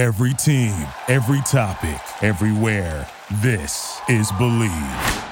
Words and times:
Every 0.00 0.32
team, 0.32 0.72
every 1.08 1.42
topic, 1.42 2.00
everywhere. 2.22 3.06
This 3.42 4.00
is 4.08 4.32
Bleav. 4.32 5.26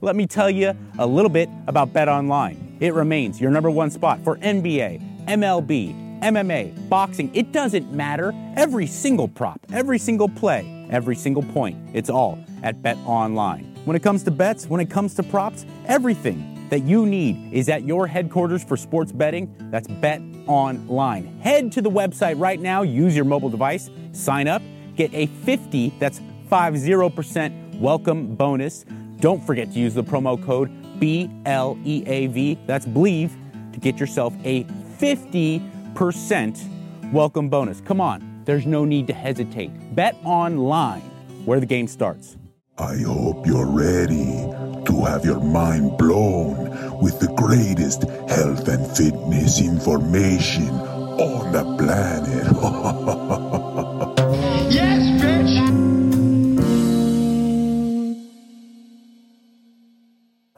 Let 0.00 0.16
me 0.16 0.26
tell 0.26 0.50
you 0.50 0.76
a 0.98 1.06
little 1.06 1.28
bit 1.28 1.48
about 1.68 1.92
Bet 1.92 2.08
Online. 2.08 2.76
It 2.80 2.92
remains 2.92 3.40
your 3.40 3.52
number 3.52 3.70
one 3.70 3.92
spot 3.92 4.18
for 4.24 4.38
NBA, 4.38 5.00
MLB, 5.26 6.20
MMA, 6.20 6.88
boxing. 6.88 7.32
It 7.32 7.52
doesn't 7.52 7.92
matter. 7.92 8.32
Every 8.56 8.88
single 8.88 9.28
prop, 9.28 9.60
every 9.72 10.00
single 10.00 10.28
play, 10.28 10.88
every 10.90 11.14
single 11.14 11.44
point. 11.44 11.78
It's 11.92 12.10
all 12.10 12.44
at 12.64 12.82
Bet 12.82 12.98
Online. 13.06 13.72
When 13.84 13.94
it 13.94 14.02
comes 14.02 14.24
to 14.24 14.32
bets, 14.32 14.66
when 14.66 14.80
it 14.80 14.90
comes 14.90 15.14
to 15.14 15.22
props, 15.22 15.64
everything 15.86 16.53
that 16.74 16.82
you 16.82 17.06
need 17.06 17.52
is 17.52 17.68
at 17.68 17.84
your 17.84 18.08
headquarters 18.08 18.64
for 18.64 18.76
sports 18.76 19.12
betting. 19.12 19.54
That's 19.70 19.86
Bet 19.86 20.20
Online. 20.48 21.24
Head 21.38 21.70
to 21.70 21.80
the 21.80 21.88
website 21.88 22.40
right 22.40 22.58
now, 22.58 22.82
use 22.82 23.14
your 23.14 23.24
mobile 23.24 23.48
device, 23.48 23.90
sign 24.10 24.48
up, 24.48 24.60
get 24.96 25.14
a 25.14 25.26
50, 25.26 25.94
that's 26.00 26.20
50% 26.50 27.78
welcome 27.78 28.34
bonus. 28.34 28.84
Don't 29.20 29.40
forget 29.40 29.72
to 29.72 29.78
use 29.78 29.94
the 29.94 30.02
promo 30.02 30.44
code 30.44 30.68
BLEAV, 30.98 32.66
that's 32.66 32.86
Believe, 32.86 33.36
to 33.72 33.78
get 33.78 34.00
yourself 34.00 34.34
a 34.42 34.64
50% 34.64 37.12
welcome 37.12 37.48
bonus. 37.48 37.80
Come 37.82 38.00
on, 38.00 38.42
there's 38.46 38.66
no 38.66 38.84
need 38.84 39.06
to 39.06 39.14
hesitate. 39.14 39.94
Bet 39.94 40.16
Online, 40.24 41.02
where 41.44 41.60
the 41.60 41.66
game 41.66 41.86
starts. 41.86 42.36
I 42.78 42.96
hope 42.96 43.46
you're 43.46 43.70
ready 43.70 44.63
to 44.94 45.04
have 45.04 45.24
your 45.24 45.40
mind 45.40 45.96
blown 45.98 46.70
with 47.02 47.18
the 47.18 47.26
greatest 47.34 48.02
health 48.30 48.68
and 48.68 48.86
fitness 48.96 49.60
information 49.60 50.68
on 50.68 51.50
the 51.52 51.64
planet. 51.78 52.44
yes, 54.72 55.02
bitch! 55.20 55.54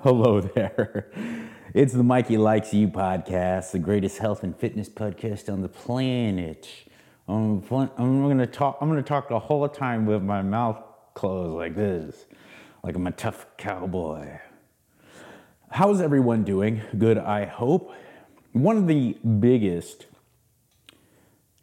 Hello 0.00 0.41
there. 0.41 1.10
It's 1.72 1.94
the 1.94 2.03
Mikey 2.03 2.36
Likes 2.36 2.75
You 2.75 2.88
podcast, 2.88 3.70
the 3.72 3.78
greatest 3.78 4.19
health 4.19 4.42
and 4.42 4.55
fitness 4.56 4.88
podcast 4.91 5.50
on 5.53 5.62
the 5.62 5.69
planet. 5.69 6.69
Um, 7.28 7.62
I'm, 7.70 7.91
I'm 7.97 8.28
gonna 8.28 8.47
talk. 8.47 8.77
I'm 8.80 8.88
gonna 8.88 9.03
talk 9.03 9.28
the 9.30 9.38
whole 9.38 9.69
time 9.69 10.05
with 10.05 10.22
my 10.22 10.42
mouth 10.42 10.82
closed 11.14 11.55
like 11.55 11.75
this, 11.75 12.27
like 12.86 12.94
I'm 12.94 13.06
a 13.08 13.10
tough 13.10 13.48
cowboy. 13.56 14.38
How's 15.70 16.00
everyone 16.00 16.44
doing? 16.44 16.82
Good, 16.96 17.18
I 17.18 17.44
hope. 17.44 17.92
One 18.52 18.76
of 18.76 18.86
the 18.86 19.18
biggest 19.40 20.06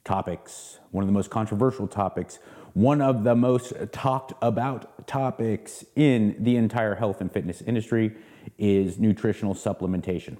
topics, 0.03 0.79
one 0.91 1.01
of 1.01 1.07
the 1.07 1.13
most 1.13 1.29
controversial 1.29 1.88
topics, 1.88 2.39
one 2.73 2.99
of 2.99 3.23
the 3.23 3.35
most 3.35 3.71
talked 3.94 4.33
about 4.41 5.07
topics 5.07 5.85
in 5.95 6.35
the 6.44 6.57
entire 6.57 6.95
health 6.95 7.21
and 7.21 7.31
fitness 7.31 7.61
industry 7.61 8.17
is 8.57 8.99
nutritional 8.99 9.55
supplementation. 9.55 10.35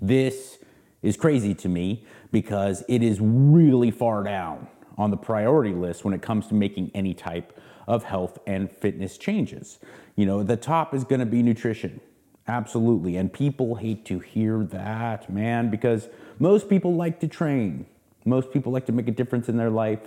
This 0.00 0.60
is 1.02 1.18
crazy 1.18 1.54
to 1.56 1.68
me 1.68 2.06
because 2.30 2.84
it 2.88 3.02
is 3.02 3.18
really 3.20 3.90
far 3.90 4.24
down 4.24 4.66
on 4.96 5.10
the 5.10 5.18
priority 5.18 5.74
list 5.74 6.06
when 6.06 6.14
it 6.14 6.22
comes 6.22 6.46
to 6.46 6.54
making 6.54 6.90
any 6.94 7.12
type 7.12 7.58
of 7.86 8.04
health 8.04 8.38
and 8.46 8.70
fitness 8.70 9.18
changes. 9.18 9.78
You 10.16 10.26
know, 10.26 10.42
the 10.42 10.56
top 10.56 10.94
is 10.94 11.04
going 11.04 11.20
to 11.20 11.26
be 11.26 11.42
nutrition. 11.42 12.00
Absolutely. 12.48 13.16
And 13.16 13.32
people 13.32 13.76
hate 13.76 14.04
to 14.06 14.18
hear 14.18 14.64
that, 14.64 15.30
man, 15.30 15.70
because 15.70 16.08
most 16.38 16.68
people 16.68 16.94
like 16.94 17.20
to 17.20 17.28
train. 17.28 17.86
Most 18.24 18.52
people 18.52 18.72
like 18.72 18.86
to 18.86 18.92
make 18.92 19.08
a 19.08 19.12
difference 19.12 19.48
in 19.48 19.56
their 19.56 19.70
life 19.70 20.00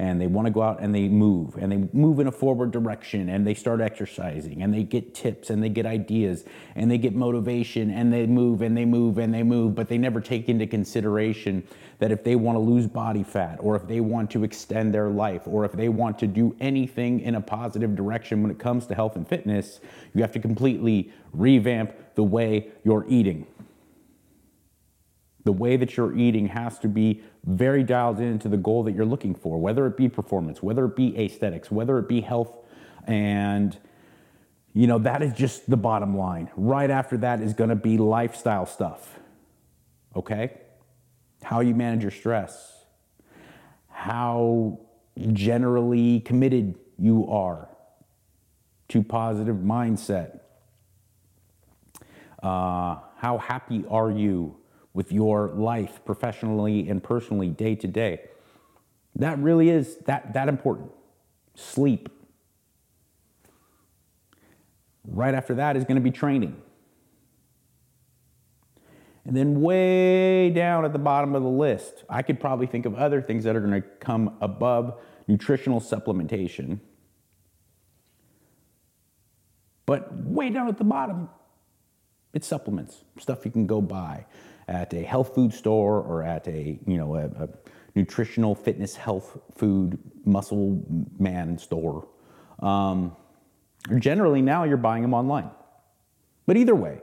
and 0.00 0.18
they 0.18 0.26
want 0.26 0.46
to 0.46 0.50
go 0.50 0.62
out 0.62 0.80
and 0.80 0.94
they 0.94 1.08
move 1.08 1.56
and 1.58 1.70
they 1.70 1.76
move 1.92 2.20
in 2.20 2.26
a 2.26 2.32
forward 2.32 2.70
direction 2.70 3.28
and 3.28 3.46
they 3.46 3.52
start 3.52 3.82
exercising 3.82 4.62
and 4.62 4.72
they 4.72 4.82
get 4.82 5.14
tips 5.14 5.50
and 5.50 5.62
they 5.62 5.68
get 5.68 5.84
ideas 5.84 6.46
and 6.74 6.90
they 6.90 6.96
get 6.96 7.14
motivation 7.14 7.90
and 7.90 8.10
they 8.10 8.26
move 8.26 8.62
and 8.62 8.74
they 8.74 8.86
move 8.86 9.18
and 9.18 9.34
they 9.34 9.42
move 9.42 9.74
but 9.74 9.90
they 9.90 9.98
never 9.98 10.18
take 10.18 10.48
into 10.48 10.66
consideration 10.66 11.62
that 11.98 12.10
if 12.10 12.24
they 12.24 12.34
want 12.34 12.56
to 12.56 12.60
lose 12.60 12.86
body 12.86 13.22
fat 13.22 13.58
or 13.60 13.76
if 13.76 13.86
they 13.86 14.00
want 14.00 14.30
to 14.30 14.42
extend 14.42 14.94
their 14.94 15.10
life 15.10 15.42
or 15.44 15.66
if 15.66 15.72
they 15.72 15.90
want 15.90 16.18
to 16.18 16.26
do 16.26 16.56
anything 16.60 17.20
in 17.20 17.34
a 17.34 17.40
positive 17.40 17.94
direction 17.94 18.40
when 18.40 18.50
it 18.50 18.58
comes 18.58 18.86
to 18.86 18.94
health 18.94 19.16
and 19.16 19.28
fitness 19.28 19.80
you 20.14 20.22
have 20.22 20.32
to 20.32 20.40
completely 20.40 21.12
revamp 21.34 21.92
the 22.14 22.24
way 22.24 22.68
you're 22.84 23.04
eating 23.06 23.46
the 25.44 25.52
way 25.52 25.76
that 25.76 25.96
you're 25.96 26.16
eating 26.16 26.46
has 26.46 26.78
to 26.78 26.88
be 26.88 27.22
very 27.44 27.82
dialed 27.82 28.20
into 28.20 28.48
the 28.48 28.56
goal 28.56 28.82
that 28.84 28.92
you're 28.92 29.06
looking 29.06 29.34
for, 29.34 29.58
whether 29.58 29.86
it 29.86 29.96
be 29.96 30.08
performance, 30.08 30.62
whether 30.62 30.84
it 30.84 30.96
be 30.96 31.16
aesthetics, 31.18 31.70
whether 31.70 31.98
it 31.98 32.08
be 32.08 32.20
health. 32.20 32.54
And, 33.06 33.76
you 34.74 34.86
know, 34.86 34.98
that 34.98 35.22
is 35.22 35.32
just 35.32 35.68
the 35.68 35.76
bottom 35.76 36.16
line. 36.16 36.50
Right 36.56 36.90
after 36.90 37.16
that 37.18 37.40
is 37.40 37.54
going 37.54 37.70
to 37.70 37.76
be 37.76 37.96
lifestyle 37.98 38.66
stuff. 38.66 39.18
Okay? 40.14 40.60
How 41.42 41.60
you 41.60 41.74
manage 41.74 42.02
your 42.02 42.10
stress, 42.10 42.84
how 43.88 44.78
generally 45.32 46.20
committed 46.20 46.74
you 46.98 47.26
are 47.30 47.68
to 48.88 49.02
positive 49.02 49.56
mindset. 49.56 50.40
Uh, 52.42 52.96
how 53.16 53.38
happy 53.38 53.84
are 53.88 54.10
you 54.10 54.56
with 54.92 55.12
your 55.12 55.48
life 55.48 56.00
professionally 56.04 56.88
and 56.88 57.02
personally 57.02 57.48
day 57.48 57.74
to 57.76 57.86
day. 57.86 58.20
That 59.16 59.38
really 59.38 59.70
is 59.70 59.96
that, 60.06 60.34
that 60.34 60.48
important. 60.48 60.90
Sleep. 61.54 62.08
Right 65.06 65.34
after 65.34 65.54
that 65.54 65.76
is 65.76 65.84
going 65.84 65.96
to 65.96 66.02
be 66.02 66.10
training. 66.10 66.60
And 69.24 69.36
then 69.36 69.60
way 69.60 70.50
down 70.50 70.84
at 70.84 70.92
the 70.92 70.98
bottom 70.98 71.34
of 71.34 71.42
the 71.42 71.48
list, 71.48 72.04
I 72.08 72.22
could 72.22 72.40
probably 72.40 72.66
think 72.66 72.86
of 72.86 72.94
other 72.94 73.20
things 73.20 73.44
that 73.44 73.54
are 73.54 73.60
going 73.60 73.82
to 73.82 73.88
come 74.00 74.36
above 74.40 74.98
nutritional 75.28 75.80
supplementation. 75.80 76.80
But 79.86 80.12
way 80.24 80.50
down 80.50 80.68
at 80.68 80.78
the 80.78 80.84
bottom, 80.84 81.28
it's 82.32 82.46
supplements, 82.46 83.04
stuff 83.18 83.44
you 83.44 83.50
can 83.50 83.66
go 83.66 83.80
buy 83.80 84.24
at 84.70 84.94
a 84.94 85.02
health 85.02 85.34
food 85.34 85.52
store 85.52 86.00
or 86.00 86.22
at 86.22 86.46
a 86.48 86.78
you 86.86 86.96
know 86.96 87.16
a, 87.16 87.24
a 87.26 87.48
nutritional 87.94 88.54
fitness 88.54 88.94
health 88.94 89.36
food 89.56 89.98
muscle 90.24 90.82
man 91.18 91.58
store. 91.58 92.08
Um, 92.60 93.16
generally 93.98 94.40
now 94.40 94.64
you're 94.64 94.76
buying 94.76 95.02
them 95.02 95.12
online. 95.12 95.50
But 96.46 96.56
either 96.56 96.74
way, 96.74 97.00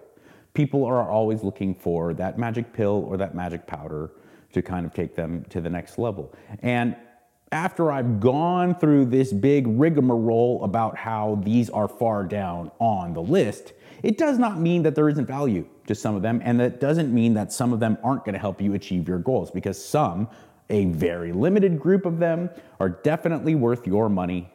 people 0.53 0.85
are 0.85 1.09
always 1.09 1.43
looking 1.43 1.75
for 1.75 2.13
that 2.13 2.39
magic 2.39 2.73
pill 2.73 3.05
or 3.07 3.17
that 3.17 3.35
magic 3.35 3.67
powder 3.67 4.11
to 4.53 4.61
kind 4.61 4.85
of 4.85 4.93
take 4.93 5.13
them 5.13 5.45
to 5.49 5.59
the 5.59 5.69
next 5.69 5.99
level. 5.99 6.33
And 6.61 6.95
after 7.51 7.91
I've 7.91 8.19
gone 8.19 8.75
through 8.75 9.05
this 9.05 9.31
big 9.31 9.65
rigmarole 9.67 10.63
about 10.63 10.97
how 10.97 11.39
these 11.43 11.69
are 11.69 11.87
far 11.87 12.23
down 12.23 12.71
on 12.79 13.13
the 13.13 13.21
list, 13.21 13.73
it 14.03 14.17
does 14.17 14.37
not 14.37 14.59
mean 14.59 14.83
that 14.83 14.95
there 14.95 15.09
isn't 15.09 15.25
value 15.25 15.65
to 15.87 15.95
some 15.95 16.15
of 16.15 16.21
them, 16.21 16.41
and 16.43 16.59
that 16.59 16.79
doesn't 16.79 17.13
mean 17.13 17.33
that 17.35 17.51
some 17.53 17.73
of 17.73 17.79
them 17.79 17.97
aren't 18.03 18.25
going 18.25 18.33
to 18.33 18.39
help 18.39 18.61
you 18.61 18.73
achieve 18.73 19.07
your 19.07 19.19
goals 19.19 19.49
because 19.49 19.83
some, 19.83 20.27
a 20.69 20.85
very 20.85 21.31
limited 21.31 21.79
group 21.79 22.05
of 22.05 22.19
them, 22.19 22.49
are 22.79 22.89
definitely 22.89 23.55
worth 23.55 23.87
your 23.87 24.09
money. 24.09 24.51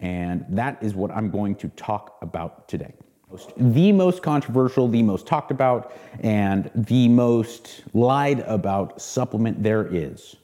And 0.00 0.44
that 0.50 0.82
is 0.82 0.94
what 0.94 1.10
I'm 1.12 1.30
going 1.30 1.54
to 1.56 1.68
talk 1.70 2.18
about 2.20 2.68
today. 2.68 2.92
The 3.56 3.92
most 3.92 4.22
controversial, 4.22 4.88
the 4.88 5.02
most 5.02 5.26
talked 5.26 5.50
about, 5.50 5.92
and 6.20 6.70
the 6.74 7.08
most 7.08 7.82
lied 7.94 8.40
about 8.40 9.00
supplement 9.00 9.62
there 9.62 9.86
is 9.86 10.36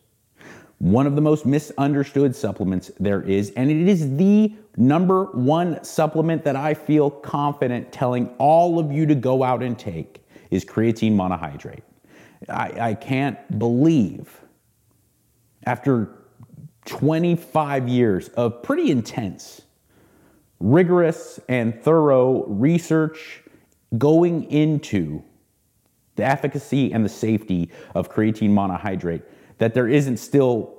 one 0.82 1.06
of 1.06 1.14
the 1.14 1.20
most 1.20 1.46
misunderstood 1.46 2.34
supplements 2.34 2.90
there 2.98 3.22
is, 3.22 3.50
and 3.50 3.70
it 3.70 3.86
is 3.88 4.16
the 4.16 4.52
number 4.76 5.26
one 5.26 5.82
supplement 5.84 6.42
that 6.42 6.56
I 6.56 6.74
feel 6.74 7.08
confident 7.08 7.92
telling 7.92 8.28
all 8.38 8.80
of 8.80 8.90
you 8.90 9.06
to 9.06 9.14
go 9.14 9.44
out 9.44 9.62
and 9.62 9.78
take 9.78 10.26
is 10.50 10.64
creatine 10.64 11.12
monohydrate. 11.12 11.82
I, 12.48 12.88
I 12.88 12.94
can't 12.94 13.60
believe 13.60 14.40
after 15.66 16.18
25 16.86 17.88
years 17.88 18.30
of 18.30 18.64
pretty 18.64 18.90
intense, 18.90 19.62
rigorous, 20.58 21.38
and 21.48 21.80
thorough 21.80 22.44
research 22.46 23.44
going 23.98 24.50
into 24.50 25.22
the 26.16 26.24
efficacy 26.24 26.92
and 26.92 27.04
the 27.04 27.08
safety 27.08 27.70
of 27.94 28.10
creatine 28.10 28.50
monohydrate 28.50 29.22
that 29.62 29.74
there 29.74 29.88
isn't 29.88 30.16
still 30.16 30.74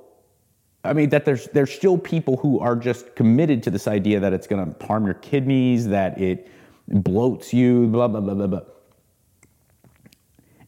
I 0.84 0.92
mean 0.92 1.08
that 1.10 1.24
there's 1.24 1.46
there's 1.48 1.72
still 1.72 1.96
people 1.96 2.36
who 2.36 2.60
are 2.60 2.76
just 2.76 3.16
committed 3.16 3.62
to 3.64 3.70
this 3.70 3.88
idea 3.88 4.20
that 4.20 4.32
it's 4.34 4.46
going 4.46 4.74
to 4.74 4.86
harm 4.86 5.06
your 5.06 5.14
kidneys, 5.14 5.88
that 5.88 6.20
it 6.20 6.48
bloats 6.90 7.52
you, 7.52 7.86
blah 7.86 8.08
blah 8.08 8.20
blah 8.20 8.34
blah 8.34 8.46
blah. 8.46 8.60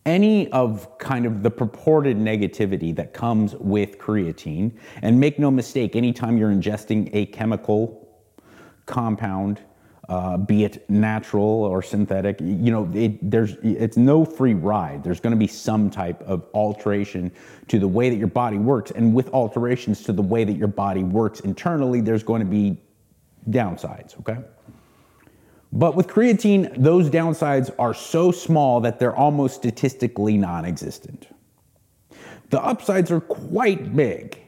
any 0.07 0.51
of 0.53 0.99
kind 0.99 1.27
of 1.27 1.43
the 1.43 1.51
purported 1.51 2.17
negativity 2.17 2.95
that 2.95 3.13
comes 3.13 3.55
with 3.57 3.99
creatine. 3.99 4.73
And 5.03 5.21
make 5.21 5.39
no 5.39 5.51
mistake, 5.51 5.97
anytime 5.97 6.39
you're 6.39 6.53
ingesting 6.53 7.11
a 7.12 7.27
chemical 7.27 8.09
compound, 8.87 9.61
uh, 10.08 10.37
be 10.37 10.64
it 10.64 10.88
natural 10.88 11.64
or 11.64 11.82
synthetic, 11.82 12.41
you 12.41 12.70
know, 12.70 12.88
it, 12.94 13.31
there's 13.31 13.56
it's 13.62 13.97
no 13.97 14.25
free 14.25 14.55
ride. 14.55 15.03
There's 15.03 15.20
going 15.20 15.32
to 15.32 15.38
be 15.38 15.49
some 15.49 15.91
type 15.91 16.23
of 16.23 16.47
alteration 16.55 17.32
to 17.69 17.79
the 17.79 17.88
way 17.88 18.08
that 18.11 18.17
your 18.17 18.29
body 18.29 18.58
works, 18.58 18.93
and 18.93 19.14
with 19.14 19.29
alterations 19.31 20.03
to 20.05 20.12
the 20.12 20.23
way 20.23 20.44
that 20.44 20.56
your 20.56 20.69
body 20.69 21.03
works 21.03 21.41
internally, 21.41 22.00
there's 22.00 22.23
going 22.23 22.41
to 22.41 22.47
be 22.47 22.81
downsides. 23.50 24.19
Okay. 24.20 24.38
But 25.73 25.97
with 25.97 26.06
creatine, 26.06 26.73
those 26.81 27.11
downsides 27.11 27.70
are 27.79 27.93
so 27.93 28.31
small 28.31 28.81
that 28.81 28.99
they're 28.99 29.17
almost 29.17 29.56
statistically 29.56 30.37
non 30.37 30.64
existent. 30.64 31.29
The 32.50 32.62
upsides 32.62 33.11
are 33.11 33.20
quite 33.20 33.94
big. 33.94 34.38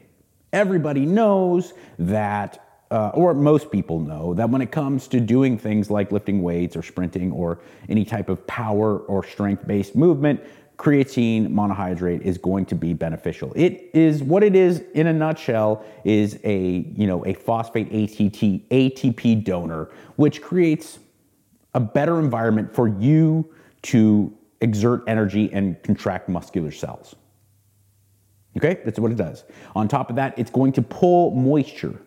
Everybody 0.53 1.05
knows 1.05 1.73
that, 1.99 2.65
uh, 2.91 3.09
or 3.13 3.33
most 3.33 3.71
people 3.71 3.99
know, 3.99 4.33
that 4.33 4.49
when 4.49 4.61
it 4.61 4.71
comes 4.71 5.07
to 5.07 5.19
doing 5.19 5.57
things 5.57 5.91
like 5.91 6.11
lifting 6.11 6.41
weights 6.41 6.75
or 6.75 6.81
sprinting 6.81 7.31
or 7.31 7.59
any 7.87 8.03
type 8.03 8.29
of 8.29 8.45
power 8.47 8.99
or 8.99 9.23
strength 9.23 9.67
based 9.67 9.95
movement, 9.95 10.41
creatine 10.77 11.49
monohydrate 11.49 12.21
is 12.21 12.37
going 12.37 12.65
to 12.65 12.73
be 12.73 12.93
beneficial. 12.93 13.51
It 13.55 13.91
is 13.93 14.23
what 14.23 14.43
it 14.43 14.55
is 14.55 14.83
in 14.93 15.07
a 15.07 15.13
nutshell 15.13 15.85
is 16.05 16.39
a, 16.43 16.85
you 16.95 17.05
know, 17.05 17.23
a 17.25 17.33
phosphate 17.33 17.87
ATT, 17.87 18.69
ATP 18.69 19.43
donor, 19.43 19.89
which 20.15 20.41
creates 20.41 20.99
a 21.73 21.79
better 21.79 22.17
environment 22.17 22.73
for 22.73 22.87
you 22.87 23.53
to 23.83 24.35
exert 24.61 25.03
energy 25.05 25.51
and 25.53 25.81
contract 25.83 26.27
muscular 26.27 26.71
cells. 26.71 27.15
Okay, 28.57 28.81
that's 28.83 28.99
what 28.99 29.11
it 29.11 29.17
does. 29.17 29.43
On 29.75 29.87
top 29.87 30.09
of 30.09 30.15
that, 30.15 30.37
it's 30.39 30.49
going 30.49 30.71
to 30.73 30.81
pull 30.81 31.31
moisture 31.31 32.01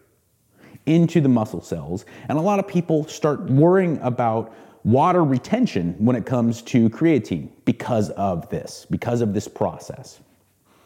into 0.87 1.21
the 1.21 1.29
muscle 1.29 1.63
cells. 1.63 2.05
And 2.29 2.39
a 2.39 2.41
lot 2.41 2.59
of 2.59 2.67
people 2.67 3.07
start 3.07 3.41
worrying 3.43 3.99
about 4.03 4.55
water 4.85 5.25
retention 5.25 5.95
when 5.99 6.17
it 6.17 6.27
comes 6.27 6.63
to 6.63 6.91
creatine 6.91 7.49
because 7.65 8.11
of 8.11 8.49
this, 8.49 8.87
because 8.91 9.21
of 9.21 9.33
this 9.33 9.47
process. 9.47 10.21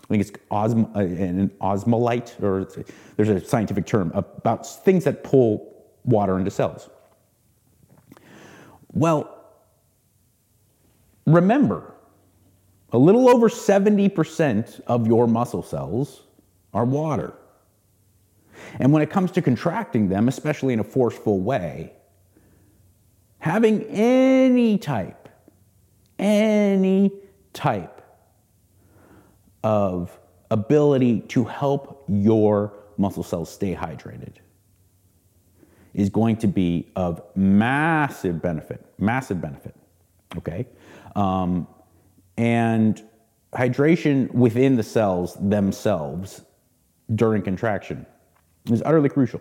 I 0.04 0.08
think 0.08 0.20
it's 0.20 0.30
osm- 0.50 0.94
uh, 0.94 1.00
an 1.00 1.50
osmolyte, 1.60 2.40
or 2.42 2.68
there's 3.16 3.28
a 3.28 3.44
scientific 3.44 3.86
term 3.86 4.12
about 4.14 4.66
things 4.84 5.04
that 5.04 5.24
pull 5.24 5.74
water 6.04 6.38
into 6.38 6.50
cells. 6.50 6.88
Well, 8.92 9.44
remember, 11.26 11.94
a 12.92 12.98
little 12.98 13.28
over 13.28 13.48
70% 13.48 14.80
of 14.86 15.06
your 15.06 15.26
muscle 15.26 15.62
cells 15.62 16.22
are 16.72 16.84
water. 16.84 17.34
And 18.78 18.92
when 18.92 19.02
it 19.02 19.10
comes 19.10 19.30
to 19.32 19.42
contracting 19.42 20.08
them, 20.08 20.28
especially 20.28 20.72
in 20.72 20.80
a 20.80 20.84
forceful 20.84 21.40
way, 21.40 21.92
having 23.38 23.82
any 23.84 24.78
type, 24.78 25.28
any 26.18 27.12
type 27.52 28.02
of 29.62 30.18
ability 30.50 31.20
to 31.20 31.44
help 31.44 32.04
your 32.08 32.72
muscle 32.98 33.22
cells 33.22 33.50
stay 33.50 33.74
hydrated 33.74 34.34
is 35.94 36.10
going 36.10 36.36
to 36.36 36.46
be 36.46 36.90
of 36.94 37.22
massive 37.34 38.42
benefit, 38.42 38.84
massive 38.98 39.40
benefit. 39.40 39.74
Okay. 40.36 40.66
Um, 41.14 41.66
and 42.36 43.02
hydration 43.54 44.30
within 44.32 44.76
the 44.76 44.82
cells 44.82 45.34
themselves 45.40 46.42
during 47.14 47.42
contraction 47.42 48.04
is 48.70 48.82
utterly 48.84 49.08
crucial. 49.08 49.40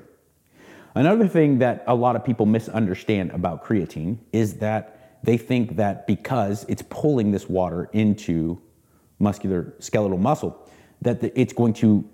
Another 0.95 1.27
thing 1.27 1.59
that 1.59 1.83
a 1.87 1.95
lot 1.95 2.15
of 2.15 2.23
people 2.23 2.45
misunderstand 2.45 3.31
about 3.31 3.65
creatine 3.65 4.17
is 4.31 4.55
that 4.55 5.19
they 5.23 5.37
think 5.37 5.75
that 5.75 6.07
because 6.07 6.65
it's 6.69 6.83
pulling 6.89 7.31
this 7.31 7.49
water 7.49 7.89
into 7.91 8.61
muscular 9.19 9.73
skeletal 9.79 10.17
muscle, 10.17 10.69
that 11.01 11.21
it's 11.35 11.53
going 11.53 11.73
to 11.73 12.07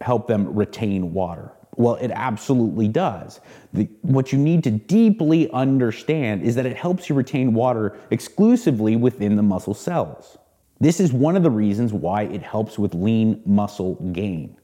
help 0.00 0.26
them 0.26 0.52
retain 0.54 1.12
water. 1.12 1.52
Well, 1.76 1.94
it 1.96 2.10
absolutely 2.10 2.88
does. 2.88 3.40
The, 3.72 3.88
what 4.02 4.32
you 4.32 4.38
need 4.38 4.64
to 4.64 4.72
deeply 4.72 5.48
understand 5.52 6.42
is 6.42 6.56
that 6.56 6.66
it 6.66 6.76
helps 6.76 7.08
you 7.08 7.14
retain 7.14 7.54
water 7.54 7.96
exclusively 8.10 8.96
within 8.96 9.36
the 9.36 9.44
muscle 9.44 9.74
cells. 9.74 10.38
This 10.80 10.98
is 10.98 11.12
one 11.12 11.36
of 11.36 11.44
the 11.44 11.50
reasons 11.50 11.92
why 11.92 12.22
it 12.22 12.42
helps 12.42 12.78
with 12.78 12.94
lean 12.94 13.42
muscle 13.46 13.94
gain. 14.12 14.57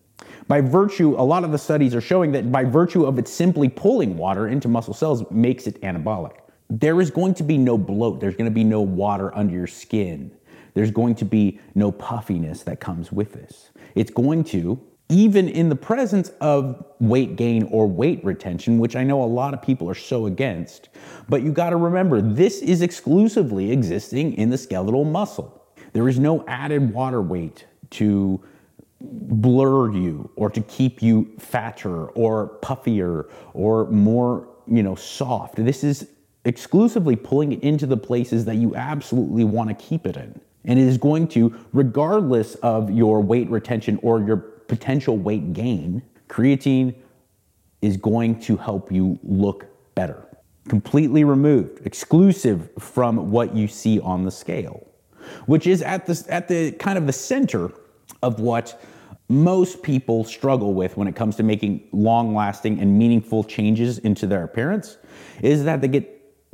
By 0.47 0.61
virtue, 0.61 1.15
a 1.17 1.25
lot 1.25 1.45
of 1.45 1.53
the 1.53 1.59
studies 1.59 1.95
are 1.95 2.01
showing 2.01 2.33
that 2.33 2.53
by 2.53 2.65
virtue 2.65 3.05
of 3.05 3.19
it 3.19 3.29
simply 3.29 3.69
pulling 3.69 4.17
water 4.17 4.49
into 4.49 4.69
muscle 4.69 4.95
cells 4.95 5.25
makes 5.31 5.67
it 5.67 5.81
anabolic. 5.81 6.37
There 6.69 7.01
is 7.01 7.11
going 7.11 7.35
to 7.35 7.43
be 7.43 7.57
no 7.57 7.79
bloat, 7.79 8.21
there's 8.21 8.37
going 8.37 8.51
to 8.51 8.55
be 8.55 8.65
no 8.65 8.81
water 8.81 9.35
under 9.35 9.55
your 9.55 9.67
skin. 9.67 10.31
There's 10.75 10.91
going 10.91 11.15
to 11.17 11.25
be 11.25 11.61
no 11.75 11.93
puffiness 11.93 12.63
that 12.65 12.81
comes 12.81 13.13
with 13.13 13.33
this. 13.33 13.71
It's 13.95 14.11
going 14.11 14.45
to 14.45 14.81
even 15.11 15.49
in 15.49 15.69
the 15.69 15.77
presence 15.77 16.31
of 16.41 16.85
weight 16.99 17.37
gain 17.37 17.65
or 17.65 17.87
weight 17.87 18.25
retention, 18.25 18.79
which 18.79 18.97
I 18.97 19.05
know 19.05 19.23
a 19.23 19.27
lot 19.27 19.55
of 19.55 19.63
people 19.63 19.89
are 19.89 19.95
so 19.95 20.27
against. 20.27 20.89
But 21.29 21.43
you 21.43 21.53
got 21.53 21.71
to 21.71 21.77
remember, 21.77 22.21
this 22.21 22.63
is 22.63 22.81
exclusively 22.83 23.71
existing 23.71 24.33
in 24.35 24.51
the 24.51 24.59
skeletal 24.59 25.05
muscle. 25.05 25.63
There 25.93 26.09
is 26.09 26.19
no 26.19 26.45
added 26.49 26.93
water 26.93 27.21
weight 27.21 27.67
to 27.91 28.43
blur 29.11 29.93
you 29.93 30.31
or 30.37 30.51
to 30.51 30.61
keep 30.63 31.03
you 31.03 31.33
fatter 31.39 32.07
or 32.09 32.59
puffier 32.63 33.29
or 33.53 33.87
more, 33.91 34.49
you 34.67 34.83
know, 34.83 34.95
soft. 34.95 35.57
This 35.57 35.85
is 35.85 36.09
exclusively 36.45 37.17
pulling 37.17 37.53
it 37.53 37.63
into 37.63 37.87
the 37.87 37.97
places 37.97 38.45
that 38.45 38.57
you 38.57 38.75
absolutely 38.75 39.45
want 39.45 39.69
to 39.71 39.75
keep 39.75 40.07
it 40.07 40.17
in. 40.17 40.41
And 40.65 40.79
it 40.79 40.87
is 40.87 40.99
going 40.99 41.29
to, 41.29 41.55
regardless 41.73 42.55
of 42.57 42.91
your 42.91 43.21
weight 43.21 43.51
retention 43.51 43.99
or 44.03 44.21
your 44.21 44.37
potential 44.37 45.17
weight 45.17 45.53
gain, 45.53 46.03
creatine 46.29 46.95
is 47.83 47.97
going 47.97 48.41
to 48.41 48.57
help 48.57 48.91
you 48.91 49.19
look 49.23 49.67
better. 49.95 50.27
Completely 50.69 51.25
removed, 51.25 51.87
exclusive 51.87 52.71
from 52.79 53.31
what 53.31 53.55
you 53.55 53.69
see 53.69 54.01
on 54.01 54.25
the 54.25 54.31
scale, 54.31 54.87
which 55.45 55.67
is 55.67 55.83
at 55.83 56.07
the, 56.07 56.25
at 56.31 56.49
the 56.49 56.73
kind 56.73 56.97
of 56.97 57.07
the 57.07 57.13
center 57.13 57.71
of 58.23 58.41
what 58.41 58.83
most 59.29 59.83
people 59.83 60.25
struggle 60.25 60.75
with 60.75 60.97
when 60.97 61.09
it 61.09 61.17
comes 61.17 61.37
to 61.37 61.43
making 61.43 61.89
long 61.93 62.35
lasting 62.35 62.79
and 62.81 62.99
meaningful 62.99 63.43
changes 63.43 63.99
into 63.99 64.27
their 64.27 64.45
appearance 64.45 64.99
is 65.43 65.65
that 65.65 65.81
they 65.81 65.89
get 65.89 66.11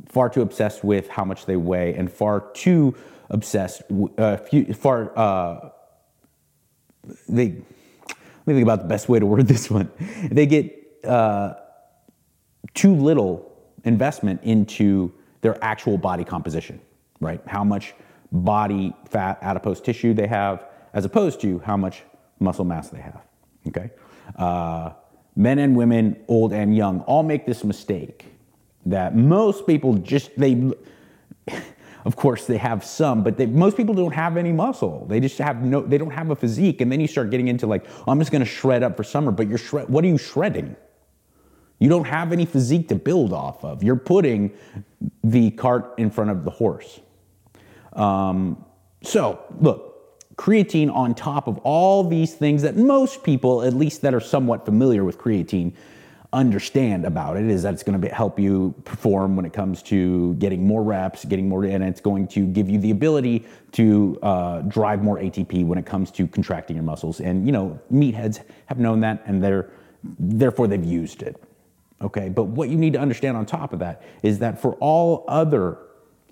far 0.07 0.29
too 0.29 0.41
obsessed 0.41 0.83
with 0.83 1.09
how 1.09 1.25
much 1.25 1.45
they 1.45 1.57
weigh 1.57 1.93
and 1.95 2.11
far 2.11 2.51
too 2.53 2.95
obsessed, 3.29 3.81
uh, 4.17 4.37
far, 4.73 5.17
uh, 5.17 5.69
they, 7.27 7.45
let 8.07 8.47
me 8.47 8.53
think 8.53 8.63
about 8.63 8.81
the 8.81 8.87
best 8.87 9.09
way 9.09 9.19
to 9.19 9.25
word 9.25 9.47
this 9.47 9.69
one. 9.69 9.91
They 10.31 10.45
get 10.45 10.73
uh, 11.05 11.53
too 12.73 12.95
little 12.95 13.51
investment 13.83 14.43
into 14.43 15.13
their 15.41 15.61
actual 15.63 15.97
body 15.97 16.23
composition, 16.23 16.79
right? 17.19 17.41
How 17.47 17.63
much 17.63 17.93
body 18.31 18.93
fat, 19.09 19.39
adipose 19.41 19.81
tissue 19.81 20.13
they 20.13 20.27
have, 20.27 20.65
as 20.93 21.05
opposed 21.05 21.41
to 21.41 21.59
how 21.59 21.75
much 21.75 22.03
muscle 22.41 22.65
mass 22.65 22.89
they 22.89 22.99
have, 22.99 23.21
okay? 23.67 23.91
Uh, 24.35 24.91
men 25.35 25.59
and 25.59 25.75
women, 25.75 26.17
old 26.27 26.53
and 26.53 26.75
young, 26.75 27.01
all 27.01 27.23
make 27.23 27.45
this 27.45 27.63
mistake 27.63 28.25
that 28.85 29.15
most 29.15 29.67
people 29.67 29.95
just, 29.95 30.31
they, 30.37 30.71
of 32.05 32.15
course, 32.15 32.45
they 32.45 32.57
have 32.57 32.83
some, 32.83 33.23
but 33.23 33.37
they, 33.37 33.45
most 33.45 33.77
people 33.77 33.93
don't 33.93 34.13
have 34.13 34.37
any 34.37 34.51
muscle. 34.51 35.05
They 35.07 35.19
just 35.19 35.37
have 35.37 35.63
no, 35.63 35.81
they 35.81 35.97
don't 35.97 36.11
have 36.11 36.31
a 36.31 36.35
physique. 36.35 36.81
And 36.81 36.91
then 36.91 36.99
you 36.99 37.07
start 37.07 37.29
getting 37.29 37.47
into 37.47 37.67
like, 37.67 37.85
oh, 37.99 38.11
I'm 38.11 38.19
just 38.19 38.31
gonna 38.31 38.45
shred 38.45 38.83
up 38.83 38.97
for 38.97 39.03
summer, 39.03 39.31
but 39.31 39.47
you're 39.47 39.57
shred, 39.57 39.89
what 39.89 40.03
are 40.03 40.07
you 40.07 40.17
shredding? 40.17 40.75
You 41.79 41.89
don't 41.89 42.05
have 42.05 42.31
any 42.31 42.45
physique 42.45 42.89
to 42.89 42.95
build 42.95 43.33
off 43.33 43.63
of. 43.65 43.81
You're 43.81 43.95
putting 43.95 44.51
the 45.23 45.49
cart 45.51 45.95
in 45.97 46.11
front 46.11 46.29
of 46.29 46.45
the 46.45 46.51
horse. 46.51 46.99
Um, 47.93 48.63
so, 49.01 49.43
look, 49.59 49.90
creatine 50.35 50.93
on 50.93 51.13
top 51.13 51.47
of 51.47 51.57
all 51.59 52.03
these 52.03 52.33
things 52.33 52.61
that 52.61 52.75
most 52.75 53.23
people, 53.23 53.63
at 53.63 53.73
least 53.73 54.01
that 54.01 54.13
are 54.13 54.19
somewhat 54.19 54.65
familiar 54.65 55.03
with 55.03 55.17
creatine, 55.17 55.73
understand 56.33 57.05
about 57.05 57.35
it 57.35 57.45
is 57.45 57.63
that 57.63 57.73
it's 57.73 57.83
going 57.83 57.99
to 57.99 58.07
help 58.07 58.39
you 58.39 58.73
perform 58.85 59.35
when 59.35 59.45
it 59.45 59.51
comes 59.51 59.83
to 59.83 60.33
getting 60.35 60.65
more 60.65 60.81
reps, 60.81 61.25
getting 61.25 61.49
more, 61.49 61.65
and 61.65 61.83
it's 61.83 61.99
going 61.99 62.25
to 62.25 62.45
give 62.45 62.69
you 62.69 62.79
the 62.79 62.91
ability 62.91 63.45
to 63.73 64.17
uh, 64.23 64.61
drive 64.61 65.03
more 65.03 65.17
ATP 65.17 65.65
when 65.65 65.77
it 65.77 65.85
comes 65.85 66.09
to 66.11 66.27
contracting 66.27 66.77
your 66.77 66.85
muscles. 66.85 67.19
And 67.19 67.45
you 67.45 67.51
know, 67.51 67.79
meatheads 67.91 68.41
have 68.67 68.79
known 68.79 69.01
that, 69.01 69.23
and 69.25 69.43
they're 69.43 69.69
therefore 70.03 70.67
they've 70.67 70.83
used 70.83 71.21
it. 71.21 71.41
Okay, 72.01 72.29
but 72.29 72.45
what 72.45 72.69
you 72.69 72.77
need 72.77 72.93
to 72.93 72.99
understand 72.99 73.37
on 73.37 73.45
top 73.45 73.73
of 73.73 73.79
that 73.79 74.01
is 74.23 74.39
that 74.39 74.59
for 74.59 74.73
all 74.75 75.25
other 75.27 75.77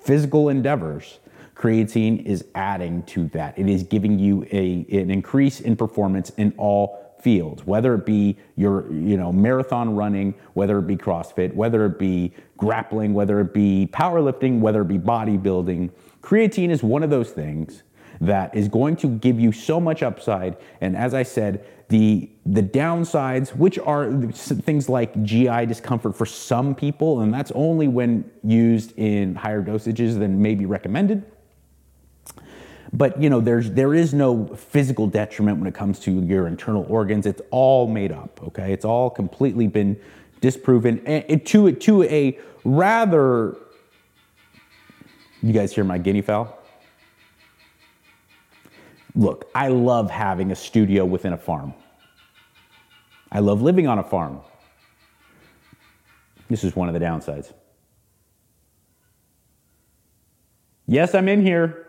physical 0.01 0.49
endeavors, 0.49 1.19
creatine 1.59 2.25
is 2.25 2.45
adding 2.55 3.03
to 3.03 3.27
that. 3.29 3.59
It 3.59 3.67
is 3.67 3.83
giving 3.83 4.17
you 4.17 4.47
a, 4.51 4.85
an 4.91 5.11
increase 5.11 5.59
in 5.59 5.75
performance 5.75 6.29
in 6.37 6.53
all 6.57 7.15
fields, 7.19 7.65
whether 7.65 7.93
it 7.95 8.05
be 8.05 8.37
your 8.55 8.91
you 8.93 9.17
know 9.17 9.31
marathon 9.33 9.93
running, 9.93 10.33
whether 10.53 10.79
it 10.79 10.87
be 10.87 10.95
CrossFit, 10.95 11.53
whether 11.53 11.85
it 11.85 11.99
be 11.99 12.31
grappling, 12.55 13.13
whether 13.13 13.41
it 13.41 13.53
be 13.53 13.89
powerlifting, 13.91 14.61
whether 14.61 14.81
it 14.81 14.87
be 14.87 14.97
bodybuilding. 14.97 15.91
Creatine 16.21 16.69
is 16.69 16.81
one 16.81 17.03
of 17.03 17.09
those 17.09 17.31
things 17.31 17.83
that 18.21 18.55
is 18.55 18.69
going 18.69 18.95
to 18.97 19.07
give 19.07 19.39
you 19.39 19.51
so 19.51 19.79
much 19.79 20.01
upside. 20.01 20.57
And 20.79 20.95
as 20.95 21.13
I 21.13 21.23
said, 21.23 21.65
the 21.89 22.29
the 22.45 22.63
downsides, 22.63 23.49
which 23.49 23.77
are 23.79 24.13
things 24.31 24.87
like 24.87 25.21
GI 25.23 25.65
discomfort 25.65 26.15
for 26.15 26.25
some 26.25 26.73
people, 26.73 27.19
and 27.19 27.33
that's 27.33 27.51
only 27.53 27.89
when 27.89 28.31
used 28.45 28.97
in 28.97 29.35
higher 29.35 29.61
dosages 29.61 30.17
than 30.17 30.41
may 30.41 30.55
be 30.55 30.65
recommended. 30.65 31.25
But 32.91 33.21
you 33.21 33.29
know, 33.29 33.39
there's 33.39 33.71
there 33.71 33.93
is 33.93 34.13
no 34.13 34.47
physical 34.47 35.07
detriment 35.07 35.59
when 35.59 35.67
it 35.67 35.75
comes 35.75 35.99
to 36.01 36.11
your 36.11 36.47
internal 36.47 36.85
organs. 36.89 37.25
It's 37.25 37.41
all 37.51 37.87
made 37.87 38.11
up. 38.11 38.39
Okay, 38.47 38.73
it's 38.73 38.85
all 38.85 39.09
completely 39.09 39.67
been 39.67 39.99
disproven 40.41 41.05
and 41.05 41.45
to 41.47 41.71
to 41.71 42.03
a 42.03 42.39
rather. 42.63 43.57
You 45.41 45.53
guys 45.53 45.73
hear 45.73 45.83
my 45.83 45.97
guinea 45.97 46.21
fowl? 46.21 46.57
Look, 49.15 49.49
I 49.53 49.67
love 49.69 50.09
having 50.09 50.51
a 50.51 50.55
studio 50.55 51.05
within 51.05 51.33
a 51.33 51.37
farm. 51.37 51.73
I 53.31 53.39
love 53.39 53.61
living 53.61 53.87
on 53.87 53.99
a 53.99 54.03
farm. 54.03 54.41
This 56.49 56.63
is 56.63 56.75
one 56.75 56.87
of 56.87 56.93
the 56.93 56.99
downsides. 56.99 57.53
Yes, 60.87 61.13
I'm 61.13 61.27
in 61.27 61.43
here. 61.43 61.88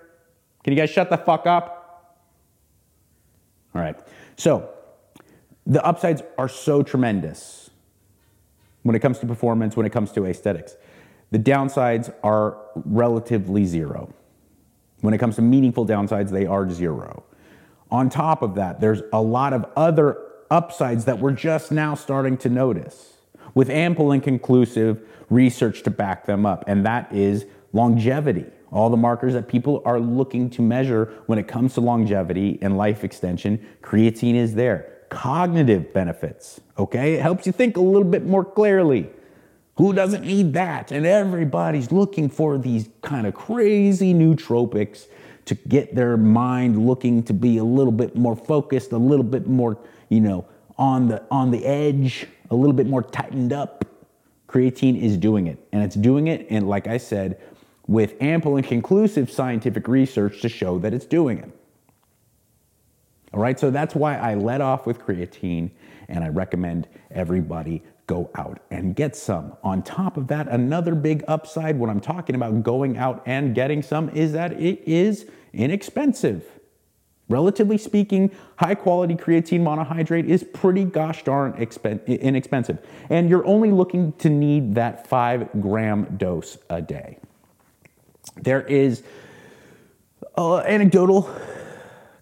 Can 0.65 0.73
you 0.73 0.79
guys 0.79 0.91
shut 0.91 1.11
the 1.11 1.17
fuck 1.17 1.47
up? 1.47 2.17
All 3.75 3.81
right. 3.81 3.97
So, 4.37 4.71
the 5.67 5.85
upsides 5.85 6.23
are 6.39 6.49
so 6.49 6.83
tremendous 6.83 7.71
when 8.83 8.97
it 8.97 9.01
comes 9.01 9.19
to 9.21 9.27
performance, 9.27 9.77
when 9.77 9.87
it 9.87 9.93
comes 9.93 10.13
to 10.13 10.27
aesthetics. 10.27 10.77
The 11.31 11.39
downsides 11.39 12.13
are 12.25 12.59
relatively 12.75 13.65
zero. 13.65 14.13
When 15.01 15.15
it 15.15 15.19
comes 15.19 15.37
to 15.37 15.43
meaningful 15.43 15.87
downsides, 15.87 16.31
they 16.31 16.47
are 16.47 16.69
zero. 16.69 17.25
On 17.91 18.09
top 18.09 18.43
of 18.43 18.55
that, 18.57 18.81
there's 18.81 19.03
a 19.13 19.21
lot 19.21 19.53
of 19.53 19.67
other 19.77 20.19
upsides 20.51 21.05
that 21.05 21.19
we're 21.19 21.33
just 21.33 21.71
now 21.71 21.95
starting 21.95 22.37
to 22.39 22.49
notice 22.49 23.15
with 23.55 23.71
ample 23.71 24.13
and 24.13 24.23
conclusive 24.23 25.01
research 25.29 25.83
to 25.83 25.91
back 25.91 26.27
them 26.27 26.45
up, 26.45 26.65
and 26.67 26.85
that 26.85 27.13
is 27.13 27.47
longevity. 27.73 28.47
All 28.73 28.89
the 28.89 28.97
markers 28.97 29.33
that 29.35 29.49
people 29.49 29.83
are 29.85 29.99
looking 29.99 30.49
to 30.51 30.63
measure 30.63 31.13
when 31.27 31.39
it 31.39 31.49
comes 31.49 31.75
to 31.75 31.81
longevity 31.81 32.59
and 32.63 32.77
life 32.77 33.03
extension, 33.03 33.65
creatine 33.83 34.37
is 34.37 34.55
there. 34.55 34.99
Cognitive 35.09 35.93
benefits, 35.93 36.61
okay? 36.79 37.15
It 37.15 37.23
helps 37.23 37.47
you 37.47 37.53
think 37.53 37.77
a 37.77 37.81
little 37.81 38.09
bit 38.09 38.25
more 38.25 38.45
clearly. 38.45 39.11
Who 39.77 39.93
doesn't 39.93 40.25
need 40.25 40.53
that? 40.53 40.93
And 40.93 41.07
everybody's 41.07 41.91
looking 41.91 42.29
for 42.29 42.59
these 42.59 42.89
kind 43.03 43.27
of 43.27 43.35
crazy 43.35 44.13
nootropics 44.13 45.07
to 45.47 45.55
get 45.55 45.95
their 45.95 46.17
mind 46.17 46.87
looking 46.87 47.23
to 47.25 47.33
be 47.33 47.57
a 47.57 47.65
little 47.65 47.93
bit 47.93 48.15
more 48.15 48.37
focused, 48.37 48.93
a 48.93 48.99
little 48.99 49.25
bit 49.25 49.47
more, 49.47 49.79
you 50.09 50.21
know, 50.21 50.47
on 50.77 51.09
the 51.09 51.25
on 51.31 51.51
the 51.51 51.65
edge, 51.65 52.27
a 52.51 52.55
little 52.55 52.73
bit 52.73 52.87
more 52.87 53.03
tightened 53.03 53.53
up. 53.53 53.85
Creatine 54.49 55.01
is 55.01 55.17
doing 55.17 55.47
it. 55.47 55.59
And 55.73 55.83
it's 55.83 55.97
doing 55.97 56.29
it 56.29 56.47
and 56.51 56.69
like 56.69 56.87
I 56.87 56.99
said, 56.99 57.41
with 57.91 58.15
ample 58.23 58.57
and 58.57 58.65
conclusive 58.65 59.29
scientific 59.29 59.89
research 59.89 60.41
to 60.41 60.49
show 60.49 60.79
that 60.79 60.95
it's 60.95 61.07
doing 61.07 61.39
it. 61.39 61.51
All 63.35 63.41
right, 63.41 63.59
so 63.59 63.69
that's 63.69 63.97
why 63.97 64.17
I 64.17 64.35
let 64.35 64.61
off 64.61 64.87
with 64.87 65.01
creatine 65.01 65.73
and 66.09 66.23
I 66.23 66.29
recommend 66.29 66.87
everybody 67.11 67.83
go 68.07 68.31
out 68.37 68.61
and 68.71 68.95
get 68.95 69.17
some. 69.17 69.57
On 69.65 69.83
top 69.83 70.17
of 70.17 70.29
that, 70.29 70.47
another 70.47 70.95
big 70.95 71.25
upside 71.27 71.81
when 71.81 71.91
I'm 71.91 71.99
talking 71.99 72.37
about 72.37 72.63
going 72.63 72.97
out 72.97 73.25
and 73.27 73.57
getting 73.57 73.83
some 73.83 74.09
is 74.11 74.35
that 74.35 74.53
it 74.53 74.87
is 74.87 75.27
inexpensive. 75.53 76.47
Relatively 77.29 77.77
speaking, 77.77 78.31
high 78.57 78.77
quality 78.77 79.17
creatine 79.17 79.63
monohydrate 79.63 80.29
is 80.29 80.45
pretty 80.45 80.85
gosh 80.85 81.25
darn 81.25 81.55
expen- 81.55 82.07
inexpensive. 82.07 82.79
And 83.09 83.29
you're 83.29 83.47
only 83.47 83.73
looking 83.73 84.13
to 84.19 84.31
need 84.31 84.77
that 84.77 85.09
five 85.09 85.49
gram 85.61 86.17
dose 86.17 86.57
a 86.69 86.81
day. 86.81 87.19
There 88.37 88.63
is 88.63 89.03
uh, 90.37 90.59
anecdotal 90.59 91.31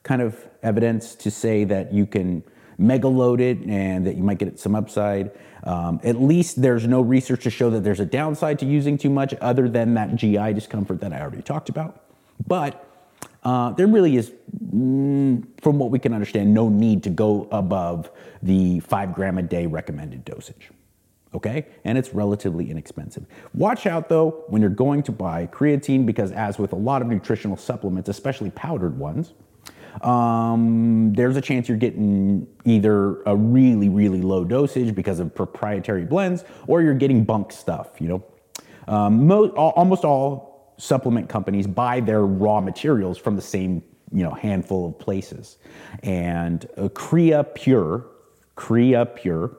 kind 0.02 0.22
of 0.22 0.36
evidence 0.62 1.14
to 1.14 1.30
say 1.30 1.64
that 1.64 1.92
you 1.92 2.06
can 2.06 2.42
mega 2.78 3.08
load 3.08 3.40
it 3.40 3.58
and 3.66 4.06
that 4.06 4.16
you 4.16 4.22
might 4.22 4.38
get 4.38 4.58
some 4.58 4.74
upside. 4.74 5.30
Um, 5.64 6.00
at 6.04 6.20
least 6.20 6.62
there's 6.62 6.86
no 6.86 7.00
research 7.00 7.42
to 7.42 7.50
show 7.50 7.70
that 7.70 7.82
there's 7.84 8.00
a 8.00 8.06
downside 8.06 8.58
to 8.60 8.66
using 8.66 8.96
too 8.96 9.10
much 9.10 9.34
other 9.40 9.68
than 9.68 9.94
that 9.94 10.14
GI 10.14 10.52
discomfort 10.54 11.00
that 11.00 11.12
I 11.12 11.20
already 11.20 11.42
talked 11.42 11.68
about. 11.68 12.04
But 12.46 12.84
uh, 13.42 13.70
there 13.72 13.86
really 13.86 14.16
is, 14.16 14.32
mm, 14.64 15.44
from 15.60 15.78
what 15.78 15.90
we 15.90 15.98
can 15.98 16.14
understand, 16.14 16.54
no 16.54 16.68
need 16.68 17.02
to 17.04 17.10
go 17.10 17.48
above 17.50 18.10
the 18.42 18.80
five 18.80 19.12
gram 19.12 19.38
a 19.38 19.42
day 19.42 19.66
recommended 19.66 20.24
dosage. 20.24 20.70
Okay? 21.34 21.66
And 21.84 21.98
it's 21.98 22.14
relatively 22.14 22.70
inexpensive. 22.70 23.26
Watch 23.54 23.86
out 23.86 24.08
though 24.08 24.44
when 24.48 24.62
you're 24.62 24.70
going 24.70 25.02
to 25.04 25.12
buy 25.12 25.46
creatine 25.46 26.06
because, 26.06 26.32
as 26.32 26.58
with 26.58 26.72
a 26.72 26.76
lot 26.76 27.02
of 27.02 27.08
nutritional 27.08 27.56
supplements, 27.56 28.08
especially 28.08 28.50
powdered 28.50 28.98
ones, 28.98 29.34
um, 30.02 31.12
there's 31.14 31.36
a 31.36 31.40
chance 31.40 31.68
you're 31.68 31.78
getting 31.78 32.46
either 32.64 33.22
a 33.22 33.36
really, 33.36 33.88
really 33.88 34.22
low 34.22 34.44
dosage 34.44 34.94
because 34.94 35.20
of 35.20 35.34
proprietary 35.34 36.04
blends, 36.04 36.44
or 36.66 36.82
you're 36.82 36.94
getting 36.94 37.24
bunk 37.24 37.52
stuff. 37.52 38.00
You 38.00 38.08
know, 38.08 38.24
um, 38.86 39.26
mo- 39.26 39.48
almost 39.50 40.04
all 40.04 40.74
supplement 40.78 41.28
companies 41.28 41.66
buy 41.66 42.00
their 42.00 42.24
raw 42.24 42.60
materials 42.60 43.18
from 43.18 43.34
the 43.34 43.42
same 43.42 43.82
you 44.12 44.22
know 44.22 44.30
handful 44.30 44.86
of 44.88 44.98
places, 44.98 45.58
and 46.02 46.66
uh, 46.76 46.88
Creapure, 46.88 48.04
Crea 48.54 49.04
Pure, 49.16 49.56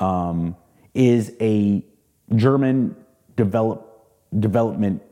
um, 0.00 0.56
is 0.96 1.34
a 1.40 1.84
German 2.34 2.96
develop 3.36 4.08
development 4.40 5.02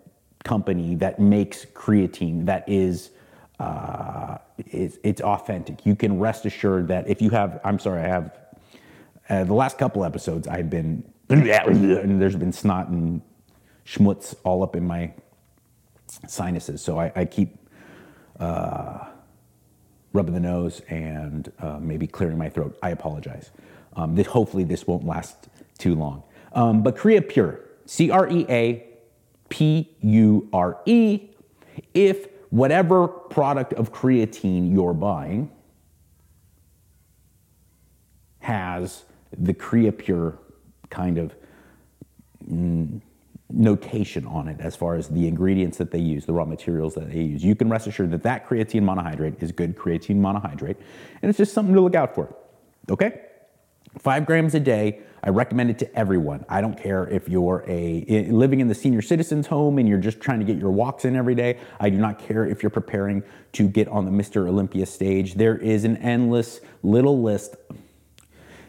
company 0.44 0.94
that 0.96 1.18
makes 1.18 1.64
creatine 1.66 2.46
that 2.46 2.68
is 2.68 3.10
uh, 3.60 4.38
it's, 4.58 4.98
it's, 5.02 5.20
authentic. 5.20 5.86
You 5.86 5.94
can 5.94 6.18
rest 6.18 6.44
assured 6.44 6.88
that 6.88 7.08
if 7.08 7.22
you 7.22 7.30
have, 7.30 7.60
I'm 7.64 7.78
sorry, 7.78 8.02
I 8.02 8.08
have, 8.08 8.38
uh, 9.28 9.44
the 9.44 9.54
last 9.54 9.78
couple 9.78 10.04
episodes 10.04 10.48
I've 10.48 10.68
been, 10.68 11.04
and 11.30 12.20
there's 12.20 12.36
been 12.36 12.52
snot 12.52 12.88
and 12.88 13.22
schmutz 13.86 14.34
all 14.44 14.62
up 14.62 14.76
in 14.76 14.84
my 14.86 15.12
sinuses. 16.26 16.82
So 16.82 16.98
I, 16.98 17.12
I 17.14 17.24
keep 17.24 17.56
uh, 18.40 19.06
rubbing 20.12 20.34
the 20.34 20.40
nose 20.40 20.80
and 20.88 21.50
uh, 21.60 21.78
maybe 21.80 22.06
clearing 22.06 22.36
my 22.36 22.48
throat. 22.48 22.76
I 22.82 22.90
apologize. 22.90 23.50
Um, 23.96 24.14
this, 24.16 24.26
hopefully 24.26 24.64
this 24.64 24.86
won't 24.86 25.06
last 25.06 25.48
too 25.78 25.94
long. 25.94 26.22
Um, 26.52 26.82
but 26.82 26.96
Creapure, 26.96 27.60
C 27.86 28.10
R 28.10 28.28
E 28.28 28.46
A 28.48 28.86
P 29.48 29.94
U 30.00 30.48
R 30.52 30.80
E, 30.86 31.30
if 31.92 32.28
whatever 32.50 33.08
product 33.08 33.72
of 33.74 33.92
creatine 33.92 34.72
you're 34.72 34.94
buying 34.94 35.50
has 38.38 39.04
the 39.36 39.54
Creapure 39.54 40.38
kind 40.90 41.18
of 41.18 41.34
mm, 42.48 43.00
notation 43.50 44.26
on 44.26 44.48
it 44.48 44.60
as 44.60 44.74
far 44.74 44.94
as 44.96 45.08
the 45.08 45.26
ingredients 45.26 45.78
that 45.78 45.90
they 45.90 45.98
use, 45.98 46.24
the 46.26 46.32
raw 46.32 46.44
materials 46.44 46.94
that 46.94 47.10
they 47.10 47.22
use. 47.22 47.44
You 47.44 47.54
can 47.54 47.68
rest 47.68 47.86
assured 47.86 48.10
that 48.10 48.22
that 48.22 48.46
creatine 48.46 48.82
monohydrate 48.82 49.42
is 49.42 49.52
good 49.52 49.76
creatine 49.76 50.16
monohydrate, 50.16 50.76
and 51.22 51.28
it's 51.28 51.38
just 51.38 51.52
something 51.52 51.74
to 51.74 51.80
look 51.80 51.94
out 51.94 52.14
for. 52.14 52.34
Okay? 52.90 53.20
Five 53.98 54.26
grams 54.26 54.54
a 54.54 54.60
day 54.60 55.00
I 55.26 55.30
recommend 55.30 55.70
it 55.70 55.78
to 55.78 55.98
everyone. 55.98 56.44
I 56.50 56.60
don't 56.60 56.78
care 56.78 57.08
if 57.08 57.30
you're 57.30 57.64
a 57.66 58.04
living 58.28 58.60
in 58.60 58.68
the 58.68 58.74
senior 58.74 59.00
citizens 59.00 59.46
home 59.46 59.78
and 59.78 59.88
you're 59.88 59.96
just 59.96 60.20
trying 60.20 60.38
to 60.38 60.44
get 60.44 60.58
your 60.58 60.70
walks 60.70 61.06
in 61.06 61.16
every 61.16 61.34
day. 61.34 61.58
I 61.80 61.88
do 61.88 61.96
not 61.96 62.18
care 62.18 62.44
if 62.44 62.62
you're 62.62 62.68
preparing 62.68 63.22
to 63.52 63.66
get 63.66 63.88
on 63.88 64.04
the 64.04 64.10
Mr. 64.10 64.46
Olympia 64.46 64.84
stage. 64.84 65.34
There 65.34 65.56
is 65.56 65.84
an 65.84 65.96
endless 65.96 66.60
little 66.82 67.22
list. 67.22 67.56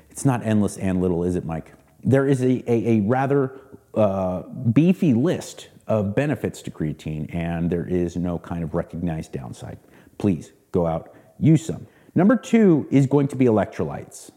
It's 0.10 0.24
not 0.24 0.46
endless 0.46 0.78
and 0.78 1.02
little, 1.02 1.26
is 1.26 1.36
it, 1.36 1.44
Mike? 1.44 1.74
There 2.06 2.26
is 2.26 2.42
a, 2.42 2.64
a, 2.72 3.00
a 3.00 3.02
rather 3.02 3.60
uh, 3.94 4.44
beefy 4.44 5.14
list 5.14 5.68
of 5.88 6.16
benefits 6.16 6.62
to 6.62 6.72
creatine, 6.72 7.34
and 7.36 7.70
there 7.70 7.86
is 7.86 8.16
no 8.16 8.40
kind 8.40 8.64
of 8.64 8.74
recognized 8.74 9.34
downside. 9.34 9.78
Please 10.18 10.54
go 10.72 10.88
out, 10.88 11.14
use 11.38 11.66
some. 11.66 11.86
Number 12.16 12.38
two 12.38 12.88
is 12.92 13.08
going 13.08 13.28
to 13.28 13.36
be 13.36 13.46
electrolytes. 13.46 14.32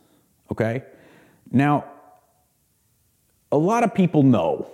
Okay? 0.50 0.82
Now, 1.52 1.84
a 3.50 3.58
lot 3.58 3.84
of 3.84 3.94
people 3.94 4.22
know. 4.22 4.70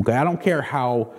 Okay, 0.00 0.12
I 0.12 0.24
don't 0.24 0.40
care 0.40 0.62
how 0.62 1.14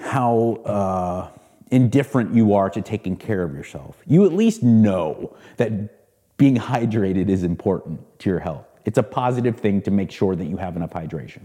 how 0.00 0.54
uh, 0.64 1.28
indifferent 1.70 2.34
you 2.34 2.54
are 2.54 2.68
to 2.70 2.82
taking 2.82 3.16
care 3.16 3.42
of 3.42 3.54
yourself. 3.54 4.02
You 4.06 4.24
at 4.26 4.32
least 4.32 4.62
know 4.62 5.36
that 5.56 6.36
being 6.36 6.56
hydrated 6.56 7.28
is 7.28 7.44
important 7.44 8.00
to 8.20 8.30
your 8.30 8.40
health. 8.40 8.66
It's 8.84 8.98
a 8.98 9.02
positive 9.02 9.60
thing 9.60 9.80
to 9.82 9.90
make 9.90 10.10
sure 10.10 10.34
that 10.34 10.46
you 10.46 10.56
have 10.56 10.76
enough 10.76 10.90
hydration. 10.90 11.42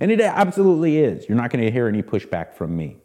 And 0.00 0.10
it 0.10 0.20
absolutely 0.20 0.98
is. 0.98 1.28
You're 1.28 1.36
not 1.36 1.50
going 1.50 1.64
to 1.64 1.70
hear 1.70 1.86
any 1.86 2.02
pushback 2.02 2.54
from 2.54 2.76
me. 2.76 2.96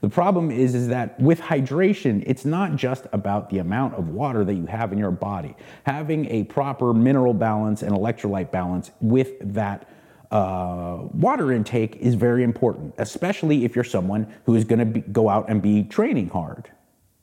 The 0.00 0.08
problem 0.08 0.50
is, 0.50 0.74
is 0.74 0.88
that 0.88 1.18
with 1.18 1.40
hydration, 1.40 2.22
it's 2.26 2.44
not 2.44 2.76
just 2.76 3.06
about 3.12 3.50
the 3.50 3.58
amount 3.58 3.94
of 3.94 4.08
water 4.08 4.44
that 4.44 4.54
you 4.54 4.66
have 4.66 4.92
in 4.92 4.98
your 4.98 5.10
body. 5.10 5.56
Having 5.84 6.26
a 6.30 6.44
proper 6.44 6.94
mineral 6.94 7.34
balance 7.34 7.82
and 7.82 7.92
electrolyte 7.92 8.50
balance 8.50 8.90
with 9.00 9.32
that 9.54 9.88
uh, 10.30 10.98
water 11.12 11.52
intake 11.52 11.96
is 11.96 12.14
very 12.14 12.42
important, 12.42 12.94
especially 12.98 13.64
if 13.64 13.74
you're 13.74 13.84
someone 13.84 14.32
who 14.44 14.54
is 14.54 14.64
going 14.64 14.92
to 14.92 15.00
go 15.00 15.28
out 15.28 15.48
and 15.48 15.62
be 15.62 15.84
training 15.84 16.28
hard, 16.28 16.70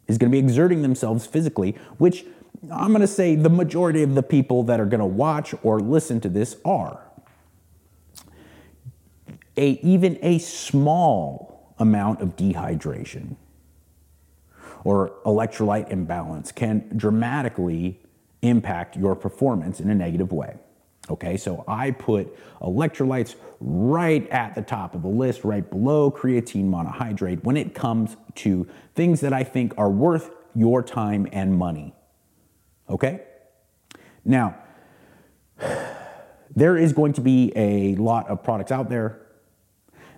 is 0.07 0.17
going 0.17 0.31
to 0.31 0.35
be 0.35 0.39
exerting 0.39 0.81
themselves 0.81 1.25
physically, 1.25 1.75
which 1.97 2.25
I'm 2.71 2.89
going 2.89 3.01
to 3.01 3.07
say 3.07 3.35
the 3.35 3.49
majority 3.49 4.01
of 4.01 4.15
the 4.15 4.23
people 4.23 4.63
that 4.63 4.79
are 4.79 4.85
going 4.85 4.99
to 5.01 5.05
watch 5.05 5.53
or 5.61 5.79
listen 5.79 6.19
to 6.21 6.29
this 6.29 6.57
are. 6.65 7.01
A, 9.57 9.71
even 9.81 10.17
a 10.21 10.39
small 10.39 11.73
amount 11.77 12.21
of 12.21 12.35
dehydration 12.35 13.35
or 14.83 15.13
electrolyte 15.25 15.89
imbalance 15.89 16.51
can 16.51 16.89
dramatically 16.95 17.99
impact 18.41 18.97
your 18.97 19.15
performance 19.15 19.79
in 19.79 19.89
a 19.89 19.95
negative 19.95 20.31
way. 20.31 20.55
Okay, 21.09 21.37
so 21.37 21.63
I 21.67 21.91
put 21.91 22.35
electrolytes 22.61 23.35
right 23.59 24.27
at 24.29 24.55
the 24.55 24.61
top 24.61 24.95
of 24.95 25.03
the 25.03 25.07
list, 25.07 25.43
right 25.43 25.67
below 25.69 26.09
creatine 26.09 26.69
monohydrate 26.69 27.43
when 27.43 27.57
it 27.57 27.75
comes 27.75 28.17
to 28.35 28.67
things 28.95 29.21
that 29.21 29.31
I 29.31 29.43
think 29.43 29.73
are 29.77 29.89
worth 29.89 30.31
your 30.55 30.81
time 30.81 31.27
and 31.31 31.55
money. 31.55 31.93
Okay? 32.89 33.21
Now, 34.23 34.55
there 36.55 36.77
is 36.77 36.91
going 36.93 37.13
to 37.13 37.21
be 37.21 37.51
a 37.55 37.95
lot 37.95 38.27
of 38.27 38.43
products 38.43 38.71
out 38.71 38.89
there 38.89 39.21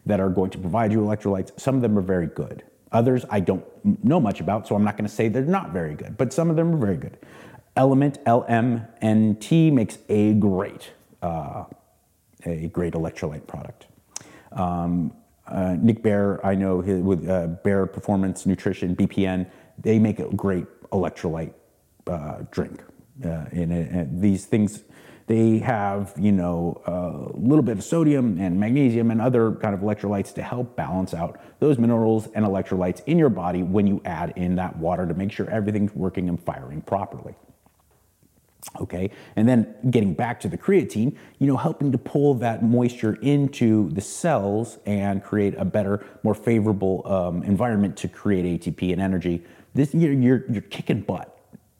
that 0.06 0.22
are 0.22 0.30
going 0.30 0.52
to 0.52 0.58
provide 0.58 0.94
you 0.94 1.00
electrolytes. 1.00 1.60
Some 1.60 1.76
of 1.76 1.82
them 1.82 1.98
are 1.98 2.02
very 2.02 2.28
good. 2.28 2.64
Others 2.94 3.26
I 3.30 3.42
don't 3.42 3.66
know 4.04 4.22
much 4.22 4.40
about, 4.40 4.68
so 4.68 4.76
I'm 4.76 4.86
not 4.86 4.96
going 4.96 5.08
to 5.08 5.14
say 5.14 5.28
they're 5.28 5.44
not 5.44 5.72
very 5.72 5.96
good, 5.96 6.18
but 6.18 6.32
some 6.32 6.50
of 6.50 6.56
them 6.56 6.74
are 6.74 6.78
very 6.78 6.96
good. 6.96 7.18
Element 7.78 8.24
LMNT 8.26 9.72
makes 9.72 10.00
a 10.10 10.34
great, 10.34 10.92
uh, 11.22 11.66
a 12.44 12.68
great 12.70 12.94
electrolyte 12.94 13.46
product. 13.46 13.86
Um, 14.52 15.14
uh, 15.46 15.78
Nick 15.80 16.02
Bare, 16.02 16.46
I 16.46 16.56
know 16.56 16.82
his, 16.82 17.00
with 17.02 17.30
uh, 17.30 17.48
Bare 17.48 17.86
Performance 17.86 18.46
Nutrition, 18.46 18.96
BPN, 18.96 19.50
they 19.78 20.00
make 20.00 20.20
a 20.20 20.28
great 20.36 20.66
electrolyte 20.92 21.54
uh, 22.08 22.40
drink. 22.52 22.84
Uh, 23.24 23.46
and, 23.52 23.72
and, 23.72 24.22
these 24.22 24.46
things, 24.46 24.84
they 25.28 25.60
have, 25.60 26.14
you 26.18 26.32
know, 26.32 26.82
a 26.86 27.38
little 27.38 27.64
bit 27.64 27.78
of 27.78 27.84
sodium 27.84 28.40
and 28.40 28.60
magnesium 28.60 29.12
and 29.12 29.22
other 29.22 29.54
kind 29.54 29.74
of 29.76 29.82
electrolytes 29.82 30.34
to 30.34 30.42
help 30.42 30.76
balance 30.76 31.14
out 31.14 31.40
those 31.60 31.78
minerals 31.78 32.28
and 32.34 32.46
electrolytes 32.46 33.02
in 33.06 33.20
your 33.20 33.30
body 33.30 33.64
when 33.64 33.86
you 33.86 34.02
add 34.06 34.34
in 34.36 34.56
that 34.56 34.78
water 34.78 35.06
to 35.06 35.14
make 35.14 35.32
sure 35.32 35.50
everything's 35.50 35.94
working 35.94 36.28
and 36.30 36.42
firing 36.44 36.82
properly. 36.82 37.36
Okay, 38.80 39.10
and 39.36 39.48
then 39.48 39.74
getting 39.90 40.14
back 40.14 40.40
to 40.42 40.48
the 40.48 40.58
creatine, 40.58 41.16
you 41.40 41.48
know, 41.48 41.58
helping 41.58 41.92
to 41.92 41.98
pull 41.98 42.36
that 42.36 42.64
moisture 42.64 43.14
into 43.22 43.90
the 43.92 44.02
cells 44.02 44.78
and 44.86 45.24
create 45.24 45.56
a 45.58 45.66
better, 45.66 46.06
more 46.22 46.36
favorable 46.36 47.02
um, 47.08 47.44
environment 47.44 47.98
to 47.98 48.08
create 48.08 48.62
ATP 48.62 48.92
and 48.92 49.02
energy. 49.02 49.44
This 49.74 49.94
you're, 49.94 50.14
you're, 50.14 50.44
you're 50.52 50.62
kicking 50.62 51.02
butt 51.02 51.38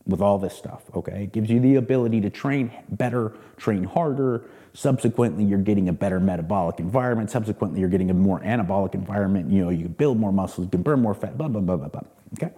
with 0.08 0.22
all 0.22 0.40
this 0.40 0.58
stuff. 0.58 0.84
Okay, 0.96 1.24
it 1.24 1.34
gives 1.34 1.50
you 1.50 1.60
the 1.60 1.76
ability 1.76 2.22
to 2.22 2.30
train 2.30 2.72
better, 2.90 3.34
train 3.58 3.84
harder. 3.84 4.46
Subsequently, 4.74 5.44
you're 5.44 5.60
getting 5.60 5.90
a 5.90 5.94
better 5.94 6.20
metabolic 6.20 6.80
environment. 6.80 7.30
Subsequently, 7.30 7.80
you're 7.80 7.90
getting 7.90 8.10
a 8.10 8.14
more 8.14 8.40
anabolic 8.40 8.94
environment. 8.94 9.52
You 9.52 9.66
know, 9.66 9.70
you 9.70 9.84
can 9.84 9.94
build 9.94 10.18
more 10.18 10.32
muscles, 10.32 10.66
you 10.66 10.72
can 10.72 10.84
burn 10.84 11.02
more 11.02 11.14
fat. 11.14 11.38
Blah 11.38 11.50
blah 11.50 11.62
blah 11.62 11.78
blah 11.78 11.90
blah. 11.90 12.02
Okay. 12.34 12.54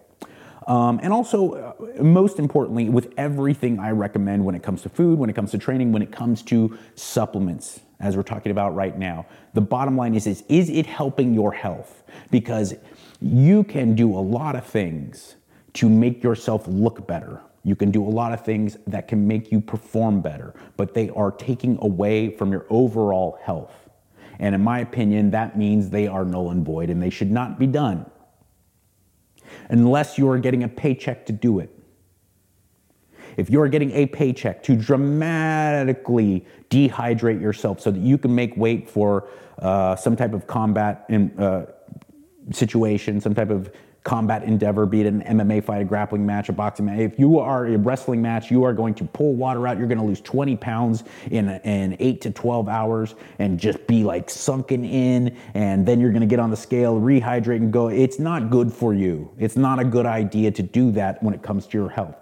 Um, 0.70 1.00
and 1.02 1.12
also, 1.12 1.54
uh, 1.54 2.04
most 2.04 2.38
importantly, 2.38 2.90
with 2.90 3.12
everything 3.18 3.80
I 3.80 3.90
recommend 3.90 4.46
when 4.46 4.54
it 4.54 4.62
comes 4.62 4.84
to 4.84 4.90
food, 4.90 5.18
when 5.18 5.28
it 5.28 5.34
comes 5.34 5.50
to 5.52 5.58
training, 5.58 5.92
when 5.92 6.04
it 6.04 6.12
comes 6.12 6.44
to 6.44 6.78
supplements, 6.94 7.80
as 8.00 8.16
we're 8.16 8.22
talking 8.22 8.52
about 8.52 8.76
right 8.76 8.96
now, 8.96 9.26
the 9.56 9.62
bottom 9.62 9.98
line 9.98 10.14
is, 10.14 10.28
is, 10.28 10.44
is 10.48 10.70
it 10.70 10.86
helping 10.86 11.34
your 11.34 11.52
health? 11.52 12.04
Because 12.30 12.76
you 13.20 13.64
can 13.64 13.96
do 13.96 14.16
a 14.16 14.22
lot 14.22 14.56
of 14.56 14.64
things 14.64 15.38
to 15.74 15.90
make 15.90 16.22
yourself 16.22 16.68
look 16.68 17.08
better. 17.08 17.42
You 17.64 17.76
can 17.76 17.90
do 17.90 18.04
a 18.04 18.08
lot 18.08 18.32
of 18.32 18.46
things 18.46 18.78
that 18.86 19.08
can 19.08 19.28
make 19.28 19.52
you 19.52 19.62
perform 19.62 20.22
better, 20.22 20.54
but 20.78 20.94
they 20.94 21.10
are 21.10 21.32
taking 21.32 21.80
away 21.82 22.30
from 22.30 22.52
your 22.52 22.68
overall 22.70 23.40
health. 23.42 23.90
And 24.38 24.54
in 24.54 24.64
my 24.64 24.80
opinion, 24.80 25.32
that 25.32 25.58
means 25.58 25.90
they 25.90 26.08
are 26.08 26.24
null 26.24 26.52
and 26.52 26.64
void 26.64 26.92
and 26.92 27.02
they 27.02 27.10
should 27.10 27.32
not 27.32 27.58
be 27.58 27.66
done 27.66 28.06
unless 29.70 30.18
you 30.18 30.30
are 30.30 30.38
getting 30.38 30.64
a 30.64 30.68
paycheck 30.68 31.26
to 31.28 31.34
do 31.34 31.60
it. 31.60 31.76
If 33.38 33.50
you're 33.50 33.70
getting 33.70 33.92
a 33.92 34.06
paycheck 34.08 34.64
to 34.64 34.76
dramatically 34.76 36.46
dehydrate 36.70 37.40
yourself 37.42 37.80
so 37.80 37.92
that 37.92 38.00
you 38.00 38.18
can 38.18 38.34
make 38.36 38.56
weight 38.58 38.90
for 38.90 39.30
uh, 39.60 39.96
some 39.96 40.16
type 40.16 40.34
of 40.34 40.48
combat 40.48 41.06
in, 41.10 41.38
uh, 41.40 41.68
situation, 42.52 43.22
some 43.22 43.36
type 43.36 43.50
of 43.50 43.72
combat 44.04 44.44
endeavor, 44.44 44.86
be 44.86 45.02
it 45.02 45.08
an 45.08 45.22
MMA 45.22 45.64
fight, 45.64 45.82
a 45.82 45.86
grappling 45.86 46.26
match, 46.26 46.50
a 46.50 46.54
boxing 46.54 46.86
match. 46.86 47.00
If 47.00 47.20
you 47.20 47.40
are 47.40 47.68
a 47.68 47.78
wrestling 47.78 48.22
match, 48.22 48.50
you 48.50 48.64
are 48.64 48.74
going 48.74 48.94
to 48.96 49.04
pull 49.04 49.36
water 49.36 49.68
out. 49.68 49.78
You're 49.78 49.88
going 49.88 50.00
to 50.00 50.04
lose 50.04 50.22
20 50.22 50.56
pounds 50.58 51.04
in, 51.32 51.50
in 51.50 51.98
eight 52.00 52.22
to 52.22 52.32
12 52.32 52.70
hours 52.70 53.16
and 53.40 53.60
just 53.60 53.86
be 53.88 54.04
like 54.04 54.30
sunken 54.30 54.86
in. 54.86 55.38
And 55.54 55.86
then 55.86 56.00
you're 56.00 56.12
going 56.12 56.22
to 56.22 56.28
get 56.28 56.40
on 56.40 56.50
the 56.50 56.58
scale, 56.58 57.00
rehydrate, 57.00 57.58
and 57.58 57.74
go. 57.74 57.90
It's 57.90 58.20
not 58.20 58.50
good 58.50 58.72
for 58.72 58.94
you. 58.94 59.30
It's 59.38 59.58
not 59.58 59.80
a 59.80 59.86
good 59.86 60.06
idea 60.06 60.52
to 60.52 60.64
do 60.64 60.92
that 60.92 61.22
when 61.22 61.34
it 61.34 61.44
comes 61.44 61.68
to 61.68 61.78
your 61.78 61.90
health. 61.90 62.16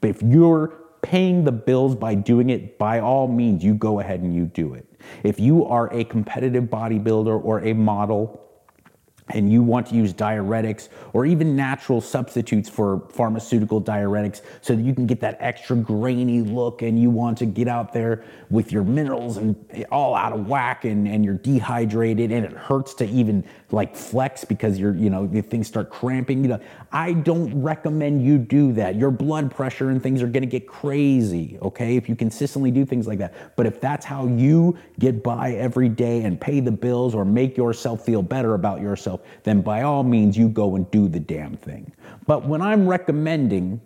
But 0.00 0.10
if 0.10 0.22
you're 0.22 0.80
paying 1.02 1.44
the 1.44 1.52
bills 1.52 1.94
by 1.94 2.14
doing 2.14 2.50
it, 2.50 2.78
by 2.78 3.00
all 3.00 3.28
means, 3.28 3.64
you 3.64 3.74
go 3.74 4.00
ahead 4.00 4.20
and 4.20 4.34
you 4.34 4.46
do 4.46 4.74
it. 4.74 4.86
If 5.22 5.40
you 5.40 5.64
are 5.64 5.92
a 5.92 6.04
competitive 6.04 6.64
bodybuilder 6.64 7.42
or 7.44 7.64
a 7.64 7.72
model, 7.72 8.39
and 9.34 9.50
you 9.50 9.62
want 9.62 9.86
to 9.88 9.94
use 9.94 10.12
diuretics 10.12 10.88
or 11.12 11.26
even 11.26 11.56
natural 11.56 12.00
substitutes 12.00 12.68
for 12.68 13.02
pharmaceutical 13.10 13.80
diuretics 13.80 14.42
so 14.60 14.74
that 14.74 14.82
you 14.82 14.94
can 14.94 15.06
get 15.06 15.20
that 15.20 15.36
extra 15.40 15.76
grainy 15.76 16.42
look 16.42 16.82
and 16.82 17.00
you 17.00 17.10
want 17.10 17.38
to 17.38 17.46
get 17.46 17.68
out 17.68 17.92
there 17.92 18.24
with 18.50 18.72
your 18.72 18.84
minerals 18.84 19.36
and 19.36 19.86
all 19.90 20.14
out 20.14 20.32
of 20.32 20.48
whack 20.48 20.84
and, 20.84 21.06
and 21.06 21.24
you're 21.24 21.34
dehydrated 21.34 22.30
and 22.30 22.44
it 22.44 22.52
hurts 22.52 22.94
to 22.94 23.06
even 23.08 23.44
like 23.70 23.96
flex 23.96 24.44
because 24.44 24.78
you're 24.78 24.94
you 24.94 25.10
know 25.10 25.26
the 25.26 25.40
things 25.40 25.66
start 25.66 25.90
cramping. 25.90 26.42
You 26.42 26.48
know 26.50 26.60
i 26.92 27.12
don't 27.12 27.62
recommend 27.62 28.24
you 28.24 28.38
do 28.38 28.72
that. 28.72 28.96
Your 28.96 29.10
blood 29.10 29.50
pressure 29.54 29.90
and 29.90 30.02
things 30.02 30.22
are 30.22 30.26
going 30.26 30.42
to 30.42 30.48
get 30.48 30.66
crazy 30.66 31.58
okay 31.62 31.96
if 31.96 32.08
you 32.08 32.16
consistently 32.16 32.70
do 32.70 32.84
things 32.84 33.06
like 33.06 33.18
that. 33.18 33.56
But 33.56 33.66
if 33.66 33.80
that's 33.80 34.04
how 34.04 34.26
you 34.26 34.76
get 34.98 35.22
by 35.22 35.52
every 35.52 35.88
day 35.88 36.22
and 36.22 36.40
pay 36.40 36.60
the 36.60 36.72
bills 36.72 37.14
or 37.14 37.24
make 37.24 37.56
yourself 37.56 38.04
feel 38.04 38.22
better 38.22 38.54
about 38.54 38.80
yourself 38.80 39.20
then 39.44 39.62
by 39.62 39.82
all 39.82 40.02
means 40.02 40.36
you 40.36 40.48
go 40.48 40.76
and 40.76 40.90
do 40.90 41.08
the 41.08 41.20
damn 41.20 41.56
thing. 41.56 41.92
But 42.26 42.46
when 42.46 42.60
i'm 42.62 42.86
recommending 42.86 43.80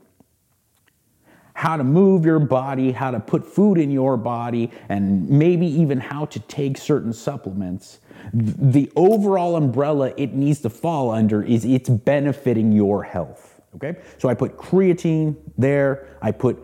how 1.54 1.76
to 1.76 1.84
move 1.84 2.26
your 2.26 2.40
body, 2.40 2.92
how 2.92 3.10
to 3.10 3.20
put 3.20 3.46
food 3.46 3.78
in 3.78 3.90
your 3.90 4.16
body, 4.16 4.70
and 4.88 5.28
maybe 5.30 5.66
even 5.66 5.98
how 5.98 6.26
to 6.26 6.40
take 6.40 6.76
certain 6.76 7.12
supplements, 7.12 8.00
the 8.32 8.90
overall 8.96 9.56
umbrella 9.56 10.12
it 10.16 10.34
needs 10.34 10.60
to 10.60 10.70
fall 10.70 11.10
under 11.10 11.42
is 11.42 11.64
it's 11.64 11.88
benefiting 11.88 12.72
your 12.72 13.02
health. 13.02 13.62
Okay? 13.76 13.96
So 14.18 14.28
I 14.28 14.34
put 14.34 14.56
creatine 14.56 15.36
there, 15.56 16.08
I 16.20 16.32
put 16.32 16.58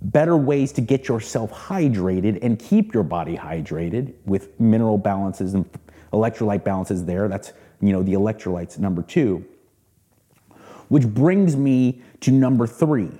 better 0.00 0.36
ways 0.36 0.72
to 0.72 0.80
get 0.80 1.06
yourself 1.06 1.52
hydrated 1.52 2.40
and 2.42 2.58
keep 2.58 2.92
your 2.92 3.04
body 3.04 3.36
hydrated 3.36 4.14
with 4.24 4.58
mineral 4.60 4.98
balances 4.98 5.54
and 5.54 5.68
electrolyte 6.12 6.64
balances 6.64 7.04
there. 7.04 7.28
That's, 7.28 7.52
you 7.80 7.92
know, 7.92 8.02
the 8.02 8.14
electrolytes 8.14 8.78
number 8.80 9.02
2. 9.02 9.44
Which 10.88 11.06
brings 11.06 11.56
me 11.56 12.02
to 12.20 12.32
number 12.32 12.66
3, 12.66 13.10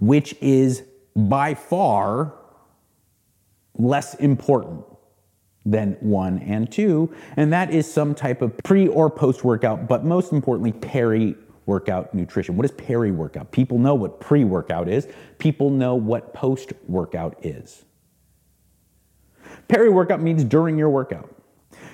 which 0.00 0.34
is 0.40 0.82
by 1.14 1.54
far 1.54 2.34
less 3.74 4.14
important 4.14 4.84
than 5.64 5.96
one 6.00 6.38
and 6.40 6.70
two, 6.70 7.12
and 7.36 7.52
that 7.52 7.72
is 7.72 7.90
some 7.90 8.14
type 8.14 8.40
of 8.40 8.56
pre 8.58 8.86
or 8.88 9.10
post 9.10 9.44
workout, 9.44 9.88
but 9.88 10.04
most 10.04 10.32
importantly, 10.32 10.72
peri 10.72 11.34
workout 11.66 12.14
nutrition. 12.14 12.56
What 12.56 12.64
is 12.64 12.70
peri 12.72 13.10
workout? 13.10 13.50
People 13.50 13.78
know 13.78 13.94
what 13.94 14.20
pre 14.20 14.44
workout 14.44 14.88
is, 14.88 15.08
people 15.38 15.70
know 15.70 15.94
what 15.96 16.32
post 16.32 16.72
workout 16.86 17.44
is. 17.44 17.84
Peri 19.68 19.88
workout 19.88 20.22
means 20.22 20.44
during 20.44 20.78
your 20.78 20.90
workout. 20.90 21.32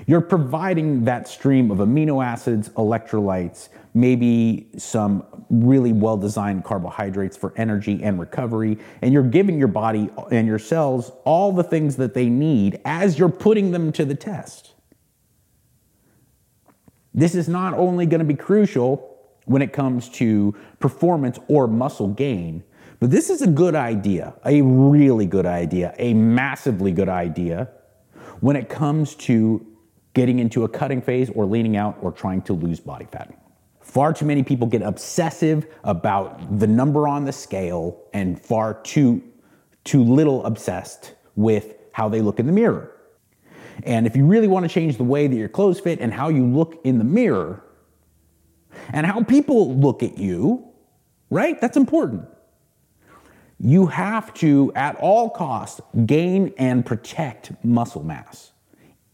You're 0.06 0.20
providing 0.20 1.04
that 1.04 1.28
stream 1.28 1.70
of 1.70 1.78
amino 1.78 2.24
acids, 2.24 2.68
electrolytes, 2.70 3.68
maybe 3.94 4.68
some 4.78 5.24
really 5.50 5.92
well 5.92 6.16
designed 6.16 6.64
carbohydrates 6.64 7.36
for 7.36 7.52
energy 7.56 8.02
and 8.02 8.18
recovery, 8.18 8.78
and 9.02 9.12
you're 9.12 9.22
giving 9.22 9.58
your 9.58 9.68
body 9.68 10.08
and 10.30 10.46
your 10.46 10.58
cells 10.58 11.12
all 11.24 11.52
the 11.52 11.62
things 11.62 11.96
that 11.96 12.14
they 12.14 12.28
need 12.28 12.80
as 12.84 13.18
you're 13.18 13.28
putting 13.28 13.70
them 13.70 13.92
to 13.92 14.04
the 14.04 14.14
test. 14.14 14.74
This 17.14 17.34
is 17.34 17.48
not 17.48 17.74
only 17.74 18.06
going 18.06 18.20
to 18.20 18.24
be 18.24 18.34
crucial 18.34 19.08
when 19.44 19.60
it 19.60 19.72
comes 19.72 20.08
to 20.08 20.54
performance 20.78 21.38
or 21.48 21.66
muscle 21.66 22.08
gain, 22.08 22.64
but 23.00 23.10
this 23.10 23.28
is 23.28 23.42
a 23.42 23.46
good 23.46 23.74
idea, 23.74 24.34
a 24.46 24.62
really 24.62 25.26
good 25.26 25.44
idea, 25.44 25.94
a 25.98 26.14
massively 26.14 26.92
good 26.92 27.08
idea 27.08 27.68
when 28.40 28.56
it 28.56 28.68
comes 28.68 29.14
to 29.16 29.66
getting 30.14 30.38
into 30.38 30.64
a 30.64 30.68
cutting 30.68 31.02
phase 31.02 31.28
or 31.30 31.44
leaning 31.44 31.76
out 31.76 31.98
or 32.00 32.12
trying 32.12 32.40
to 32.42 32.52
lose 32.52 32.80
body 32.80 33.06
fat. 33.10 33.41
Far 33.82 34.12
too 34.12 34.24
many 34.24 34.42
people 34.42 34.66
get 34.66 34.82
obsessive 34.82 35.66
about 35.84 36.58
the 36.58 36.66
number 36.66 37.06
on 37.06 37.24
the 37.24 37.32
scale 37.32 38.00
and 38.12 38.40
far 38.40 38.74
too, 38.82 39.22
too 39.84 40.02
little 40.02 40.44
obsessed 40.46 41.14
with 41.36 41.74
how 41.92 42.08
they 42.08 42.20
look 42.22 42.38
in 42.38 42.46
the 42.46 42.52
mirror. 42.52 42.90
And 43.84 44.06
if 44.06 44.16
you 44.16 44.24
really 44.24 44.48
want 44.48 44.64
to 44.64 44.68
change 44.68 44.96
the 44.96 45.04
way 45.04 45.26
that 45.26 45.34
your 45.34 45.48
clothes 45.48 45.80
fit 45.80 46.00
and 46.00 46.12
how 46.12 46.28
you 46.28 46.46
look 46.46 46.80
in 46.84 46.98
the 46.98 47.04
mirror 47.04 47.64
and 48.92 49.06
how 49.06 49.22
people 49.22 49.74
look 49.76 50.02
at 50.02 50.18
you, 50.18 50.66
right? 51.30 51.60
That's 51.60 51.76
important. 51.76 52.28
You 53.58 53.86
have 53.86 54.32
to, 54.34 54.72
at 54.74 54.96
all 54.96 55.30
costs, 55.30 55.80
gain 56.06 56.52
and 56.58 56.84
protect 56.84 57.52
muscle 57.64 58.02
mass. 58.02 58.51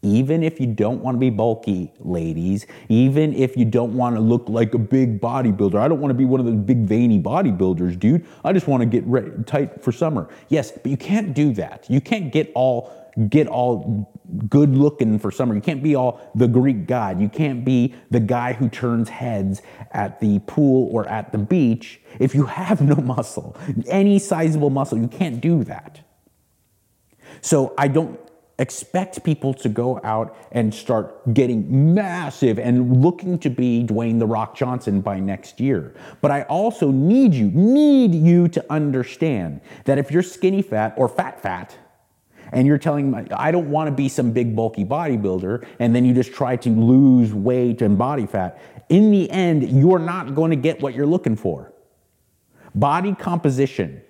Even 0.02 0.44
if 0.44 0.60
you 0.60 0.66
don't 0.66 1.02
want 1.02 1.16
to 1.16 1.18
be 1.18 1.28
bulky, 1.28 1.92
ladies, 1.98 2.66
even 2.88 3.34
if 3.34 3.56
you 3.56 3.64
don't 3.64 3.94
want 3.94 4.14
to 4.14 4.20
look 4.20 4.48
like 4.48 4.72
a 4.74 4.78
big 4.78 5.20
bodybuilder, 5.20 5.74
I 5.74 5.88
don't 5.88 6.00
want 6.00 6.10
to 6.10 6.14
be 6.14 6.24
one 6.24 6.38
of 6.38 6.46
those 6.46 6.54
big 6.54 6.84
veiny 6.84 7.20
bodybuilders, 7.20 7.98
dude. 7.98 8.24
I 8.44 8.52
just 8.52 8.68
want 8.68 8.80
to 8.82 8.86
get 8.86 9.04
re- 9.06 9.30
tight 9.44 9.82
for 9.82 9.90
summer. 9.90 10.28
Yes, 10.48 10.70
but 10.70 10.86
you 10.86 10.96
can't 10.96 11.34
do 11.34 11.52
that. 11.54 11.86
You 11.90 12.00
can't 12.00 12.32
get 12.32 12.52
all 12.54 12.92
get 13.28 13.48
all 13.48 14.08
good 14.48 14.76
looking 14.76 15.18
for 15.18 15.32
summer. 15.32 15.54
You 15.54 15.60
can't 15.60 15.82
be 15.82 15.96
all 15.96 16.20
the 16.34 16.46
Greek 16.46 16.86
god. 16.86 17.20
You 17.20 17.28
can't 17.28 17.64
be 17.64 17.94
the 18.10 18.20
guy 18.20 18.52
who 18.52 18.68
turns 18.68 19.08
heads 19.08 19.62
at 19.90 20.20
the 20.20 20.38
pool 20.40 20.88
or 20.92 21.08
at 21.08 21.32
the 21.32 21.38
beach 21.38 22.00
if 22.20 22.34
you 22.34 22.44
have 22.44 22.80
no 22.80 22.94
muscle. 22.94 23.56
Any 23.88 24.20
sizable 24.20 24.70
muscle, 24.70 24.98
you 24.98 25.08
can't 25.08 25.40
do 25.40 25.64
that. 25.64 26.00
So 27.40 27.74
I 27.76 27.88
don't 27.88 28.20
expect 28.58 29.22
people 29.22 29.54
to 29.54 29.68
go 29.68 30.00
out 30.02 30.36
and 30.50 30.74
start 30.74 31.32
getting 31.32 31.94
massive 31.94 32.58
and 32.58 33.00
looking 33.02 33.38
to 33.38 33.50
be 33.50 33.84
Dwayne 33.84 34.18
the 34.18 34.26
Rock 34.26 34.56
Johnson 34.56 35.00
by 35.00 35.20
next 35.20 35.60
year. 35.60 35.94
But 36.20 36.30
I 36.30 36.42
also 36.42 36.90
need 36.90 37.34
you, 37.34 37.50
need 37.52 38.14
you 38.14 38.48
to 38.48 38.64
understand 38.68 39.60
that 39.84 39.98
if 39.98 40.10
you're 40.10 40.22
skinny 40.22 40.62
fat 40.62 40.94
or 40.96 41.08
fat 41.08 41.40
fat, 41.40 41.76
and 42.50 42.66
you're 42.66 42.78
telling 42.78 43.10
me, 43.10 43.26
I 43.30 43.50
don't 43.50 43.70
want 43.70 43.88
to 43.88 43.94
be 43.94 44.08
some 44.08 44.32
big 44.32 44.56
bulky 44.56 44.84
bodybuilder, 44.84 45.66
and 45.78 45.94
then 45.94 46.04
you 46.06 46.14
just 46.14 46.32
try 46.32 46.56
to 46.56 46.70
lose 46.70 47.34
weight 47.34 47.82
and 47.82 47.98
body 47.98 48.26
fat, 48.26 48.58
in 48.88 49.10
the 49.10 49.30
end, 49.30 49.68
you're 49.68 49.98
not 49.98 50.34
going 50.34 50.50
to 50.50 50.56
get 50.56 50.80
what 50.80 50.94
you're 50.94 51.06
looking 51.06 51.36
for. 51.36 51.72
Body 52.74 53.14
composition 53.14 54.02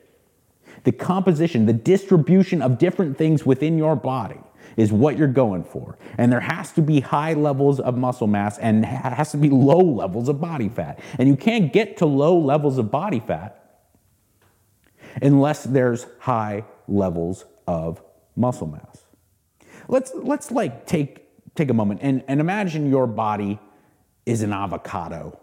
the 0.84 0.92
composition, 0.92 1.66
the 1.66 1.72
distribution 1.72 2.62
of 2.62 2.78
different 2.78 3.18
things 3.18 3.44
within 3.44 3.78
your 3.78 3.96
body 3.96 4.40
is 4.76 4.92
what 4.92 5.18
you're 5.18 5.26
going 5.26 5.64
for. 5.64 5.98
And 6.16 6.32
there 6.32 6.40
has 6.40 6.72
to 6.72 6.82
be 6.82 7.00
high 7.00 7.34
levels 7.34 7.80
of 7.80 7.96
muscle 7.98 8.28
mass 8.28 8.58
and 8.58 8.84
has 8.84 9.32
to 9.32 9.36
be 9.36 9.50
low 9.50 9.80
levels 9.80 10.28
of 10.28 10.40
body 10.40 10.68
fat. 10.68 11.00
And 11.18 11.28
you 11.28 11.36
can't 11.36 11.72
get 11.72 11.96
to 11.98 12.06
low 12.06 12.38
levels 12.38 12.78
of 12.78 12.90
body 12.90 13.20
fat 13.20 13.54
unless 15.20 15.64
there's 15.64 16.06
high 16.20 16.64
levels 16.86 17.44
of 17.66 18.02
muscle 18.36 18.68
mass. 18.68 19.02
Let's 19.88 20.12
let's 20.14 20.50
like 20.50 20.86
take 20.86 21.54
take 21.54 21.70
a 21.70 21.74
moment 21.74 22.00
and, 22.02 22.22
and 22.28 22.40
imagine 22.40 22.88
your 22.88 23.06
body 23.06 23.58
is 24.26 24.42
an 24.42 24.52
avocado. 24.52 25.40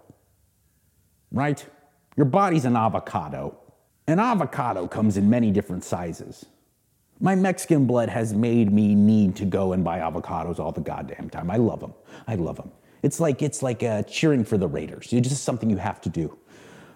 Right? 1.32 1.66
Your 2.16 2.26
body's 2.26 2.64
an 2.64 2.78
avocado. 2.78 3.58
An 4.08 4.20
avocado 4.20 4.88
comes 4.88 5.18
in 5.18 5.30
many 5.30 5.52
different 5.52 5.84
sizes. 5.84 6.46
My 7.20 7.34
Mexican 7.34 7.86
blood 7.86 8.10
has 8.10 8.34
made 8.34 8.72
me 8.72 8.94
need 8.94 9.36
to 9.38 9.46
go 9.46 9.74
and 9.74 9.84
buy 9.84 10.00
avocados 10.00 10.60
all 10.60 10.72
the 10.72 10.82
goddamn 10.82 11.30
time. 11.30 11.50
I 11.50 11.58
love 11.58 11.80
them. 11.80 11.94
I 12.28 12.36
love 12.36 12.58
them. 12.58 12.72
It's 13.02 13.20
like 13.20 13.42
it's 13.42 13.64
like 13.64 13.84
uh, 13.84 14.04
cheering 14.04 14.44
for 14.44 14.58
the 14.58 14.68
Raiders. 14.68 15.12
It's 15.12 15.30
just 15.30 15.44
something 15.44 15.70
you 15.70 15.78
have 15.78 16.02
to 16.02 16.10
do. 16.10 16.38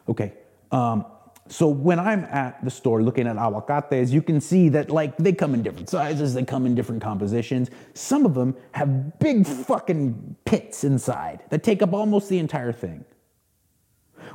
Okay. 0.08 0.34
Um, 0.72 1.06
so 1.48 1.68
when 1.68 2.00
I'm 2.00 2.26
at 2.26 2.64
the 2.64 2.70
store 2.70 3.02
looking 3.02 3.26
at 3.26 3.38
avocates, 3.38 4.12
you 4.12 4.22
can 4.22 4.40
see 4.40 4.70
that 4.70 4.92
like 4.92 5.18
they 5.18 5.34
come 5.34 5.56
in 5.56 5.64
different 5.64 5.90
sizes, 5.90 6.36
they 6.36 6.44
come 6.44 6.68
in 6.68 6.76
different 6.76 7.02
compositions. 7.02 7.72
Some 7.96 8.26
of 8.26 8.36
them 8.36 8.56
have 8.74 9.18
big 9.18 9.48
fucking 9.48 10.36
pits 10.46 10.84
inside 10.84 11.44
that 11.50 11.64
take 11.64 11.82
up 11.82 11.94
almost 11.94 12.30
the 12.30 12.38
entire 12.38 12.72
thing, 12.72 13.04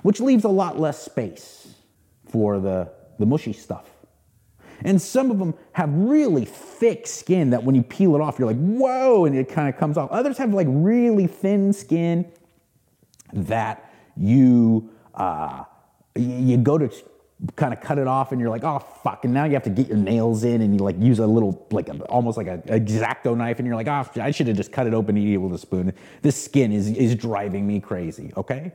which 0.02 0.18
leaves 0.18 0.42
a 0.42 0.48
lot 0.48 0.80
less 0.80 1.00
space 1.04 1.63
for 2.34 2.58
the, 2.58 2.90
the 3.20 3.24
mushy 3.24 3.52
stuff. 3.52 3.88
And 4.82 5.00
some 5.00 5.30
of 5.30 5.38
them 5.38 5.54
have 5.70 5.88
really 5.94 6.44
thick 6.44 7.06
skin 7.06 7.50
that 7.50 7.62
when 7.62 7.76
you 7.76 7.82
peel 7.84 8.16
it 8.16 8.20
off, 8.20 8.40
you're 8.40 8.48
like, 8.48 8.58
whoa, 8.58 9.24
and 9.24 9.36
it 9.36 9.48
kind 9.48 9.68
of 9.68 9.78
comes 9.78 9.96
off. 9.96 10.10
Others 10.10 10.36
have 10.38 10.52
like 10.52 10.66
really 10.68 11.28
thin 11.28 11.72
skin 11.72 12.28
that 13.32 13.88
you, 14.16 14.90
uh, 15.14 15.62
you 16.16 16.56
go 16.56 16.76
to 16.76 16.90
kind 17.54 17.72
of 17.72 17.80
cut 17.80 17.98
it 17.98 18.08
off 18.08 18.32
and 18.32 18.40
you're 18.40 18.50
like, 18.50 18.64
oh 18.64 18.80
fuck, 19.04 19.24
and 19.24 19.32
now 19.32 19.44
you 19.44 19.52
have 19.52 19.62
to 19.62 19.70
get 19.70 19.86
your 19.86 19.96
nails 19.96 20.42
in 20.42 20.60
and 20.60 20.74
you 20.74 20.80
like 20.80 20.98
use 20.98 21.20
a 21.20 21.26
little, 21.26 21.64
like 21.70 21.88
almost 22.08 22.36
like 22.36 22.48
a 22.48 22.58
exacto 22.66 23.36
knife 23.36 23.60
and 23.60 23.66
you're 23.68 23.76
like, 23.76 23.86
oh, 23.86 24.04
I 24.20 24.32
should 24.32 24.48
have 24.48 24.56
just 24.56 24.72
cut 24.72 24.88
it 24.88 24.92
open 24.92 25.16
and 25.16 25.24
eat 25.24 25.34
it 25.34 25.36
with 25.36 25.54
a 25.54 25.58
spoon. 25.58 25.92
This 26.22 26.42
skin 26.42 26.72
is, 26.72 26.88
is 26.90 27.14
driving 27.14 27.64
me 27.64 27.78
crazy, 27.78 28.32
okay? 28.36 28.72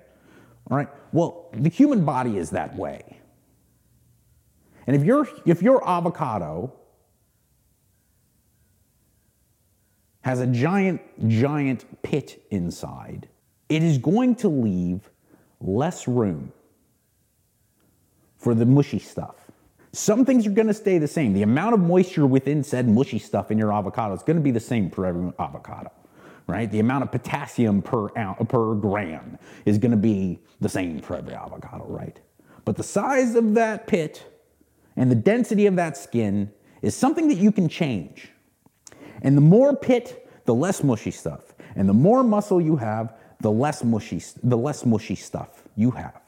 All 0.72 0.78
right, 0.78 0.88
well, 1.12 1.50
the 1.52 1.69
human 1.69 2.06
body 2.06 2.38
is 2.38 2.52
that 2.52 2.74
way. 2.78 3.18
And 4.89 4.95
if 4.95 5.06
your 5.06 5.30
if 5.45 5.62
your 5.62 5.88
avocado 5.88 6.73
has 10.21 10.39
a 10.39 10.47
giant 10.47 10.99
giant 11.30 11.86
pit 12.02 12.43
inside, 12.49 13.30
it 13.69 13.84
is 13.84 13.99
going 13.99 14.34
to 14.38 14.49
leave 14.49 15.08
less 15.62 16.08
room 16.08 16.52
for 18.39 18.56
the 18.56 18.65
mushy 18.65 18.97
stuff. 18.97 19.36
Some 19.91 20.25
things 20.25 20.47
are 20.47 20.49
going 20.49 20.69
to 20.69 20.73
stay 20.73 20.97
the 20.97 21.08
same. 21.08 21.34
The 21.34 21.43
amount 21.43 21.75
of 21.75 21.82
moisture 21.82 22.25
within 22.25 22.63
said 22.63 22.89
mushy 22.89 23.19
stuff 23.19 23.52
in 23.52 23.60
your 23.60 23.71
avocado 23.71 24.15
is 24.15 24.23
going 24.23 24.38
to 24.38 24.43
be 24.43 24.49
the 24.49 24.60
same 24.60 24.89
for 24.89 25.06
every 25.06 25.32
avocado, 25.38 25.91
right? 26.47 26.71
The 26.71 26.80
amount 26.80 27.04
of 27.04 27.12
potassium 27.12 27.84
per 27.84 28.08
ounce, 28.17 28.43
per 28.49 28.73
gram 28.73 29.38
is 29.67 29.78
going 29.78 29.91
to 29.91 29.97
be 29.97 30.39
the 30.62 30.69
same 30.69 30.99
for 30.99 31.15
every 31.15 31.36
avocado, 31.36 31.86
right? 31.86 32.19
But 32.65 32.75
the 32.75 32.82
size 32.82 33.36
of 33.36 33.54
that 33.54 33.86
pit 33.86 34.25
and 34.95 35.10
the 35.10 35.15
density 35.15 35.65
of 35.65 35.75
that 35.75 35.97
skin 35.97 36.52
is 36.82 36.95
something 36.95 37.28
that 37.28 37.38
you 37.38 37.52
can 37.52 37.67
change. 37.69 38.30
And 39.21 39.36
the 39.36 39.41
more 39.41 39.75
pit, 39.75 40.30
the 40.45 40.56
less 40.56 40.84
mushy 40.84 41.12
stuff. 41.12 41.54
And 41.75 41.88
the 41.88 41.93
more 41.93 42.23
muscle 42.23 42.62
you 42.62 42.75
have, 42.78 43.13
the 43.41 43.52
less 43.52 43.84
mushy, 43.84 44.21
the 44.43 44.58
less 44.58 44.86
mushy 44.86 45.15
stuff 45.15 45.63
you 45.75 45.91
have. 45.91 46.21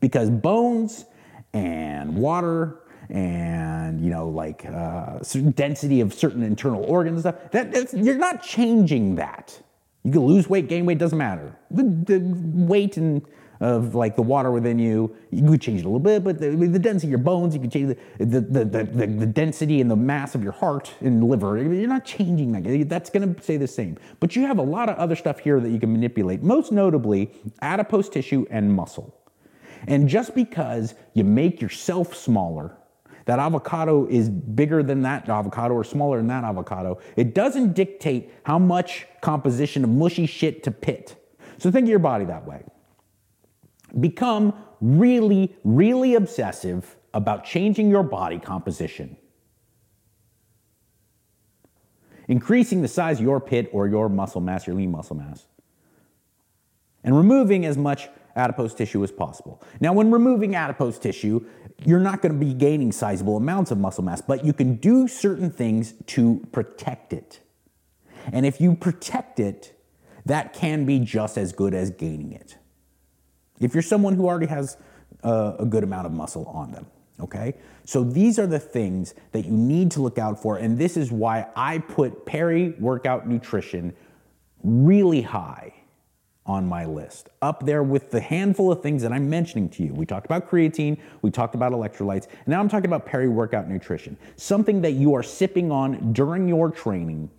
Because 0.00 0.30
bones 0.30 1.04
and 1.52 2.16
water 2.16 2.80
and 3.08 4.00
you 4.00 4.10
know 4.10 4.28
like 4.28 4.64
uh, 4.66 5.18
density 5.54 6.00
of 6.00 6.14
certain 6.14 6.42
internal 6.42 6.84
organs 6.84 7.24
and 7.24 7.34
stuff 7.34 7.50
that 7.50 7.92
you're 7.92 8.16
not 8.16 8.40
changing 8.40 9.16
that 9.16 9.60
you 10.04 10.12
can 10.12 10.20
lose 10.20 10.48
weight 10.48 10.68
gain 10.68 10.86
weight 10.86 10.98
doesn't 10.98 11.18
matter 11.18 11.56
the, 11.72 11.82
the 11.82 12.20
weight 12.22 12.96
and 12.96 13.22
of 13.60 13.94
like 13.94 14.16
the 14.16 14.22
water 14.22 14.50
within 14.50 14.78
you. 14.78 15.14
You 15.30 15.46
could 15.46 15.60
change 15.60 15.80
it 15.80 15.84
a 15.84 15.88
little 15.88 16.00
bit, 16.00 16.24
but 16.24 16.38
the, 16.38 16.50
the 16.50 16.78
density 16.78 17.08
of 17.08 17.10
your 17.10 17.18
bones, 17.18 17.54
you 17.54 17.60
can 17.60 17.70
change 17.70 17.96
the, 18.18 18.24
the, 18.24 18.40
the, 18.40 18.84
the, 18.84 19.06
the 19.06 19.26
density 19.26 19.80
and 19.80 19.90
the 19.90 19.96
mass 19.96 20.34
of 20.34 20.42
your 20.42 20.52
heart 20.52 20.92
and 21.00 21.22
liver. 21.22 21.58
You're 21.58 21.88
not 21.88 22.04
changing 22.04 22.52
that. 22.52 22.88
That's 22.88 23.10
going 23.10 23.34
to 23.34 23.42
stay 23.42 23.58
the 23.58 23.68
same. 23.68 23.98
But 24.18 24.34
you 24.34 24.46
have 24.46 24.58
a 24.58 24.62
lot 24.62 24.88
of 24.88 24.96
other 24.96 25.14
stuff 25.14 25.38
here 25.38 25.60
that 25.60 25.68
you 25.68 25.78
can 25.78 25.92
manipulate, 25.92 26.42
most 26.42 26.72
notably 26.72 27.30
adipose 27.60 28.08
tissue 28.08 28.46
and 28.50 28.74
muscle. 28.74 29.14
And 29.86 30.08
just 30.08 30.34
because 30.34 30.94
you 31.14 31.24
make 31.24 31.60
yourself 31.60 32.14
smaller, 32.14 32.76
that 33.26 33.38
avocado 33.38 34.06
is 34.08 34.28
bigger 34.28 34.82
than 34.82 35.02
that 35.02 35.28
avocado 35.28 35.74
or 35.74 35.84
smaller 35.84 36.16
than 36.16 36.26
that 36.28 36.44
avocado, 36.44 36.98
it 37.16 37.34
doesn't 37.34 37.74
dictate 37.74 38.32
how 38.44 38.58
much 38.58 39.06
composition 39.20 39.84
of 39.84 39.90
mushy 39.90 40.26
shit 40.26 40.62
to 40.64 40.70
pit. 40.70 41.16
So 41.58 41.70
think 41.70 41.84
of 41.84 41.90
your 41.90 41.98
body 41.98 42.24
that 42.24 42.46
way 42.46 42.62
become 43.98 44.54
really, 44.80 45.56
really 45.64 46.14
obsessive 46.14 46.96
about 47.12 47.44
changing 47.44 47.90
your 47.90 48.02
body 48.02 48.38
composition. 48.38 49.16
increasing 52.30 52.80
the 52.80 52.88
size 52.88 53.18
of 53.18 53.24
your 53.24 53.40
pit 53.40 53.68
or 53.72 53.88
your 53.88 54.08
muscle 54.08 54.40
mass, 54.40 54.64
your 54.64 54.76
lean 54.76 54.92
muscle 54.92 55.16
mass, 55.16 55.46
and 57.02 57.16
removing 57.16 57.66
as 57.66 57.76
much 57.76 58.08
adipose 58.36 58.72
tissue 58.72 59.02
as 59.02 59.10
possible. 59.10 59.60
Now, 59.80 59.92
when 59.92 60.12
removing 60.12 60.54
adipose 60.54 60.96
tissue, 60.96 61.44
you're 61.84 61.98
not 61.98 62.22
going 62.22 62.32
to 62.32 62.38
be 62.38 62.54
gaining 62.54 62.92
sizable 62.92 63.36
amounts 63.36 63.72
of 63.72 63.78
muscle 63.78 64.04
mass, 64.04 64.20
but 64.20 64.44
you 64.44 64.52
can 64.52 64.76
do 64.76 65.08
certain 65.08 65.50
things 65.50 65.94
to 66.06 66.46
protect 66.52 67.12
it. 67.12 67.40
And 68.32 68.46
if 68.46 68.60
you 68.60 68.76
protect 68.76 69.40
it, 69.40 69.76
that 70.24 70.52
can 70.52 70.84
be 70.84 71.00
just 71.00 71.36
as 71.36 71.52
good 71.52 71.74
as 71.74 71.90
gaining 71.90 72.30
it. 72.30 72.56
If 73.60 73.74
you're 73.74 73.82
someone 73.82 74.14
who 74.14 74.26
already 74.26 74.46
has 74.46 74.76
a, 75.22 75.56
a 75.60 75.66
good 75.66 75.84
amount 75.84 76.06
of 76.06 76.12
muscle 76.12 76.46
on 76.46 76.72
them, 76.72 76.86
okay? 77.20 77.54
So 77.84 78.02
these 78.02 78.38
are 78.38 78.46
the 78.46 78.58
things 78.58 79.14
that 79.32 79.44
you 79.44 79.52
need 79.52 79.90
to 79.92 80.02
look 80.02 80.18
out 80.18 80.40
for, 80.40 80.56
and 80.56 80.78
this 80.78 80.96
is 80.96 81.12
why 81.12 81.46
I 81.54 81.78
put 81.78 82.26
peri 82.26 82.70
workout 82.78 83.28
nutrition 83.28 83.94
really 84.62 85.22
high 85.22 85.74
on 86.46 86.66
my 86.66 86.84
list, 86.84 87.28
up 87.42 87.64
there 87.64 87.82
with 87.82 88.10
the 88.10 88.20
handful 88.20 88.72
of 88.72 88.82
things 88.82 89.02
that 89.02 89.12
I'm 89.12 89.28
mentioning 89.30 89.68
to 89.70 89.84
you. 89.84 89.94
We 89.94 90.04
talked 90.04 90.26
about 90.26 90.50
creatine, 90.50 90.98
we 91.22 91.30
talked 91.30 91.54
about 91.54 91.72
electrolytes, 91.72 92.24
and 92.24 92.48
now 92.48 92.60
I'm 92.60 92.68
talking 92.68 92.86
about 92.86 93.06
peri 93.06 93.28
workout 93.28 93.68
nutrition, 93.68 94.16
something 94.36 94.80
that 94.80 94.92
you 94.92 95.14
are 95.14 95.22
sipping 95.22 95.70
on 95.70 96.12
during 96.12 96.48
your 96.48 96.70
training 96.70 97.30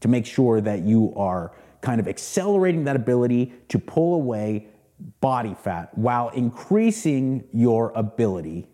to 0.00 0.08
make 0.08 0.24
sure 0.24 0.60
that 0.60 0.82
you 0.82 1.12
are 1.16 1.52
kind 1.80 2.00
of 2.00 2.08
accelerating 2.08 2.84
that 2.84 2.96
ability 2.96 3.52
to 3.68 3.78
pull 3.78 4.14
away 4.14 4.68
body 5.20 5.54
fat 5.54 5.96
while 5.96 6.28
increasing 6.30 7.44
your 7.52 7.92
ability 7.94 8.68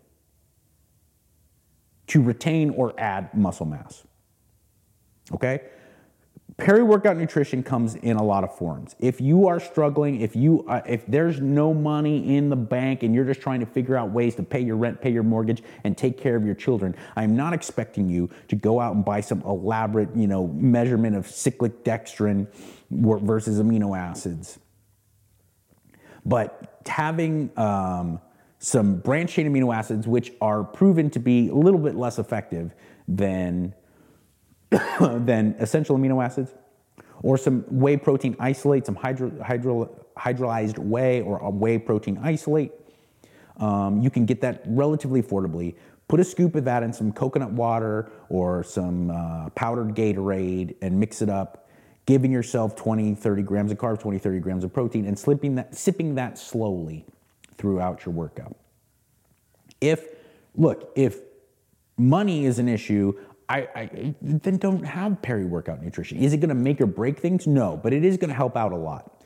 to 2.07 2.21
retain 2.21 2.69
or 2.71 2.93
add 2.99 3.33
muscle 3.33 3.65
mass. 3.65 4.03
Okay? 5.33 5.61
Peri 6.57 6.83
workout 6.83 7.17
nutrition 7.17 7.61
comes 7.63 7.95
in 7.95 8.15
a 8.15 8.23
lot 8.23 8.45
of 8.45 8.57
forms. 8.57 8.95
If 8.99 9.19
you 9.19 9.47
are 9.47 9.59
struggling, 9.59 10.21
if 10.21 10.37
you 10.37 10.63
uh, 10.69 10.81
if 10.85 11.05
there's 11.05 11.41
no 11.41 11.73
money 11.73 12.37
in 12.37 12.49
the 12.49 12.55
bank 12.55 13.03
and 13.03 13.13
you're 13.13 13.25
just 13.25 13.41
trying 13.41 13.59
to 13.59 13.65
figure 13.65 13.97
out 13.97 14.11
ways 14.11 14.35
to 14.35 14.43
pay 14.43 14.61
your 14.61 14.77
rent, 14.77 15.01
pay 15.01 15.11
your 15.11 15.23
mortgage 15.23 15.63
and 15.83 15.97
take 15.97 16.17
care 16.17 16.37
of 16.37 16.45
your 16.45 16.55
children, 16.55 16.95
I'm 17.17 17.35
not 17.35 17.51
expecting 17.51 18.07
you 18.07 18.29
to 18.47 18.55
go 18.55 18.79
out 18.79 18.95
and 18.95 19.03
buy 19.03 19.19
some 19.19 19.41
elaborate, 19.41 20.15
you 20.15 20.27
know, 20.27 20.47
measurement 20.47 21.17
of 21.17 21.27
cyclic 21.27 21.83
dextrin 21.83 22.47
versus 22.89 23.59
amino 23.59 23.97
acids. 23.97 24.57
But 26.25 26.81
having 26.85 27.51
um, 27.57 28.19
some 28.59 28.97
branched 28.97 29.35
chain 29.35 29.51
amino 29.51 29.75
acids, 29.75 30.07
which 30.07 30.31
are 30.41 30.63
proven 30.63 31.09
to 31.11 31.19
be 31.19 31.49
a 31.49 31.55
little 31.55 31.79
bit 31.79 31.95
less 31.95 32.19
effective 32.19 32.73
than 33.07 33.73
than 34.99 35.55
essential 35.59 35.97
amino 35.97 36.23
acids, 36.23 36.53
or 37.21 37.37
some 37.37 37.63
whey 37.69 37.97
protein 37.97 38.35
isolate, 38.39 38.85
some 38.85 38.95
hydro, 38.95 39.31
hydro, 39.43 39.89
hydrolyzed 40.17 40.77
whey 40.79 41.21
or 41.21 41.37
a 41.37 41.49
whey 41.49 41.77
protein 41.77 42.19
isolate. 42.21 42.71
Um, 43.57 44.01
you 44.01 44.09
can 44.09 44.25
get 44.25 44.41
that 44.41 44.63
relatively 44.65 45.21
affordably. 45.21 45.75
Put 46.07 46.19
a 46.19 46.23
scoop 46.23 46.55
of 46.55 46.65
that 46.65 46.83
in 46.83 46.93
some 46.93 47.11
coconut 47.11 47.51
water 47.51 48.11
or 48.29 48.63
some 48.63 49.09
uh, 49.09 49.49
powdered 49.49 49.95
Gatorade 49.95 50.75
and 50.81 50.99
mix 50.99 51.21
it 51.21 51.29
up, 51.29 51.64
giving 52.05 52.31
yourself 52.31 52.75
20, 52.75 53.15
30 53.15 53.41
grams 53.41 53.71
of 53.71 53.77
carbs, 53.77 53.99
20, 53.99 54.19
30 54.19 54.39
grams 54.39 54.63
of 54.63 54.73
protein, 54.73 55.05
and 55.05 55.17
slipping 55.17 55.55
that, 55.55 55.75
sipping 55.75 56.15
that 56.15 56.37
slowly 56.37 57.05
throughout 57.57 58.05
your 58.05 58.13
workout. 58.13 58.55
If, 59.81 60.05
look, 60.55 60.91
if 60.95 61.19
money 61.97 62.45
is 62.45 62.59
an 62.59 62.67
issue, 62.67 63.17
I, 63.47 63.67
I, 63.75 64.15
then 64.21 64.57
don't 64.57 64.83
have 64.83 65.21
peri 65.21 65.45
workout 65.45 65.81
nutrition. 65.83 66.17
Is 66.17 66.33
it 66.33 66.37
going 66.37 66.49
to 66.49 66.55
make 66.55 66.81
or 66.81 66.85
break 66.85 67.19
things? 67.19 67.45
No, 67.45 67.77
but 67.77 67.93
it 67.93 68.03
is 68.03 68.17
going 68.17 68.29
to 68.29 68.35
help 68.35 68.55
out 68.55 68.71
a 68.71 68.77
lot. 68.77 69.23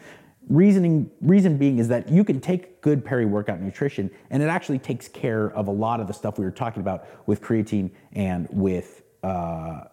Reasoning, 0.49 1.11
reason 1.21 1.57
being 1.57 1.77
is 1.77 1.87
that 1.89 2.09
you 2.09 2.23
can 2.23 2.41
take 2.41 2.81
good 2.81 3.05
peri 3.05 3.25
workout 3.25 3.61
nutrition 3.61 4.09
and 4.29 4.41
it 4.41 4.47
actually 4.47 4.79
takes 4.79 5.07
care 5.07 5.51
of 5.51 5.67
a 5.67 5.71
lot 5.71 5.99
of 5.99 6.07
the 6.07 6.13
stuff 6.13 6.39
we 6.39 6.45
were 6.45 6.51
talking 6.51 6.81
about 6.81 7.07
with 7.27 7.41
creatine 7.41 7.91
and 8.13 8.47
with 8.49 9.03
uh, 9.21 9.83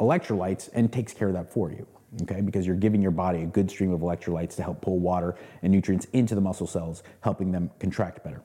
electrolytes 0.00 0.68
and 0.74 0.92
takes 0.92 1.12
care 1.12 1.28
of 1.28 1.34
that 1.34 1.52
for 1.52 1.70
you. 1.70 1.86
Okay, 2.22 2.40
because 2.40 2.66
you're 2.66 2.76
giving 2.76 3.02
your 3.02 3.10
body 3.10 3.42
a 3.42 3.46
good 3.46 3.68
stream 3.70 3.92
of 3.92 4.00
electrolytes 4.00 4.54
to 4.56 4.62
help 4.62 4.80
pull 4.80 5.00
water 5.00 5.34
and 5.62 5.72
nutrients 5.72 6.06
into 6.12 6.34
the 6.34 6.40
muscle 6.40 6.66
cells, 6.66 7.02
helping 7.20 7.50
them 7.50 7.70
contract 7.80 8.22
better. 8.22 8.40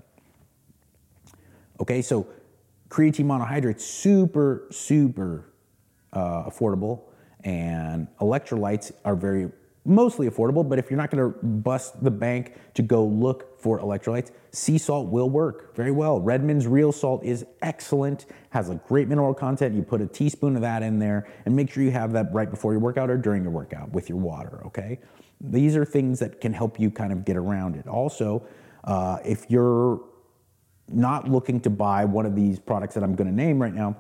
Okay, 1.80 2.02
so 2.02 2.28
creatine 2.90 3.26
monohydrate, 3.26 3.80
super, 3.80 4.68
super 4.72 5.54
uh, 6.14 6.50
affordable, 6.50 7.04
and 7.44 8.08
electrolytes 8.20 8.92
are 9.06 9.16
very 9.16 9.52
mostly 9.86 10.28
affordable. 10.28 10.68
But 10.68 10.80
if 10.80 10.90
you're 10.90 10.98
not 10.98 11.12
to 11.34 11.38
bust 11.46 12.04
the 12.04 12.12
bank 12.12 12.56
to 12.74 12.82
go 12.82 13.06
look 13.06 13.49
for 13.60 13.80
electrolytes, 13.80 14.32
sea 14.52 14.78
salt 14.78 15.10
will 15.10 15.30
work 15.30 15.76
very 15.76 15.92
well. 15.92 16.20
Redmond's 16.20 16.68
real 16.68 16.92
salt 16.92 17.24
is 17.24 17.46
excellent, 17.62 18.26
has 18.52 18.70
a 18.70 18.76
great 18.76 19.08
mineral 19.08 19.34
content. 19.34 19.76
You 19.76 19.84
put 19.84 20.02
a 20.02 20.08
teaspoon 20.08 20.56
of 20.56 20.62
that 20.62 20.84
in 20.84 21.00
there, 21.00 21.28
and 21.46 21.56
make 21.56 21.72
sure 21.72 21.84
you 21.84 21.92
have 21.92 22.14
that 22.14 22.34
right 22.34 22.50
before 22.50 22.74
your 22.74 22.82
workout 22.82 23.10
or 23.10 23.18
during 23.18 23.44
your 23.44 23.52
workout 23.52 23.92
with 23.92 24.10
your 24.10 24.18
water. 24.18 24.62
Okay, 24.68 25.00
these 25.42 25.76
are 25.76 25.86
things 25.86 26.20
that 26.20 26.42
can 26.42 26.54
help 26.54 26.80
you 26.80 26.90
kind 26.90 27.12
of 27.12 27.26
get 27.26 27.38
around 27.38 27.76
it. 27.76 27.88
Also, 27.88 28.46
uh, 28.84 29.18
if 29.26 29.46
you're 29.50 30.02
not 30.88 31.30
looking 31.30 31.60
to 31.62 31.70
buy 31.70 32.06
one 32.06 32.26
of 32.26 32.36
these 32.36 32.60
products 32.60 32.96
that 32.96 33.04
I'm 33.04 33.16
to 33.16 33.24
name 33.24 33.62
right 33.62 33.74
now 33.74 33.96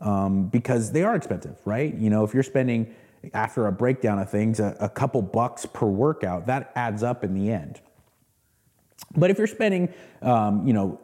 um, 0.00 0.46
because 0.46 0.92
they 0.92 1.02
are 1.02 1.14
expensive, 1.14 1.56
right? 1.64 1.94
You 1.94 2.10
know, 2.10 2.24
if 2.24 2.34
you're 2.34 2.42
spending 2.42 2.94
after 3.34 3.66
a 3.66 3.72
breakdown 3.72 4.18
of 4.18 4.30
things 4.30 4.60
a, 4.60 4.76
a 4.80 4.88
couple 4.88 5.20
bucks 5.22 5.66
per 5.66 5.86
workout, 5.86 6.46
that 6.46 6.72
adds 6.74 7.02
up 7.02 7.24
in 7.24 7.34
the 7.34 7.50
end. 7.50 7.80
But 9.16 9.30
if 9.30 9.38
you're 9.38 9.46
spending, 9.46 9.92
um, 10.22 10.66
you 10.66 10.72
know, 10.72 11.00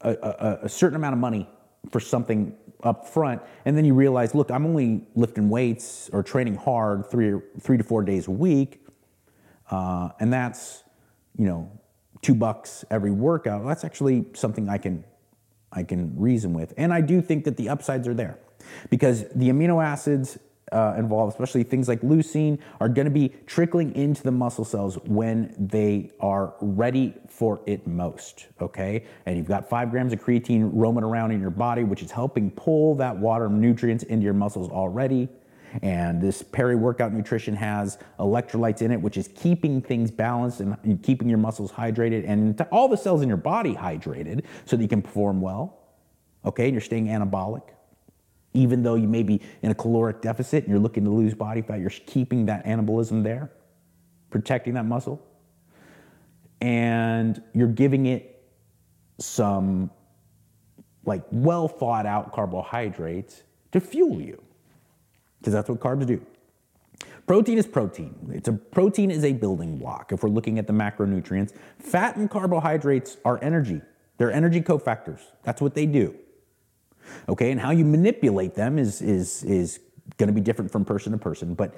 a, 0.00 0.10
a, 0.10 0.58
a 0.64 0.68
certain 0.68 0.96
amount 0.96 1.14
of 1.14 1.18
money 1.18 1.48
for 1.90 2.00
something 2.00 2.54
up 2.82 3.08
front, 3.08 3.42
and 3.64 3.76
then 3.76 3.84
you 3.84 3.94
realize, 3.94 4.34
look, 4.34 4.50
I'm 4.50 4.64
only 4.64 5.06
lifting 5.16 5.48
weights 5.48 6.08
or 6.12 6.22
training 6.22 6.54
hard 6.54 7.06
three 7.10 7.40
three 7.60 7.76
to 7.76 7.82
four 7.82 8.02
days 8.04 8.28
a 8.28 8.30
week, 8.30 8.86
uh, 9.70 10.10
and 10.20 10.32
that's 10.32 10.84
you 11.36 11.46
know 11.46 11.70
two 12.22 12.34
bucks 12.34 12.84
every 12.90 13.10
workout, 13.10 13.66
that's 13.66 13.84
actually 13.84 14.26
something 14.34 14.68
I 14.68 14.78
can 14.78 15.04
I 15.72 15.82
can 15.82 16.18
reason 16.18 16.52
with. 16.54 16.72
And 16.76 16.92
I 16.92 17.00
do 17.00 17.20
think 17.20 17.44
that 17.44 17.56
the 17.56 17.68
upsides 17.68 18.08
are 18.08 18.14
there 18.14 18.38
because 18.90 19.28
the 19.34 19.50
amino 19.50 19.84
acids 19.84 20.38
uh, 20.72 20.94
involved, 20.98 21.32
especially 21.32 21.62
things 21.62 21.88
like 21.88 22.00
leucine, 22.02 22.58
are 22.80 22.88
going 22.88 23.04
to 23.04 23.10
be 23.10 23.30
trickling 23.46 23.94
into 23.94 24.22
the 24.22 24.30
muscle 24.30 24.64
cells 24.64 24.96
when 25.04 25.54
they 25.58 26.10
are 26.20 26.54
ready 26.60 27.14
for 27.28 27.60
it 27.66 27.86
most. 27.86 28.46
Okay, 28.60 29.04
and 29.26 29.36
you've 29.36 29.48
got 29.48 29.68
five 29.68 29.90
grams 29.90 30.12
of 30.12 30.20
creatine 30.20 30.70
roaming 30.72 31.04
around 31.04 31.30
in 31.30 31.40
your 31.40 31.50
body, 31.50 31.84
which 31.84 32.02
is 32.02 32.10
helping 32.10 32.50
pull 32.50 32.94
that 32.96 33.16
water 33.16 33.48
nutrients 33.48 34.04
into 34.04 34.24
your 34.24 34.34
muscles 34.34 34.70
already. 34.70 35.28
And 35.82 36.20
this 36.20 36.42
peri 36.42 36.76
workout 36.76 37.12
nutrition 37.12 37.54
has 37.56 37.98
electrolytes 38.18 38.82
in 38.82 38.90
it, 38.90 39.00
which 39.00 39.16
is 39.16 39.28
keeping 39.28 39.82
things 39.82 40.10
balanced 40.10 40.60
and 40.60 41.02
keeping 41.02 41.28
your 41.28 41.38
muscles 41.38 41.70
hydrated 41.70 42.26
and 42.26 42.58
all 42.72 42.88
the 42.88 42.96
cells 42.96 43.22
in 43.22 43.28
your 43.28 43.36
body 43.36 43.74
hydrated 43.74 44.44
so 44.64 44.76
that 44.76 44.82
you 44.82 44.88
can 44.88 45.02
perform 45.02 45.40
well. 45.40 45.78
Okay, 46.44 46.64
and 46.64 46.72
you're 46.72 46.80
staying 46.80 47.06
anabolic. 47.06 47.62
Even 48.54 48.82
though 48.82 48.94
you 48.94 49.08
may 49.08 49.22
be 49.22 49.40
in 49.62 49.70
a 49.70 49.74
caloric 49.74 50.22
deficit 50.22 50.64
and 50.64 50.70
you're 50.70 50.80
looking 50.80 51.04
to 51.04 51.10
lose 51.10 51.34
body 51.34 51.62
fat, 51.62 51.80
you're 51.80 51.90
keeping 51.90 52.46
that 52.46 52.64
anabolism 52.64 53.22
there, 53.22 53.50
protecting 54.30 54.74
that 54.74 54.84
muscle. 54.84 55.24
And 56.60 57.42
you're 57.52 57.68
giving 57.68 58.06
it 58.06 58.42
some 59.18 59.90
like 61.04 61.22
well 61.30 61.68
thought 61.68 62.06
out 62.06 62.32
carbohydrates 62.32 63.42
to 63.72 63.80
fuel 63.80 64.20
you 64.20 64.42
because 65.38 65.52
that's 65.52 65.68
what 65.68 65.80
carbs 65.80 66.06
do. 66.06 66.24
Protein 67.26 67.58
is 67.58 67.66
protein. 67.66 68.14
It's 68.32 68.48
a 68.48 68.54
protein 68.54 69.10
is 69.10 69.22
a 69.22 69.32
building 69.32 69.76
block. 69.76 70.12
If 70.12 70.22
we're 70.22 70.30
looking 70.30 70.58
at 70.58 70.66
the 70.66 70.72
macronutrients, 70.72 71.52
fat 71.78 72.16
and 72.16 72.30
carbohydrates 72.30 73.18
are 73.24 73.38
energy. 73.42 73.82
They're 74.16 74.32
energy 74.32 74.62
cofactors. 74.62 75.20
That's 75.42 75.60
what 75.60 75.74
they 75.74 75.86
do. 75.86 76.14
Okay, 77.28 77.50
and 77.50 77.60
how 77.60 77.70
you 77.70 77.84
manipulate 77.84 78.54
them 78.54 78.78
is 78.78 79.02
is 79.02 79.42
is 79.44 79.80
going 80.16 80.28
to 80.28 80.32
be 80.32 80.40
different 80.40 80.70
from 80.70 80.84
person 80.84 81.12
to 81.12 81.18
person. 81.18 81.54
But 81.54 81.74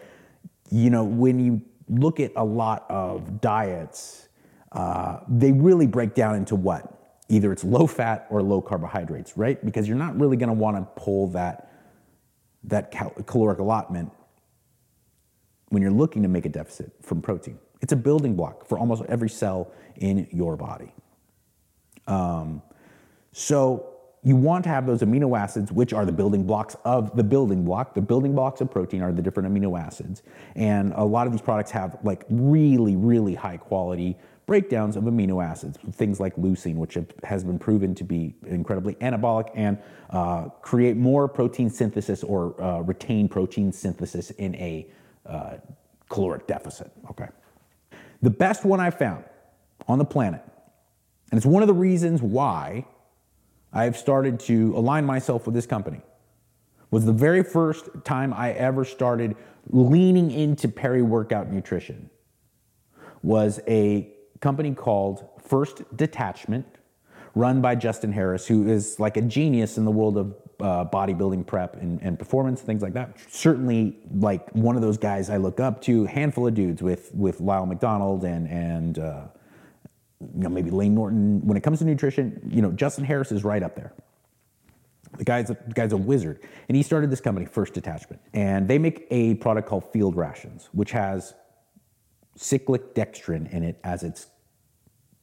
you 0.71 0.91
know, 0.91 1.05
when 1.05 1.39
you 1.41 1.63
look 1.89 2.21
at 2.21 2.33
a 2.37 2.45
lot 2.45 2.87
of 2.89 3.41
diets, 3.41 4.29
uh, 4.73 5.21
they 5.29 5.53
really 5.53 5.87
break 5.87 6.15
down 6.15 6.37
into 6.37 6.55
what 6.55 7.17
either 7.29 7.53
it's 7.53 7.65
low 7.65 7.87
fat 7.87 8.27
or 8.31 8.43
low 8.43 8.61
carbohydrates, 8.61 9.37
right? 9.37 9.65
Because 9.65 9.89
you're 9.89 9.97
not 9.97 10.19
really 10.19 10.37
going 10.37 10.49
to 10.49 10.55
want 10.55 10.77
to 10.77 10.83
pull 11.01 11.29
that 11.29 11.67
that 12.65 12.91
cal- 12.91 13.15
caloric 13.27 13.59
allotment 13.59 14.13
when 15.71 15.83
you're 15.83 15.91
looking 15.91 16.23
to 16.23 16.29
make 16.29 16.45
a 16.45 16.49
deficit 16.49 16.93
from 17.01 17.23
protein. 17.23 17.59
It's 17.81 17.93
a 17.93 17.97
building 17.97 18.37
block 18.37 18.67
for 18.67 18.79
almost 18.79 19.03
every 19.09 19.31
cell 19.31 19.73
in 19.97 20.29
your 20.31 20.57
body. 20.57 20.93
Um, 22.07 22.61
so 23.33 23.90
you 24.23 24.37
want 24.37 24.65
to 24.65 24.71
have 24.71 24.87
those 24.87 25.01
amino 25.01 25.39
acids, 25.39 25.73
which 25.73 25.93
are 25.93 26.05
the 26.05 26.13
building 26.13 26.45
blocks 26.45 26.77
of 26.85 27.17
the 27.17 27.25
building 27.25 27.65
block. 27.65 27.95
The 27.95 28.03
building 28.03 28.35
blocks 28.35 28.61
of 28.61 28.71
protein 28.71 29.01
are 29.03 29.13
the 29.13 29.23
different 29.23 29.49
amino 29.49 29.81
acids. 29.81 30.23
And 30.55 30.93
a 30.95 31.05
lot 31.05 31.27
of 31.27 31.33
these 31.33 31.41
products 31.41 31.71
have 31.71 31.97
like 32.03 32.25
really, 32.29 32.97
really 32.97 33.35
high 33.35 33.57
quality 33.57 34.19
breakdowns 34.45 34.97
of 34.97 35.05
amino 35.05 35.43
acids, 35.43 35.79
things 35.93 36.19
like 36.19 36.35
leucine, 36.37 36.75
which 36.75 36.99
has 37.23 37.45
been 37.45 37.59
proven 37.59 37.95
to 37.95 38.05
be 38.05 38.35
incredibly 38.47 38.95
anabolic 38.97 39.49
and 39.55 39.79
uh, 40.11 40.49
create 40.61 40.97
more 40.97 41.29
protein 41.29 41.71
synthesis 41.71 42.25
or 42.25 42.61
uh, 42.61 42.81
retain 42.81 43.29
protein 43.29 43.73
synthesis 43.73 44.31
in 44.33 44.55
a 44.57 44.87
uh, 45.25 45.55
caloric 46.09 46.47
deficit. 46.47 46.91
Okay. 47.09 47.29
The 48.23 48.31
best 48.31 48.65
one 48.65 48.81
I 48.81 48.91
found 48.91 49.25
on 49.89 49.99
the 49.99 50.05
planet, 50.05 50.43
and 51.31 51.39
it's 51.39 51.47
one 51.47 51.63
of 51.63 51.69
the 51.69 51.75
reasons 51.75 52.21
why 52.21 52.85
I've 53.73 53.97
started 53.97 54.41
to 54.41 54.77
align 54.77 55.05
myself 55.05 55.47
with 55.47 55.55
this 55.55 55.67
company, 55.67 56.01
was 56.91 57.05
the 57.05 57.13
very 57.13 57.43
first 57.43 57.89
time 58.05 58.35
I 58.35 58.53
ever 58.53 58.85
started 58.85 59.37
leaning 59.69 60.31
into 60.31 60.69
peri 60.69 61.03
workout 61.03 61.51
nutrition 61.53 62.11
was 63.23 63.61
a 63.69 64.13
company 64.41 64.75
called 64.75 65.29
First 65.41 65.83
Detachment, 65.97 66.67
run 67.35 67.61
by 67.61 67.75
Justin 67.75 68.13
Harris, 68.13 68.47
who 68.47 68.69
is 68.69 68.99
like 68.99 69.17
a 69.17 69.23
genius 69.23 69.79
in 69.79 69.85
the 69.85 69.91
world 69.91 70.17
of 70.17 70.35
uh, 70.61 70.85
bodybuilding 70.85 71.47
prep 71.47 71.77
and, 71.77 72.01
and, 72.03 72.19
performance, 72.19 72.61
things 72.61 72.83
like 72.83 72.93
that. 72.93 73.17
Certainly, 73.31 73.97
like 74.15 74.51
one 74.51 74.77
of 74.77 74.83
those 74.83 74.99
guys 74.99 75.31
I 75.31 75.39
look 75.39 75.59
up 75.61 75.81
to. 75.83 76.05
Handful 76.05 76.47
of 76.47 76.55
dudes 76.55 76.83
with 76.83 77.15
with 77.15 77.41
Lyle 77.41 77.67
McDonald 77.67 78.25
and 78.25 78.47
and 78.49 78.99
uh, 78.99 79.23
you 80.21 80.43
know 80.43 80.49
maybe 80.49 80.71
Layne 80.71 80.95
Norton. 80.95 81.41
When 81.47 81.57
it 81.57 81.63
comes 81.63 81.79
to 81.81 81.85
nutrition, 81.85 82.51
you 82.53 82.63
know 82.63 82.71
Justin 82.73 83.05
Harris 83.05 83.33
is 83.33 83.45
right 83.45 83.63
up 83.63 83.75
there. 83.75 83.93
The 85.17 85.25
guy's 85.25 85.51
a, 85.51 85.57
the 85.67 85.75
guy's 85.75 85.93
a 85.93 85.97
wizard, 85.97 86.41
and 86.69 86.77
he 86.77 86.83
started 86.83 87.11
this 87.11 87.21
company, 87.21 87.47
First 87.47 87.75
Detachment, 87.75 88.23
and 88.33 88.69
they 88.69 88.79
make 88.79 89.07
a 89.11 89.35
product 89.35 89.69
called 89.69 89.91
Field 89.93 90.17
Rations, 90.17 90.69
which 90.73 90.93
has 90.93 91.35
cyclic 92.37 92.95
dextrin 92.95 93.53
in 93.53 93.65
it 93.65 93.79
as 93.83 94.03
its 94.03 94.29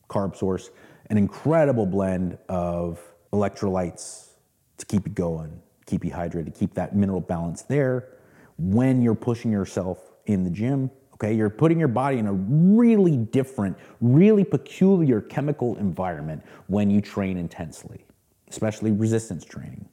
carb 0.09 0.35
source, 0.35 0.69
an 1.09 1.17
incredible 1.17 1.85
blend 1.85 2.37
of 2.49 3.01
electrolytes 3.33 4.29
to 4.77 4.85
keep 4.85 5.07
you 5.07 5.13
going, 5.13 5.61
keep 5.85 6.03
you 6.05 6.11
hydrated, 6.11 6.57
keep 6.57 6.73
that 6.73 6.95
mineral 6.95 7.21
balance 7.21 7.63
there 7.63 8.09
when 8.57 9.01
you're 9.01 9.15
pushing 9.15 9.51
yourself 9.51 9.99
in 10.25 10.43
the 10.43 10.49
gym. 10.49 10.91
Okay, 11.17 11.33
you're 11.33 11.49
putting 11.49 11.79
your 11.79 11.87
body 11.87 12.19
in 12.19 12.27
a 12.27 12.33
really 12.33 13.17
different, 13.17 13.75
really 14.01 14.43
peculiar 14.43 15.21
chemical 15.21 15.75
environment 15.77 16.43
when 16.67 16.89
you 16.91 17.01
train 17.01 17.37
intensely, 17.37 18.05
especially 18.49 18.91
resistance 18.91 19.43
training. 19.43 19.87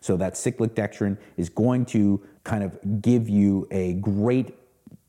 So, 0.00 0.16
that 0.18 0.36
cyclic 0.36 0.74
dextrin 0.74 1.18
is 1.36 1.48
going 1.48 1.86
to 1.86 2.22
kind 2.44 2.62
of 2.62 2.78
give 3.02 3.28
you 3.28 3.66
a 3.70 3.94
great 3.94 4.54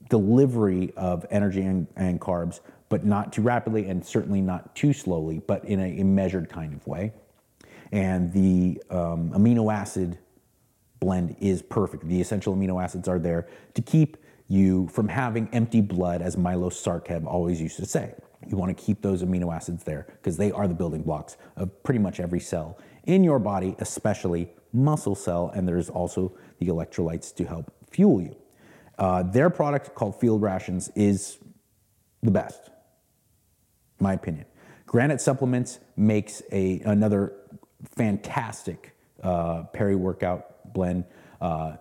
delivery 0.09 0.93
of 0.95 1.25
energy 1.29 1.61
and, 1.61 1.85
and 1.95 2.19
carbs, 2.19 2.61
but 2.89 3.05
not 3.05 3.33
too 3.33 3.41
rapidly 3.41 3.87
and 3.87 4.05
certainly 4.05 4.41
not 4.41 4.75
too 4.75 4.93
slowly, 4.93 5.41
but 5.45 5.65
in 5.65 5.79
a, 5.79 5.99
a 5.99 6.03
measured 6.03 6.49
kind 6.49 6.73
of 6.73 6.85
way 6.87 7.11
and 7.91 8.31
the 8.33 8.81
um, 8.89 9.31
amino 9.31 9.73
acid 9.73 10.17
blend 10.99 11.35
is 11.39 11.61
perfect. 11.61 12.07
The 12.07 12.19
essential 12.19 12.55
amino 12.55 12.83
acids 12.83 13.07
are 13.07 13.19
there 13.19 13.47
to 13.73 13.81
keep 13.81 14.17
you 14.47 14.87
from 14.89 15.07
having 15.07 15.49
empty 15.51 15.81
blood, 15.81 16.21
as 16.21 16.37
Milos 16.37 16.81
Sarcev 16.81 17.25
always 17.25 17.61
used 17.61 17.77
to 17.77 17.85
say. 17.85 18.13
You 18.47 18.57
want 18.57 18.75
to 18.75 18.83
keep 18.83 19.01
those 19.01 19.23
amino 19.23 19.53
acids 19.53 19.83
there 19.83 20.05
because 20.07 20.37
they 20.37 20.51
are 20.51 20.67
the 20.67 20.75
building 20.75 21.01
blocks 21.01 21.37
of 21.55 21.83
pretty 21.83 21.99
much 21.99 22.19
every 22.19 22.39
cell 22.39 22.77
in 23.05 23.23
your 23.23 23.39
body, 23.39 23.75
especially 23.79 24.49
muscle 24.71 25.15
cell, 25.15 25.51
and 25.55 25.67
there's 25.67 25.89
also 25.89 26.35
the 26.59 26.67
electrolytes 26.67 27.33
to 27.35 27.45
help 27.45 27.73
fuel 27.89 28.21
you. 28.21 28.35
Uh, 28.97 29.23
their 29.23 29.49
product 29.49 29.95
called 29.95 30.19
Field 30.19 30.41
Rations 30.41 30.89
is 30.95 31.37
the 32.21 32.31
best, 32.31 32.69
my 33.99 34.13
opinion. 34.13 34.45
Granite 34.85 35.21
Supplements 35.21 35.79
makes 35.97 36.41
a 36.51 36.79
another 36.85 37.33
fantastic 37.83 38.95
uh, 39.23 39.63
peri 39.73 39.95
workout 39.95 40.73
blend. 40.73 41.05
Uh, 41.41 41.77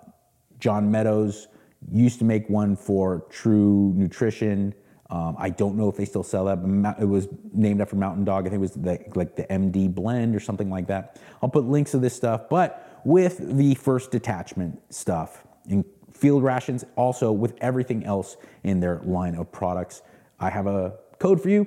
John 0.58 0.90
Meadows 0.90 1.48
used 1.92 2.18
to 2.18 2.24
make 2.24 2.48
one 2.48 2.76
for 2.76 3.26
True 3.30 3.92
Nutrition. 3.96 4.74
Um, 5.10 5.36
I 5.38 5.50
don't 5.50 5.76
know 5.76 5.88
if 5.88 5.96
they 5.96 6.04
still 6.04 6.22
sell 6.22 6.46
that, 6.46 6.56
but 6.56 7.00
it 7.00 7.04
was 7.04 7.28
named 7.52 7.80
after 7.80 7.96
Mountain 7.96 8.24
Dog. 8.24 8.46
I 8.46 8.50
think 8.50 8.54
it 8.54 8.60
was 8.60 8.72
the, 8.72 8.98
like 9.14 9.36
the 9.36 9.44
MD 9.44 9.94
blend 9.94 10.34
or 10.34 10.40
something 10.40 10.70
like 10.70 10.86
that. 10.88 11.20
I'll 11.42 11.48
put 11.48 11.64
links 11.64 11.92
to 11.92 11.98
this 11.98 12.14
stuff, 12.14 12.48
but 12.48 13.00
with 13.04 13.38
the 13.56 13.74
first 13.74 14.10
detachment 14.10 14.80
stuff 14.92 15.46
and 15.68 15.84
field 16.12 16.42
rations, 16.42 16.84
also 16.96 17.32
with 17.32 17.54
everything 17.60 18.04
else 18.04 18.36
in 18.62 18.80
their 18.80 19.00
line 19.04 19.34
of 19.34 19.52
products, 19.52 20.02
I 20.40 20.50
have 20.50 20.66
a 20.66 20.94
code 21.18 21.40
for 21.40 21.50
you. 21.50 21.66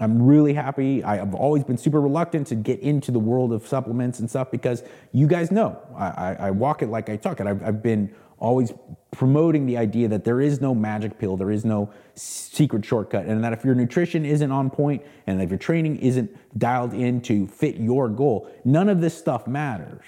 I'm 0.00 0.20
really 0.20 0.54
happy. 0.54 1.04
I've 1.04 1.34
always 1.34 1.62
been 1.62 1.78
super 1.78 2.00
reluctant 2.00 2.48
to 2.48 2.56
get 2.56 2.80
into 2.80 3.12
the 3.12 3.20
world 3.20 3.52
of 3.52 3.66
supplements 3.66 4.18
and 4.18 4.28
stuff 4.28 4.50
because 4.50 4.82
you 5.12 5.28
guys 5.28 5.52
know 5.52 5.80
I, 5.96 6.06
I, 6.06 6.36
I 6.40 6.50
walk 6.50 6.82
it 6.82 6.88
like 6.88 7.08
I 7.08 7.16
talk 7.16 7.38
it. 7.38 7.46
I've, 7.46 7.62
I've, 7.62 7.82
been 7.82 8.12
always 8.44 8.72
promoting 9.10 9.64
the 9.64 9.78
idea 9.78 10.06
that 10.06 10.24
there 10.24 10.40
is 10.40 10.60
no 10.60 10.74
magic 10.74 11.18
pill, 11.18 11.36
there 11.36 11.50
is 11.50 11.64
no 11.64 11.90
secret 12.14 12.84
shortcut, 12.84 13.24
and 13.24 13.42
that 13.42 13.52
if 13.52 13.64
your 13.64 13.74
nutrition 13.74 14.26
isn't 14.26 14.52
on 14.52 14.68
point 14.68 15.02
and 15.26 15.40
if 15.40 15.48
your 15.48 15.58
training 15.58 15.96
isn't 15.96 16.30
dialed 16.58 16.92
in 16.92 17.20
to 17.22 17.46
fit 17.46 17.76
your 17.76 18.08
goal, 18.08 18.50
none 18.64 18.88
of 18.88 19.00
this 19.00 19.16
stuff 19.16 19.46
matters. 19.46 20.04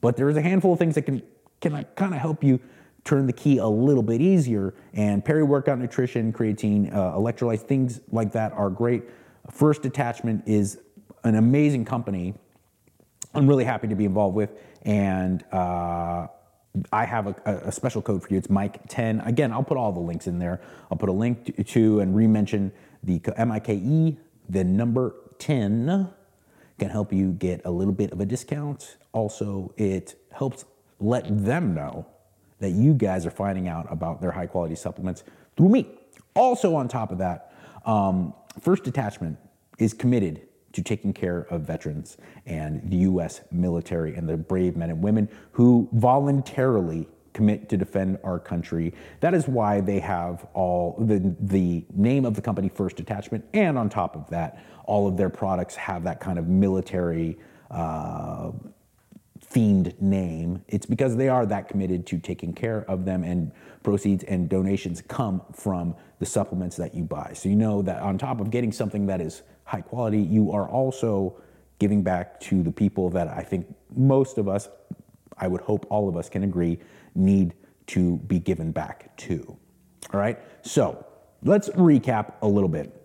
But 0.00 0.16
there 0.16 0.30
is 0.30 0.36
a 0.36 0.42
handful 0.42 0.72
of 0.72 0.78
things 0.78 0.94
that 0.94 1.02
can 1.02 1.22
can 1.60 1.84
kind 1.94 2.12
of 2.12 2.20
help 2.20 2.42
you 2.42 2.58
turn 3.04 3.26
the 3.26 3.32
key 3.32 3.58
a 3.58 3.66
little 3.66 4.02
bit 4.02 4.20
easier. 4.20 4.74
And 4.94 5.24
peri 5.24 5.44
workout 5.44 5.78
nutrition, 5.78 6.32
creatine, 6.32 6.92
uh, 6.92 7.12
electrolytes, 7.12 7.60
things 7.60 8.00
like 8.10 8.32
that 8.32 8.52
are 8.52 8.70
great. 8.70 9.04
First 9.50 9.82
Detachment 9.82 10.42
is 10.46 10.80
an 11.22 11.36
amazing 11.36 11.84
company. 11.84 12.34
I'm 13.34 13.46
really 13.46 13.64
happy 13.64 13.88
to 13.88 13.94
be 13.94 14.04
involved 14.04 14.34
with, 14.34 14.50
and 14.82 15.44
uh, 15.52 16.26
I 16.90 17.04
have 17.04 17.26
a, 17.26 17.60
a, 17.66 17.72
special 17.72 18.00
code 18.00 18.22
for 18.22 18.28
you. 18.30 18.38
It's 18.38 18.46
Mike10. 18.46 19.26
Again, 19.26 19.52
I'll 19.52 19.62
put 19.62 19.76
all 19.76 19.92
the 19.92 20.00
links 20.00 20.26
in 20.26 20.38
there. 20.38 20.60
I'll 20.90 20.96
put 20.96 21.10
a 21.10 21.12
link 21.12 21.54
to, 21.56 21.64
to 21.64 22.00
and 22.00 22.16
re-mention 22.16 22.72
the 23.02 23.20
M-I-K-E, 23.36 24.16
the 24.48 24.64
number 24.64 25.14
10 25.38 26.08
can 26.78 26.88
help 26.88 27.12
you 27.12 27.32
get 27.32 27.60
a 27.64 27.70
little 27.70 27.92
bit 27.92 28.10
of 28.12 28.20
a 28.20 28.26
discount. 28.26 28.96
Also, 29.12 29.74
it 29.76 30.14
helps 30.32 30.64
let 31.00 31.44
them 31.44 31.74
know 31.74 32.06
that 32.60 32.70
you 32.70 32.94
guys 32.94 33.26
are 33.26 33.30
finding 33.30 33.68
out 33.68 33.86
about 33.90 34.20
their 34.20 34.30
high 34.30 34.46
quality 34.46 34.74
supplements 34.74 35.24
through 35.56 35.68
me. 35.68 35.86
Also, 36.34 36.74
on 36.74 36.88
top 36.88 37.12
of 37.12 37.18
that, 37.18 37.52
um, 37.84 38.32
First 38.60 38.84
Detachment 38.84 39.36
is 39.78 39.92
committed 39.92 40.42
to 40.72 40.82
taking 40.82 41.12
care 41.12 41.46
of 41.50 41.62
veterans 41.62 42.16
and 42.46 42.90
the 42.90 42.98
US 42.98 43.40
military 43.50 44.14
and 44.14 44.28
the 44.28 44.36
brave 44.36 44.76
men 44.76 44.90
and 44.90 45.02
women 45.02 45.28
who 45.52 45.88
voluntarily 45.92 47.08
commit 47.32 47.68
to 47.68 47.76
defend 47.76 48.18
our 48.24 48.38
country. 48.38 48.92
That 49.20 49.34
is 49.34 49.48
why 49.48 49.80
they 49.80 50.00
have 50.00 50.46
all 50.54 50.96
the, 50.98 51.34
the 51.40 51.84
name 51.94 52.24
of 52.24 52.34
the 52.34 52.42
company 52.42 52.68
First 52.68 52.96
Detachment, 52.96 53.44
and 53.54 53.78
on 53.78 53.88
top 53.88 54.16
of 54.16 54.28
that, 54.30 54.62
all 54.84 55.08
of 55.08 55.16
their 55.16 55.30
products 55.30 55.74
have 55.76 56.04
that 56.04 56.20
kind 56.20 56.38
of 56.38 56.48
military. 56.48 57.38
Uh, 57.70 58.52
themed 59.52 60.00
name. 60.00 60.64
It's 60.68 60.86
because 60.86 61.16
they 61.16 61.28
are 61.28 61.44
that 61.46 61.68
committed 61.68 62.06
to 62.08 62.18
taking 62.18 62.52
care 62.52 62.84
of 62.90 63.04
them, 63.04 63.22
and 63.24 63.52
proceeds 63.82 64.24
and 64.24 64.48
donations 64.48 65.02
come 65.02 65.42
from 65.52 65.94
the 66.18 66.26
supplements 66.26 66.76
that 66.76 66.94
you 66.94 67.04
buy. 67.04 67.32
So 67.34 67.48
you 67.48 67.56
know 67.56 67.82
that 67.82 68.00
on 68.00 68.18
top 68.18 68.40
of 68.40 68.50
getting 68.50 68.72
something 68.72 69.06
that 69.06 69.20
is 69.20 69.42
high 69.64 69.80
quality, 69.80 70.20
you 70.20 70.52
are 70.52 70.68
also 70.68 71.40
giving 71.78 72.02
back 72.02 72.38
to 72.40 72.62
the 72.62 72.70
people 72.70 73.10
that 73.10 73.28
I 73.28 73.42
think 73.42 73.66
most 73.94 74.38
of 74.38 74.48
us, 74.48 74.68
I 75.36 75.48
would 75.48 75.60
hope 75.62 75.86
all 75.90 76.08
of 76.08 76.16
us 76.16 76.28
can 76.28 76.44
agree, 76.44 76.78
need 77.14 77.54
to 77.88 78.18
be 78.18 78.38
given 78.38 78.70
back 78.72 79.16
to. 79.18 79.56
All 80.12 80.20
right, 80.20 80.38
so 80.62 81.04
let's 81.42 81.68
recap 81.70 82.34
a 82.42 82.46
little 82.46 82.68
bit. 82.68 82.98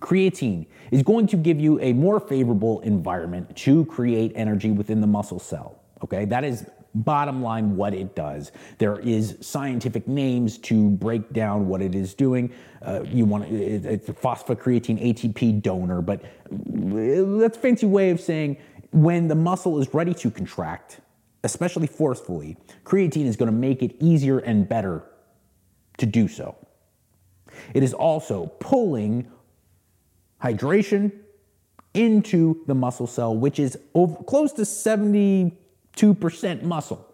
Creatine 0.00 0.66
is 0.90 1.02
going 1.02 1.26
to 1.28 1.36
give 1.36 1.60
you 1.60 1.80
a 1.80 1.92
more 1.92 2.20
favorable 2.20 2.80
environment 2.80 3.56
to 3.56 3.84
create 3.86 4.32
energy 4.34 4.70
within 4.70 5.00
the 5.00 5.06
muscle 5.06 5.38
cell. 5.38 5.77
Okay, 6.02 6.24
that 6.26 6.44
is 6.44 6.66
bottom 6.94 7.42
line 7.42 7.76
what 7.76 7.94
it 7.94 8.14
does. 8.14 8.52
There 8.78 8.98
is 9.00 9.36
scientific 9.40 10.08
names 10.08 10.58
to 10.58 10.90
break 10.90 11.32
down 11.32 11.68
what 11.68 11.82
it 11.82 11.94
is 11.94 12.14
doing. 12.14 12.52
Uh, 12.82 13.02
you 13.04 13.24
want 13.24 13.44
it, 13.44 13.84
it's 13.84 14.08
a 14.08 14.12
phosphocreatine 14.12 15.02
ATP 15.02 15.62
donor, 15.62 16.00
but 16.00 16.22
that's 16.50 17.56
a 17.56 17.60
fancy 17.60 17.86
way 17.86 18.10
of 18.10 18.20
saying 18.20 18.56
when 18.90 19.28
the 19.28 19.34
muscle 19.34 19.78
is 19.80 19.92
ready 19.92 20.14
to 20.14 20.30
contract, 20.30 21.00
especially 21.44 21.86
forcefully, 21.86 22.56
creatine 22.84 23.26
is 23.26 23.36
going 23.36 23.50
to 23.50 23.56
make 23.56 23.82
it 23.82 23.94
easier 24.00 24.38
and 24.38 24.68
better 24.68 25.04
to 25.98 26.06
do 26.06 26.28
so. 26.28 26.56
It 27.74 27.82
is 27.82 27.92
also 27.92 28.46
pulling 28.60 29.30
hydration 30.42 31.12
into 31.94 32.62
the 32.66 32.74
muscle 32.74 33.06
cell, 33.06 33.36
which 33.36 33.58
is 33.58 33.76
over, 33.94 34.22
close 34.24 34.52
to 34.52 34.64
72% 35.98 36.62
muscle, 36.62 37.06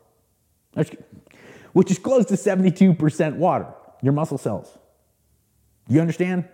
which 1.72 1.90
is 1.90 1.98
close 1.98 2.26
to 2.26 2.34
72% 2.34 3.36
water, 3.36 3.66
your 4.02 4.12
muscle 4.12 4.38
cells. 4.38 4.78
You 5.88 6.00
understand? 6.00 6.48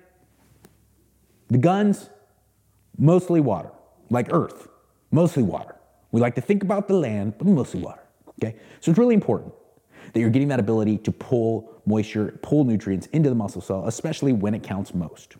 The 1.48 1.58
guns, 1.58 2.10
mostly 2.98 3.40
water, 3.40 3.70
like 4.08 4.32
Earth, 4.32 4.68
mostly 5.10 5.42
water. 5.42 5.76
We 6.12 6.20
like 6.20 6.34
to 6.36 6.40
think 6.40 6.62
about 6.62 6.88
the 6.88 6.94
land, 6.94 7.34
but 7.38 7.46
mostly 7.46 7.80
water. 7.80 8.02
Okay? 8.42 8.56
So 8.80 8.90
it's 8.90 8.98
really 8.98 9.14
important 9.14 9.54
that 10.12 10.20
you're 10.20 10.30
getting 10.30 10.48
that 10.48 10.60
ability 10.60 10.98
to 10.98 11.12
pull 11.12 11.80
moisture, 11.86 12.38
pull 12.42 12.64
nutrients 12.64 13.06
into 13.08 13.28
the 13.28 13.34
muscle 13.34 13.60
cell, 13.60 13.86
especially 13.86 14.32
when 14.32 14.54
it 14.54 14.62
counts 14.62 14.94
most. 14.94 15.36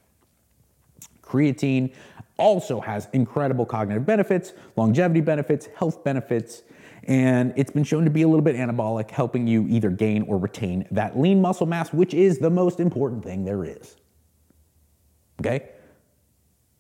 Creatine 1.23 1.93
also 2.37 2.81
has 2.81 3.09
incredible 3.13 3.67
cognitive 3.67 4.07
benefits, 4.07 4.53
longevity 4.77 5.21
benefits, 5.21 5.69
health 5.77 6.03
benefits, 6.03 6.63
and 7.05 7.53
it's 7.57 7.71
been 7.71 7.85
shown 7.85 8.05
to 8.05 8.11
be 8.11 8.23
a 8.23 8.29
little 8.29 8.45
bit 8.45 8.57
anabolic, 8.57 9.11
helping 9.11 9.47
you 9.47 9.67
either 9.69 9.91
gain 9.91 10.23
or 10.23 10.39
retain 10.39 10.87
that 10.91 11.19
lean 11.19 11.41
muscle 11.41 11.67
mass, 11.67 11.93
which 11.93 12.15
is 12.15 12.39
the 12.39 12.51
most 12.51 12.81
important 12.81 13.25
thing 13.25 13.45
there 13.45 13.65
is. 13.65 13.97
Okay? 15.41 15.71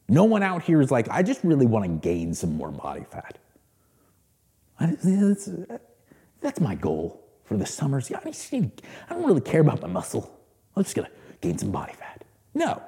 No 0.09 0.25
one 0.25 0.43
out 0.43 0.63
here 0.63 0.81
is 0.81 0.91
like, 0.91 1.09
I 1.09 1.23
just 1.23 1.43
really 1.45 1.67
want 1.67 1.85
to 1.85 2.09
gain 2.09 2.35
some 2.35 2.57
more 2.57 2.71
body 2.71 3.05
fat. 3.11 3.39
That's, 4.81 5.49
that's 6.41 6.61
my 6.61 6.75
goal 6.75 7.25
for 7.45 7.57
the 7.57 7.67
summers. 7.67 8.11
I 8.11 8.21
don't 8.21 9.25
really 9.25 9.41
care 9.41 9.61
about 9.61 9.81
my 9.81 9.89
muscle. 9.89 10.39
I'm 10.77 10.83
just 10.83 10.97
gonna 10.97 11.11
gain 11.41 11.59
some 11.59 11.71
body 11.71 11.93
fat. 11.93 12.25
No. 12.55 12.83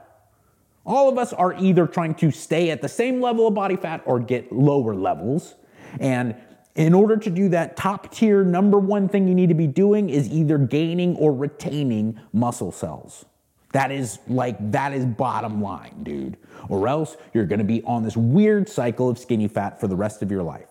All 0.84 1.08
of 1.08 1.16
us 1.18 1.32
are 1.32 1.54
either 1.54 1.86
trying 1.86 2.14
to 2.16 2.30
stay 2.30 2.70
at 2.70 2.82
the 2.82 2.88
same 2.88 3.20
level 3.20 3.46
of 3.46 3.54
body 3.54 3.76
fat 3.76 4.02
or 4.04 4.18
get 4.18 4.52
lower 4.52 4.94
levels. 4.94 5.54
And 6.00 6.34
in 6.74 6.94
order 6.94 7.16
to 7.16 7.30
do 7.30 7.48
that, 7.50 7.76
top 7.76 8.12
tier 8.12 8.44
number 8.44 8.78
one 8.78 9.08
thing 9.08 9.28
you 9.28 9.34
need 9.34 9.48
to 9.48 9.54
be 9.54 9.66
doing 9.66 10.08
is 10.08 10.30
either 10.30 10.58
gaining 10.58 11.16
or 11.16 11.32
retaining 11.32 12.18
muscle 12.32 12.72
cells. 12.72 13.24
That 13.72 13.90
is 13.90 14.18
like, 14.28 14.56
that 14.72 14.92
is 14.92 15.04
bottom 15.04 15.62
line, 15.62 16.02
dude. 16.02 16.36
Or 16.68 16.88
else 16.88 17.16
you're 17.34 17.46
gonna 17.46 17.64
be 17.64 17.82
on 17.84 18.02
this 18.02 18.16
weird 18.16 18.68
cycle 18.68 19.08
of 19.08 19.18
skinny 19.18 19.48
fat 19.48 19.80
for 19.80 19.88
the 19.88 19.96
rest 19.96 20.22
of 20.22 20.30
your 20.30 20.42
life. 20.42 20.68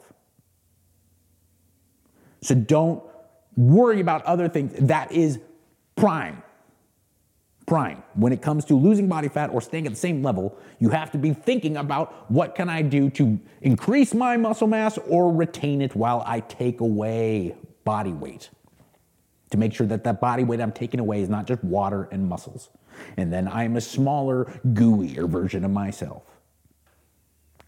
So 2.41 2.55
don't 2.55 3.03
worry 3.55 3.99
about 3.99 4.23
other 4.25 4.49
things. 4.49 4.73
That 4.79 5.11
is 5.11 5.39
prime. 5.95 6.40
Prime. 7.71 8.03
When 8.15 8.33
it 8.33 8.41
comes 8.41 8.65
to 8.65 8.75
losing 8.75 9.07
body 9.07 9.29
fat 9.29 9.49
or 9.49 9.61
staying 9.61 9.85
at 9.85 9.93
the 9.93 9.97
same 9.97 10.21
level, 10.21 10.59
you 10.79 10.89
have 10.89 11.09
to 11.13 11.17
be 11.17 11.31
thinking 11.33 11.77
about 11.77 12.29
what 12.29 12.53
can 12.53 12.67
I 12.67 12.81
do 12.81 13.09
to 13.11 13.39
increase 13.61 14.13
my 14.13 14.35
muscle 14.35 14.67
mass 14.67 14.97
or 15.07 15.31
retain 15.31 15.81
it 15.81 15.95
while 15.95 16.21
I 16.27 16.41
take 16.41 16.81
away 16.81 17.55
body 17.85 18.11
weight. 18.11 18.49
To 19.51 19.57
make 19.57 19.73
sure 19.73 19.87
that 19.87 20.03
that 20.03 20.19
body 20.19 20.43
weight 20.43 20.59
I'm 20.59 20.73
taking 20.73 20.99
away 20.99 21.21
is 21.21 21.29
not 21.29 21.47
just 21.47 21.63
water 21.63 22.09
and 22.11 22.27
muscles. 22.27 22.69
And 23.15 23.31
then 23.31 23.47
I'm 23.47 23.77
a 23.77 23.81
smaller, 23.81 24.51
gooier 24.73 25.29
version 25.29 25.63
of 25.63 25.71
myself. 25.71 26.23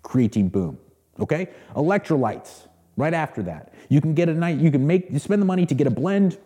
Creatine 0.04 0.52
boom. 0.52 0.80
Okay? 1.18 1.48
Electrolytes 1.78 2.68
right 2.98 3.14
after 3.14 3.42
that. 3.44 3.74
You 3.88 4.02
can 4.02 4.16
get 4.16 4.28
a 4.28 4.34
night, 4.34 4.58
you 4.58 4.70
can 4.70 4.86
make, 4.86 5.10
you 5.10 5.20
spend 5.20 5.42
the 5.42 5.46
money 5.46 5.66
to 5.66 5.74
get 5.74 5.88
a 5.88 5.92
blend. 5.92 6.38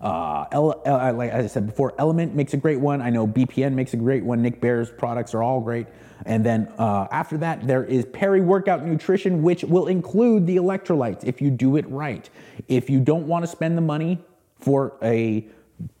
Uh, 0.00 0.44
L, 0.52 0.82
L, 0.84 1.14
like 1.14 1.32
I 1.32 1.46
said 1.46 1.66
before, 1.66 1.92
LMNT 1.92 2.34
makes 2.34 2.52
a 2.52 2.58
great 2.58 2.78
one. 2.78 3.00
I 3.00 3.08
know 3.08 3.26
BPN 3.26 3.72
makes 3.72 3.94
a 3.94 3.96
great 3.96 4.22
one. 4.22 4.42
Nick 4.42 4.60
Bare's 4.60 4.90
products 4.90 5.34
are 5.34 5.42
all 5.42 5.60
great. 5.60 5.86
And 6.26 6.44
then 6.44 6.72
uh, 6.78 7.06
after 7.10 7.38
that, 7.38 7.66
there 7.66 7.84
is 7.84 8.04
peri 8.06 8.40
Workout 8.40 8.84
Nutrition, 8.84 9.42
which 9.42 9.64
will 9.64 9.86
include 9.86 10.46
the 10.46 10.56
electrolytes 10.56 11.24
if 11.24 11.40
you 11.40 11.50
do 11.50 11.76
it 11.76 11.88
right. 11.88 12.28
If 12.68 12.90
you 12.90 13.00
don't 13.00 13.26
want 13.26 13.44
to 13.44 13.46
spend 13.46 13.76
the 13.78 13.82
money 13.82 14.18
for 14.58 14.96
a 15.02 15.46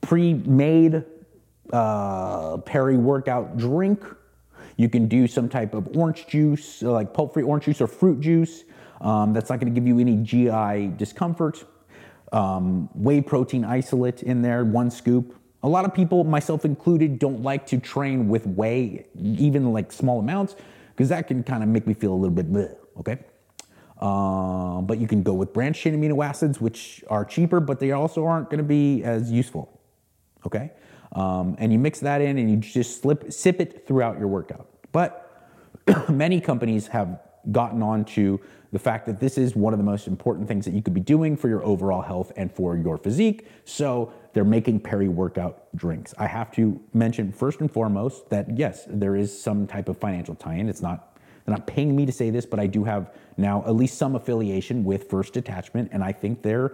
pre 0.00 0.34
made 0.34 1.04
uh, 1.72 2.58
peri 2.58 2.96
Workout 2.96 3.56
drink, 3.56 4.04
you 4.76 4.88
can 4.88 5.08
do 5.08 5.26
some 5.26 5.48
type 5.48 5.72
of 5.74 5.96
orange 5.96 6.26
juice, 6.26 6.82
like 6.82 7.14
pulp 7.14 7.34
free 7.34 7.42
orange 7.42 7.64
juice 7.64 7.80
or 7.80 7.86
fruit 7.86 8.20
juice. 8.20 8.64
Um, 9.00 9.32
that's 9.32 9.50
not 9.50 9.60
going 9.60 9.72
to 9.72 9.80
give 9.80 9.86
you 9.86 9.98
any 9.98 10.16
GI 10.16 10.96
discomfort. 10.96 11.64
Um, 12.34 12.88
whey 12.94 13.20
protein 13.20 13.64
isolate 13.64 14.24
in 14.24 14.42
there, 14.42 14.64
one 14.64 14.90
scoop. 14.90 15.40
A 15.62 15.68
lot 15.68 15.84
of 15.84 15.94
people, 15.94 16.24
myself 16.24 16.64
included, 16.64 17.20
don't 17.20 17.42
like 17.42 17.64
to 17.68 17.78
train 17.78 18.28
with 18.28 18.44
whey, 18.44 19.06
even 19.16 19.72
like 19.72 19.92
small 19.92 20.18
amounts, 20.18 20.56
because 20.90 21.08
that 21.10 21.28
can 21.28 21.44
kind 21.44 21.62
of 21.62 21.68
make 21.68 21.86
me 21.86 21.94
feel 21.94 22.12
a 22.12 22.16
little 22.16 22.34
bit 22.34 22.52
bleh, 22.52 22.74
okay? 22.98 23.18
Uh, 24.00 24.80
but 24.80 24.98
you 24.98 25.06
can 25.06 25.22
go 25.22 25.32
with 25.32 25.52
branched 25.52 25.82
chain 25.82 25.94
amino 25.94 26.26
acids, 26.26 26.60
which 26.60 27.04
are 27.08 27.24
cheaper, 27.24 27.60
but 27.60 27.78
they 27.78 27.92
also 27.92 28.26
aren't 28.26 28.50
going 28.50 28.58
to 28.58 28.64
be 28.64 29.04
as 29.04 29.30
useful, 29.30 29.80
okay? 30.44 30.72
Um, 31.12 31.54
and 31.60 31.72
you 31.72 31.78
mix 31.78 32.00
that 32.00 32.20
in 32.20 32.36
and 32.36 32.50
you 32.50 32.56
just 32.56 33.00
slip, 33.00 33.32
sip 33.32 33.60
it 33.60 33.86
throughout 33.86 34.18
your 34.18 34.26
workout. 34.26 34.68
But 34.90 35.46
many 36.08 36.40
companies 36.40 36.88
have 36.88 37.20
gotten 37.52 37.80
on 37.80 38.04
to 38.06 38.40
the 38.74 38.78
fact 38.80 39.06
that 39.06 39.20
this 39.20 39.38
is 39.38 39.54
one 39.54 39.72
of 39.72 39.78
the 39.78 39.84
most 39.84 40.08
important 40.08 40.48
things 40.48 40.64
that 40.64 40.74
you 40.74 40.82
could 40.82 40.92
be 40.92 41.00
doing 41.00 41.36
for 41.36 41.48
your 41.48 41.64
overall 41.64 42.02
health 42.02 42.32
and 42.34 42.52
for 42.52 42.76
your 42.76 42.98
physique. 42.98 43.46
So 43.64 44.12
they're 44.32 44.42
making 44.42 44.80
peri 44.80 45.06
workout 45.06 45.68
drinks. 45.76 46.12
I 46.18 46.26
have 46.26 46.50
to 46.56 46.80
mention 46.92 47.30
first 47.30 47.60
and 47.60 47.70
foremost 47.70 48.28
that 48.30 48.58
yes, 48.58 48.84
there 48.88 49.14
is 49.14 49.30
some 49.40 49.68
type 49.68 49.88
of 49.88 49.96
financial 49.96 50.34
tie-in. 50.34 50.68
It's 50.68 50.82
not 50.82 51.16
they're 51.44 51.54
not 51.54 51.68
paying 51.68 51.94
me 51.94 52.04
to 52.04 52.10
say 52.10 52.30
this, 52.30 52.46
but 52.46 52.58
I 52.58 52.66
do 52.66 52.82
have 52.82 53.14
now 53.36 53.62
at 53.64 53.76
least 53.76 53.96
some 53.96 54.16
affiliation 54.16 54.82
with 54.82 55.08
First 55.08 55.34
Detachment, 55.34 55.90
and 55.92 56.02
I 56.02 56.10
think 56.10 56.42
their 56.42 56.72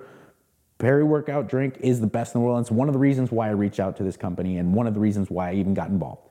peri 0.78 1.04
workout 1.04 1.50
drink 1.50 1.76
is 1.80 2.00
the 2.00 2.06
best 2.06 2.34
in 2.34 2.40
the 2.40 2.46
world. 2.46 2.56
And 2.56 2.64
it's 2.64 2.70
one 2.70 2.88
of 2.88 2.94
the 2.94 2.98
reasons 2.98 3.30
why 3.30 3.48
I 3.48 3.50
reached 3.50 3.78
out 3.78 3.98
to 3.98 4.04
this 4.04 4.16
company 4.16 4.56
and 4.56 4.72
one 4.72 4.86
of 4.86 4.94
the 4.94 5.00
reasons 5.00 5.28
why 5.28 5.50
I 5.50 5.54
even 5.54 5.74
got 5.74 5.90
involved. 5.90 6.29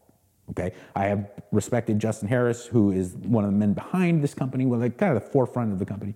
Okay, 0.52 0.74
I 0.96 1.06
have 1.06 1.30
respected 1.52 2.00
Justin 2.00 2.28
Harris, 2.28 2.66
who 2.66 2.92
is 2.92 3.14
one 3.16 3.44
of 3.44 3.52
the 3.52 3.58
men 3.58 3.74
behind 3.74 4.24
this 4.24 4.34
company, 4.34 4.66
well, 4.66 4.80
like 4.80 4.98
kind 4.98 5.16
of 5.16 5.24
the 5.24 5.30
forefront 5.30 5.72
of 5.72 5.78
the 5.78 5.86
company, 5.86 6.16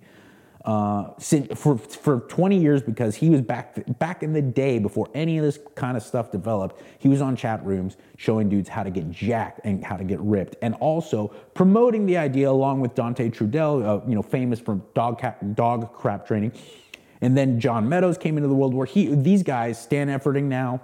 uh, 0.64 1.10
for 1.54 1.76
for 1.76 2.20
20 2.20 2.58
years 2.58 2.82
because 2.82 3.14
he 3.14 3.28
was 3.28 3.42
back 3.42 3.76
back 3.98 4.22
in 4.22 4.32
the 4.32 4.40
day 4.40 4.78
before 4.78 5.08
any 5.14 5.36
of 5.36 5.44
this 5.44 5.58
kind 5.74 5.96
of 5.96 6.02
stuff 6.02 6.32
developed. 6.32 6.82
He 6.98 7.08
was 7.08 7.20
on 7.20 7.36
chat 7.36 7.64
rooms 7.64 7.96
showing 8.16 8.48
dudes 8.48 8.68
how 8.68 8.82
to 8.82 8.90
get 8.90 9.10
jacked 9.10 9.60
and 9.64 9.84
how 9.84 9.96
to 9.96 10.04
get 10.04 10.20
ripped, 10.20 10.56
and 10.62 10.74
also 10.76 11.28
promoting 11.54 12.06
the 12.06 12.16
idea 12.16 12.50
along 12.50 12.80
with 12.80 12.94
Dante 12.94 13.28
Trudel, 13.28 13.84
uh, 13.84 14.08
you 14.08 14.14
know, 14.14 14.22
famous 14.22 14.58
for 14.58 14.80
dog 14.94 15.22
dog 15.54 15.92
crap 15.92 16.26
training. 16.26 16.52
And 17.20 17.36
then 17.36 17.60
John 17.60 17.88
Meadows 17.88 18.18
came 18.18 18.36
into 18.36 18.48
the 18.48 18.54
world 18.54 18.74
where 18.74 18.86
he 18.86 19.14
these 19.14 19.42
guys 19.42 19.78
stand 19.80 20.10
efforting 20.10 20.44
now, 20.44 20.80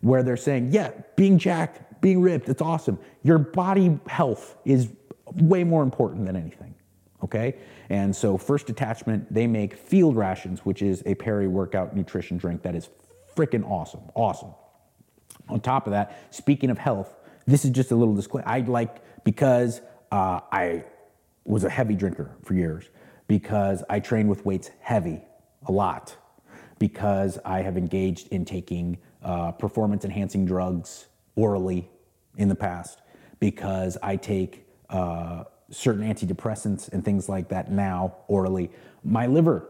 where 0.00 0.22
they're 0.22 0.36
saying, 0.36 0.72
yeah, 0.72 0.92
being 1.14 1.38
jacked 1.38 1.93
being 2.04 2.20
ripped, 2.20 2.50
it's 2.50 2.60
awesome. 2.60 2.98
Your 3.22 3.38
body 3.38 3.98
health 4.06 4.56
is 4.66 4.90
way 5.36 5.64
more 5.64 5.82
important 5.82 6.26
than 6.26 6.36
anything. 6.36 6.74
Okay? 7.22 7.56
And 7.88 8.14
so, 8.14 8.36
First 8.36 8.66
Detachment, 8.66 9.32
they 9.32 9.46
make 9.46 9.74
field 9.74 10.14
rations, 10.14 10.66
which 10.66 10.82
is 10.82 11.02
a 11.06 11.14
peri 11.14 11.48
workout 11.48 11.96
nutrition 11.96 12.36
drink 12.36 12.60
that 12.60 12.74
is 12.74 12.90
freaking 13.34 13.64
awesome. 13.64 14.02
Awesome. 14.14 14.50
On 15.48 15.60
top 15.60 15.86
of 15.86 15.92
that, 15.92 16.26
speaking 16.28 16.68
of 16.68 16.76
health, 16.76 17.16
this 17.46 17.64
is 17.64 17.70
just 17.70 17.90
a 17.90 17.96
little 17.96 18.14
disclaimer. 18.14 18.46
I 18.46 18.60
like 18.60 19.24
because 19.24 19.80
uh, 20.12 20.40
I 20.52 20.84
was 21.46 21.64
a 21.64 21.70
heavy 21.70 21.94
drinker 21.94 22.36
for 22.42 22.52
years, 22.52 22.90
because 23.28 23.82
I 23.88 23.98
train 23.98 24.28
with 24.28 24.44
weights 24.44 24.70
heavy 24.80 25.22
a 25.68 25.72
lot, 25.72 26.14
because 26.78 27.38
I 27.46 27.62
have 27.62 27.78
engaged 27.78 28.28
in 28.28 28.44
taking 28.44 28.98
uh, 29.22 29.52
performance 29.52 30.04
enhancing 30.04 30.44
drugs 30.44 31.06
orally 31.34 31.88
in 32.36 32.48
the 32.48 32.54
past 32.54 33.00
because 33.40 33.96
I 34.02 34.16
take 34.16 34.66
uh, 34.90 35.44
certain 35.70 36.02
antidepressants 36.02 36.92
and 36.92 37.04
things 37.04 37.28
like 37.28 37.48
that 37.48 37.70
now 37.70 38.16
orally. 38.28 38.70
My 39.02 39.26
liver 39.26 39.68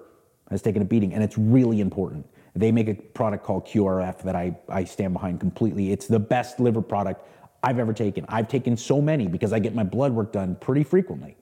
has 0.51 0.63
taken 0.63 0.83
a 0.83 0.85
beating, 0.85 1.15
and 1.15 1.23
it's 1.23 1.39
really 1.39 1.81
important. 1.81 2.27
They 2.55 2.71
make 2.71 2.89
a 2.89 2.95
product 2.95 3.45
called 3.45 3.67
QRF 3.67 4.23
that 4.23 4.37
I, 4.37 4.57
I 4.69 4.85
stand 4.85 5.13
behind 5.13 5.41
completely. 5.41 5.91
It's 5.91 6.07
the 6.07 6.21
best 6.21 6.61
liver 6.61 6.83
product 6.83 7.27
I've 7.63 7.79
ever 7.79 7.93
taken. 7.93 8.25
I've 8.29 8.47
taken 8.49 8.77
so 8.77 9.01
many 9.01 9.27
because 9.27 9.53
I 9.53 9.59
get 9.59 9.75
my 9.75 9.83
blood 9.83 10.13
work 10.13 10.33
done 10.33 10.55
pretty 10.57 10.85
frequently. 10.85 11.37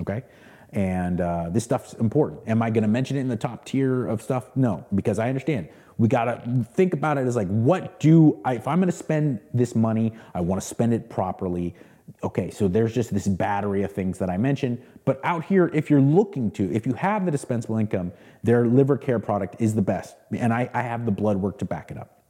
Okay? 0.00 0.24
And 0.70 1.20
uh, 1.20 1.50
this 1.50 1.64
stuff's 1.64 1.94
important. 1.94 2.40
Am 2.46 2.62
I 2.62 2.70
going 2.70 2.82
to 2.82 2.88
mention 2.88 3.16
it 3.16 3.20
in 3.20 3.28
the 3.28 3.36
top 3.36 3.64
tier 3.64 4.06
of 4.06 4.22
stuff? 4.22 4.56
No, 4.56 4.86
because 4.94 5.18
I 5.18 5.28
understand 5.28 5.68
we 6.00 6.08
got 6.08 6.24
to 6.24 6.66
think 6.72 6.94
about 6.94 7.18
it 7.18 7.26
as 7.26 7.36
like, 7.36 7.48
what 7.48 8.00
do 8.00 8.40
I, 8.42 8.54
if 8.54 8.66
I'm 8.66 8.80
to 8.80 8.90
spend 8.90 9.38
this 9.52 9.74
money, 9.74 10.14
I 10.32 10.40
want 10.40 10.58
to 10.58 10.66
spend 10.66 10.94
it 10.94 11.10
properly. 11.10 11.74
Okay, 12.22 12.50
so 12.50 12.68
there's 12.68 12.94
just 12.94 13.12
this 13.12 13.28
battery 13.28 13.82
of 13.82 13.92
things 13.92 14.16
that 14.18 14.30
I 14.30 14.38
mentioned. 14.38 14.82
But 15.04 15.20
out 15.24 15.44
here, 15.44 15.70
if 15.74 15.90
you're 15.90 16.00
looking 16.00 16.52
to, 16.52 16.72
if 16.72 16.86
you 16.86 16.94
have 16.94 17.26
the 17.26 17.30
dispensable 17.30 17.76
income, 17.76 18.12
their 18.42 18.64
liver 18.64 18.96
care 18.96 19.18
product 19.18 19.56
is 19.58 19.74
the 19.74 19.82
best. 19.82 20.16
And 20.34 20.54
I, 20.54 20.70
I 20.72 20.80
have 20.80 21.04
the 21.04 21.12
blood 21.12 21.36
work 21.36 21.58
to 21.58 21.66
back 21.66 21.90
it 21.90 21.98
up. 21.98 22.22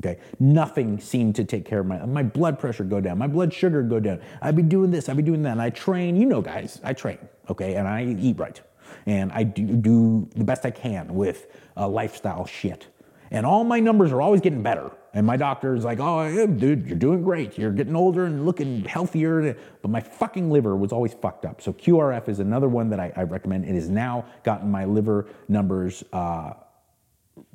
Okay, 0.00 0.18
nothing 0.40 0.98
seemed 0.98 1.36
to 1.36 1.44
take 1.44 1.64
care 1.64 1.80
of 1.80 1.86
my 1.86 2.04
my 2.04 2.22
blood 2.24 2.58
pressure 2.58 2.84
go 2.84 3.00
down, 3.00 3.16
my 3.18 3.28
blood 3.28 3.54
sugar 3.54 3.82
go 3.82 4.00
down. 4.00 4.20
I'd 4.42 4.56
be 4.56 4.62
doing 4.62 4.90
this, 4.90 5.08
I'd 5.08 5.16
be 5.16 5.22
doing 5.22 5.42
that. 5.44 5.52
And 5.52 5.62
I 5.62 5.70
train, 5.70 6.16
you 6.16 6.26
know, 6.26 6.42
guys, 6.42 6.80
I 6.84 6.92
train, 6.92 7.18
okay, 7.48 7.76
and 7.76 7.88
I 7.88 8.04
eat 8.04 8.36
right, 8.36 8.60
and 9.06 9.32
I 9.32 9.44
do, 9.44 9.64
do 9.64 10.28
the 10.34 10.44
best 10.44 10.66
I 10.66 10.70
can 10.70 11.14
with 11.14 11.46
uh, 11.78 11.88
lifestyle 11.88 12.44
shit. 12.44 12.88
And 13.30 13.44
all 13.44 13.64
my 13.64 13.80
numbers 13.80 14.12
are 14.12 14.20
always 14.20 14.40
getting 14.40 14.62
better. 14.62 14.90
And 15.14 15.26
my 15.26 15.36
doctor's 15.36 15.84
like, 15.84 15.98
oh, 15.98 16.26
yeah, 16.28 16.46
dude, 16.46 16.86
you're 16.86 16.96
doing 16.96 17.22
great. 17.22 17.58
You're 17.58 17.72
getting 17.72 17.96
older 17.96 18.26
and 18.26 18.44
looking 18.44 18.84
healthier. 18.84 19.56
But 19.82 19.90
my 19.90 20.00
fucking 20.00 20.50
liver 20.50 20.76
was 20.76 20.92
always 20.92 21.14
fucked 21.14 21.44
up. 21.44 21.60
So 21.62 21.72
QRF 21.72 22.28
is 22.28 22.38
another 22.38 22.68
one 22.68 22.90
that 22.90 23.00
I, 23.00 23.12
I 23.16 23.22
recommend. 23.22 23.64
It 23.64 23.74
has 23.74 23.88
now 23.88 24.26
gotten 24.44 24.70
my 24.70 24.84
liver 24.84 25.26
numbers 25.48 26.04
uh, 26.12 26.52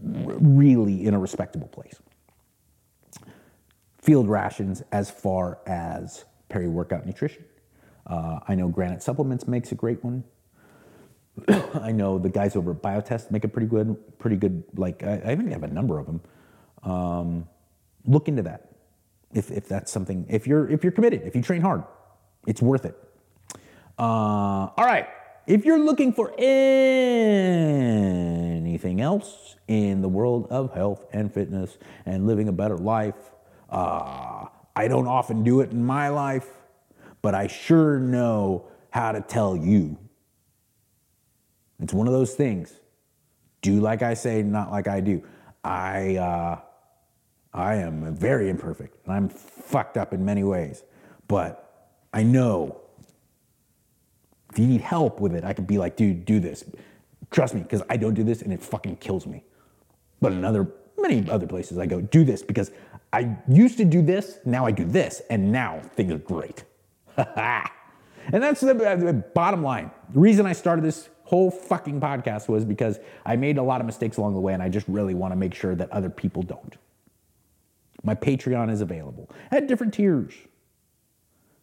really 0.02 1.06
in 1.06 1.14
a 1.14 1.20
respectable 1.20 1.68
place 1.68 1.96
field 4.02 4.28
rations 4.28 4.82
as 4.92 5.12
far 5.12 5.60
as 5.68 6.26
peri 6.50 6.68
workout 6.68 7.06
nutrition. 7.06 7.46
Uh, 8.08 8.40
I 8.48 8.56
know 8.56 8.68
Granite 8.68 9.04
Supplements 9.04 9.48
makes 9.48 9.72
a 9.72 9.76
great 9.76 10.04
one. 10.04 10.24
I 11.82 11.92
know 11.92 12.18
the 12.20 12.30
guys 12.30 12.56
over 12.56 12.72
at 12.72 12.82
Biotest 12.82 13.32
make 13.32 13.44
a 13.44 13.48
pretty 13.48 13.68
good, 13.68 13.96
pretty 14.20 14.36
good. 14.36 14.64
Like 14.76 15.04
I, 15.04 15.22
I 15.26 15.36
they 15.36 15.52
have 15.52 15.64
a 15.64 15.68
number 15.68 16.00
of 16.00 16.06
them. 16.06 16.22
Um, 16.84 17.48
look 18.06 18.28
into 18.28 18.44
that 18.44 18.72
if, 19.34 19.50
if 19.52 19.68
that's 19.68 19.92
something. 19.92 20.26
If 20.30 20.48
you're 20.48 20.70
if 20.70 20.84
you're 20.84 20.92
committed, 20.92 21.24
if 21.24 21.36
you 21.36 21.42
train 21.42 21.62
hard, 21.62 21.84
it's 22.48 22.62
worth 22.62 22.86
it. 22.86 22.96
Uh, 23.98 24.70
all 24.76 24.86
right. 24.86 25.08
If 25.48 25.66
you're 25.66 25.80
looking 25.80 26.14
for 26.14 26.34
anything 26.40 27.42
else 29.02 29.56
in 29.68 30.02
the 30.02 30.08
world 30.08 30.48
of 30.50 30.74
health 30.74 31.06
and 31.12 31.34
fitness 31.34 31.80
and 32.06 32.28
living 32.28 32.48
a 32.48 32.52
better 32.52 32.78
life, 32.78 33.16
uh, 33.70 34.46
I 34.76 34.88
don't 34.88 35.08
often 35.08 35.44
do 35.44 35.62
it 35.62 35.72
in 35.72 35.84
my 35.84 36.10
life, 36.10 36.48
but 37.22 37.34
I 37.34 37.48
sure 37.48 38.00
know 38.00 38.68
how 38.92 39.12
to 39.12 39.22
tell 39.22 39.58
you. 39.58 39.98
It's 41.82 41.94
one 41.94 42.08
of 42.08 42.14
those 42.14 42.36
things. 42.36 42.80
Do 43.62 43.80
like 43.80 44.02
I 44.02 44.14
say, 44.14 44.42
not 44.44 44.72
like 44.72 44.88
I 44.88 45.02
do. 45.02 45.24
I 45.64 46.16
uh, 46.16 46.60
I 47.54 47.76
am 47.76 48.16
very 48.16 48.50
imperfect. 48.50 48.98
and 49.06 49.14
I'm 49.14 49.30
fucked 49.30 49.98
up 49.98 50.14
in 50.14 50.24
many 50.24 50.44
ways, 50.44 50.84
but 51.28 51.90
I 52.14 52.24
know 52.24 52.82
if 54.52 54.60
you 54.60 54.68
need 54.68 54.82
help 54.82 55.20
with 55.20 55.34
it, 55.34 55.44
I 55.44 55.54
could 55.54 55.68
be 55.68 55.78
like, 55.78 55.96
dude, 55.96 56.26
do 56.26 56.40
this. 56.40 56.64
Trust 57.30 57.54
me, 57.54 57.62
because 57.62 57.82
I 57.90 57.98
don't 57.98 58.14
do 58.14 58.24
this 58.24 58.42
and 58.42 58.52
it 58.52 58.62
fucking 58.62 58.98
kills 58.98 59.26
me. 59.26 59.44
But 60.20 60.34
in 60.34 60.44
other 60.46 60.68
many 60.98 61.30
other 61.30 61.48
places 61.48 61.78
I 61.78 61.88
go, 61.88 62.00
do 62.00 62.24
this 62.24 62.44
because 62.44 62.72
I 63.14 63.36
used 63.48 63.78
to 63.78 63.86
do 63.86 64.02
this, 64.02 64.40
now 64.46 64.66
I 64.66 64.72
do 64.72 64.86
this, 64.86 65.22
and 65.30 65.52
now 65.52 65.82
things 65.96 66.14
are 66.14 66.18
great. 66.18 66.64
and 67.18 67.64
that's 68.32 68.62
the, 68.62 68.74
the 68.74 69.24
bottom 69.34 69.64
line. 69.64 69.92
The 70.14 70.20
reason 70.20 70.46
I 70.46 70.54
started 70.54 70.86
this 70.86 71.10
whole 71.32 71.50
fucking 71.50 72.02
podcast 72.02 72.50
was 72.50 72.66
because 72.66 73.00
I 73.26 73.38
made 73.38 73.58
a 73.58 73.64
lot 73.64 73.80
of 73.80 73.86
mistakes 73.86 74.18
along 74.18 74.34
the 74.34 74.42
way, 74.42 74.54
and 74.54 74.62
I 74.62 74.68
just 74.68 74.86
really 74.90 75.14
want 75.14 75.32
to 75.32 75.38
make 75.38 75.54
sure 75.54 75.76
that 75.76 75.90
other 75.90 76.10
people 76.10 76.44
don't. 76.44 76.76
My 78.04 78.16
Patreon 78.16 78.70
is 78.70 78.82
available 78.82 79.30
at 79.50 79.66
different 79.66 79.94
tiers. 79.94 80.34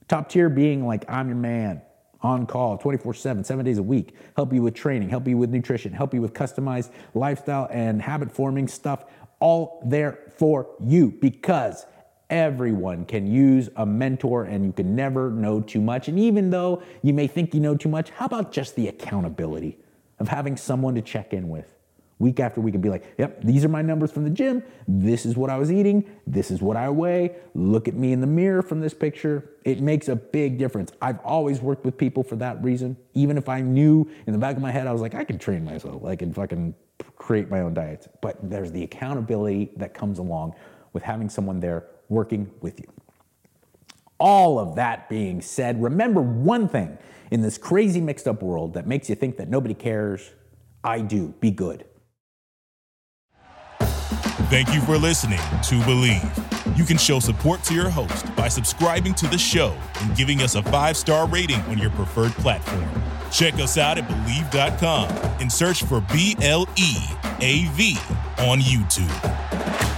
Top 0.08 0.30
tier 0.30 0.48
being 0.48 0.86
like, 0.86 1.04
I'm 1.06 1.28
your 1.28 1.36
man, 1.36 1.82
on 2.22 2.46
call 2.46 2.78
24 2.78 3.12
7, 3.12 3.44
seven 3.44 3.62
days 3.66 3.76
a 3.76 3.82
week, 3.82 4.14
help 4.36 4.54
you 4.54 4.62
with 4.62 4.74
training, 4.74 5.10
help 5.10 5.28
you 5.28 5.36
with 5.36 5.50
nutrition, 5.50 5.92
help 5.92 6.14
you 6.14 6.22
with 6.22 6.32
customized 6.32 6.90
lifestyle 7.12 7.68
and 7.70 8.00
habit 8.00 8.32
forming 8.32 8.68
stuff 8.68 9.04
all 9.38 9.82
there 9.84 10.32
for 10.38 10.74
you 10.82 11.10
because 11.20 11.84
everyone 12.30 13.04
can 13.04 13.26
use 13.26 13.68
a 13.76 13.86
mentor 13.86 14.44
and 14.44 14.64
you 14.64 14.72
can 14.72 14.94
never 14.94 15.30
know 15.30 15.60
too 15.60 15.80
much. 15.80 16.08
And 16.08 16.18
even 16.18 16.50
though 16.50 16.82
you 17.02 17.12
may 17.12 17.26
think 17.26 17.54
you 17.54 17.60
know 17.60 17.76
too 17.76 17.88
much, 17.88 18.10
how 18.10 18.26
about 18.26 18.52
just 18.52 18.76
the 18.76 18.88
accountability 18.88 19.78
of 20.18 20.28
having 20.28 20.56
someone 20.56 20.94
to 20.94 21.02
check 21.02 21.32
in 21.32 21.48
with? 21.48 21.74
Week 22.20 22.40
after 22.40 22.60
week 22.60 22.74
and 22.74 22.82
be 22.82 22.88
like, 22.88 23.14
yep, 23.16 23.40
these 23.44 23.64
are 23.64 23.68
my 23.68 23.80
numbers 23.80 24.10
from 24.10 24.24
the 24.24 24.30
gym. 24.30 24.60
This 24.88 25.24
is 25.24 25.36
what 25.36 25.50
I 25.50 25.56
was 25.56 25.70
eating. 25.70 26.04
This 26.26 26.50
is 26.50 26.60
what 26.60 26.76
I 26.76 26.90
weigh. 26.90 27.36
Look 27.54 27.86
at 27.86 27.94
me 27.94 28.12
in 28.12 28.20
the 28.20 28.26
mirror 28.26 28.60
from 28.60 28.80
this 28.80 28.92
picture. 28.92 29.50
It 29.64 29.80
makes 29.80 30.08
a 30.08 30.16
big 30.16 30.58
difference. 30.58 30.90
I've 31.00 31.20
always 31.20 31.60
worked 31.60 31.84
with 31.84 31.96
people 31.96 32.24
for 32.24 32.34
that 32.36 32.60
reason. 32.62 32.96
Even 33.14 33.38
if 33.38 33.48
I 33.48 33.60
knew 33.60 34.10
in 34.26 34.32
the 34.32 34.38
back 34.38 34.56
of 34.56 34.62
my 34.62 34.72
head, 34.72 34.88
I 34.88 34.92
was 34.92 35.00
like, 35.00 35.14
I 35.14 35.22
can 35.22 35.38
train 35.38 35.64
myself. 35.64 36.04
I 36.04 36.16
can 36.16 36.32
fucking 36.34 36.74
create 37.16 37.48
my 37.50 37.60
own 37.60 37.72
diets. 37.72 38.08
But 38.20 38.36
there's 38.42 38.72
the 38.72 38.82
accountability 38.82 39.70
that 39.76 39.94
comes 39.94 40.18
along 40.18 40.56
with 40.92 41.04
having 41.04 41.28
someone 41.28 41.60
there 41.60 41.86
working 42.08 42.50
with 42.60 42.80
you. 42.80 42.86
All 44.18 44.58
of 44.58 44.76
that 44.76 45.08
being 45.08 45.40
said, 45.40 45.80
remember 45.82 46.20
one 46.20 46.68
thing 46.68 46.98
in 47.30 47.42
this 47.42 47.58
crazy 47.58 48.00
mixed 48.00 48.26
up 48.26 48.42
world 48.42 48.74
that 48.74 48.86
makes 48.86 49.08
you 49.08 49.14
think 49.14 49.36
that 49.36 49.48
nobody 49.48 49.74
cares. 49.74 50.32
I 50.82 51.00
do. 51.00 51.34
Be 51.40 51.50
good. 51.50 51.84
Thank 54.50 54.72
you 54.72 54.80
for 54.80 54.96
listening 54.96 55.38
to 55.38 55.74
Bleav. 55.80 56.76
You 56.78 56.84
can 56.84 56.96
show 56.96 57.20
support 57.20 57.62
to 57.64 57.74
your 57.74 57.90
host 57.90 58.34
by 58.34 58.48
subscribing 58.48 59.12
to 59.14 59.26
the 59.26 59.36
show 59.36 59.76
and 60.00 60.16
giving 60.16 60.40
us 60.40 60.54
a 60.54 60.62
five 60.62 60.96
star 60.96 61.28
rating 61.28 61.60
on 61.62 61.76
your 61.76 61.90
preferred 61.90 62.32
platform. 62.32 62.88
Check 63.30 63.54
us 63.54 63.76
out 63.76 63.98
at 63.98 64.08
Bleav.com 64.08 65.10
and 65.40 65.52
search 65.52 65.82
for 65.82 66.00
B 66.12 66.34
L 66.40 66.66
E 66.76 66.96
A 67.40 67.66
V 67.72 67.98
on 68.38 68.60
YouTube. 68.60 69.97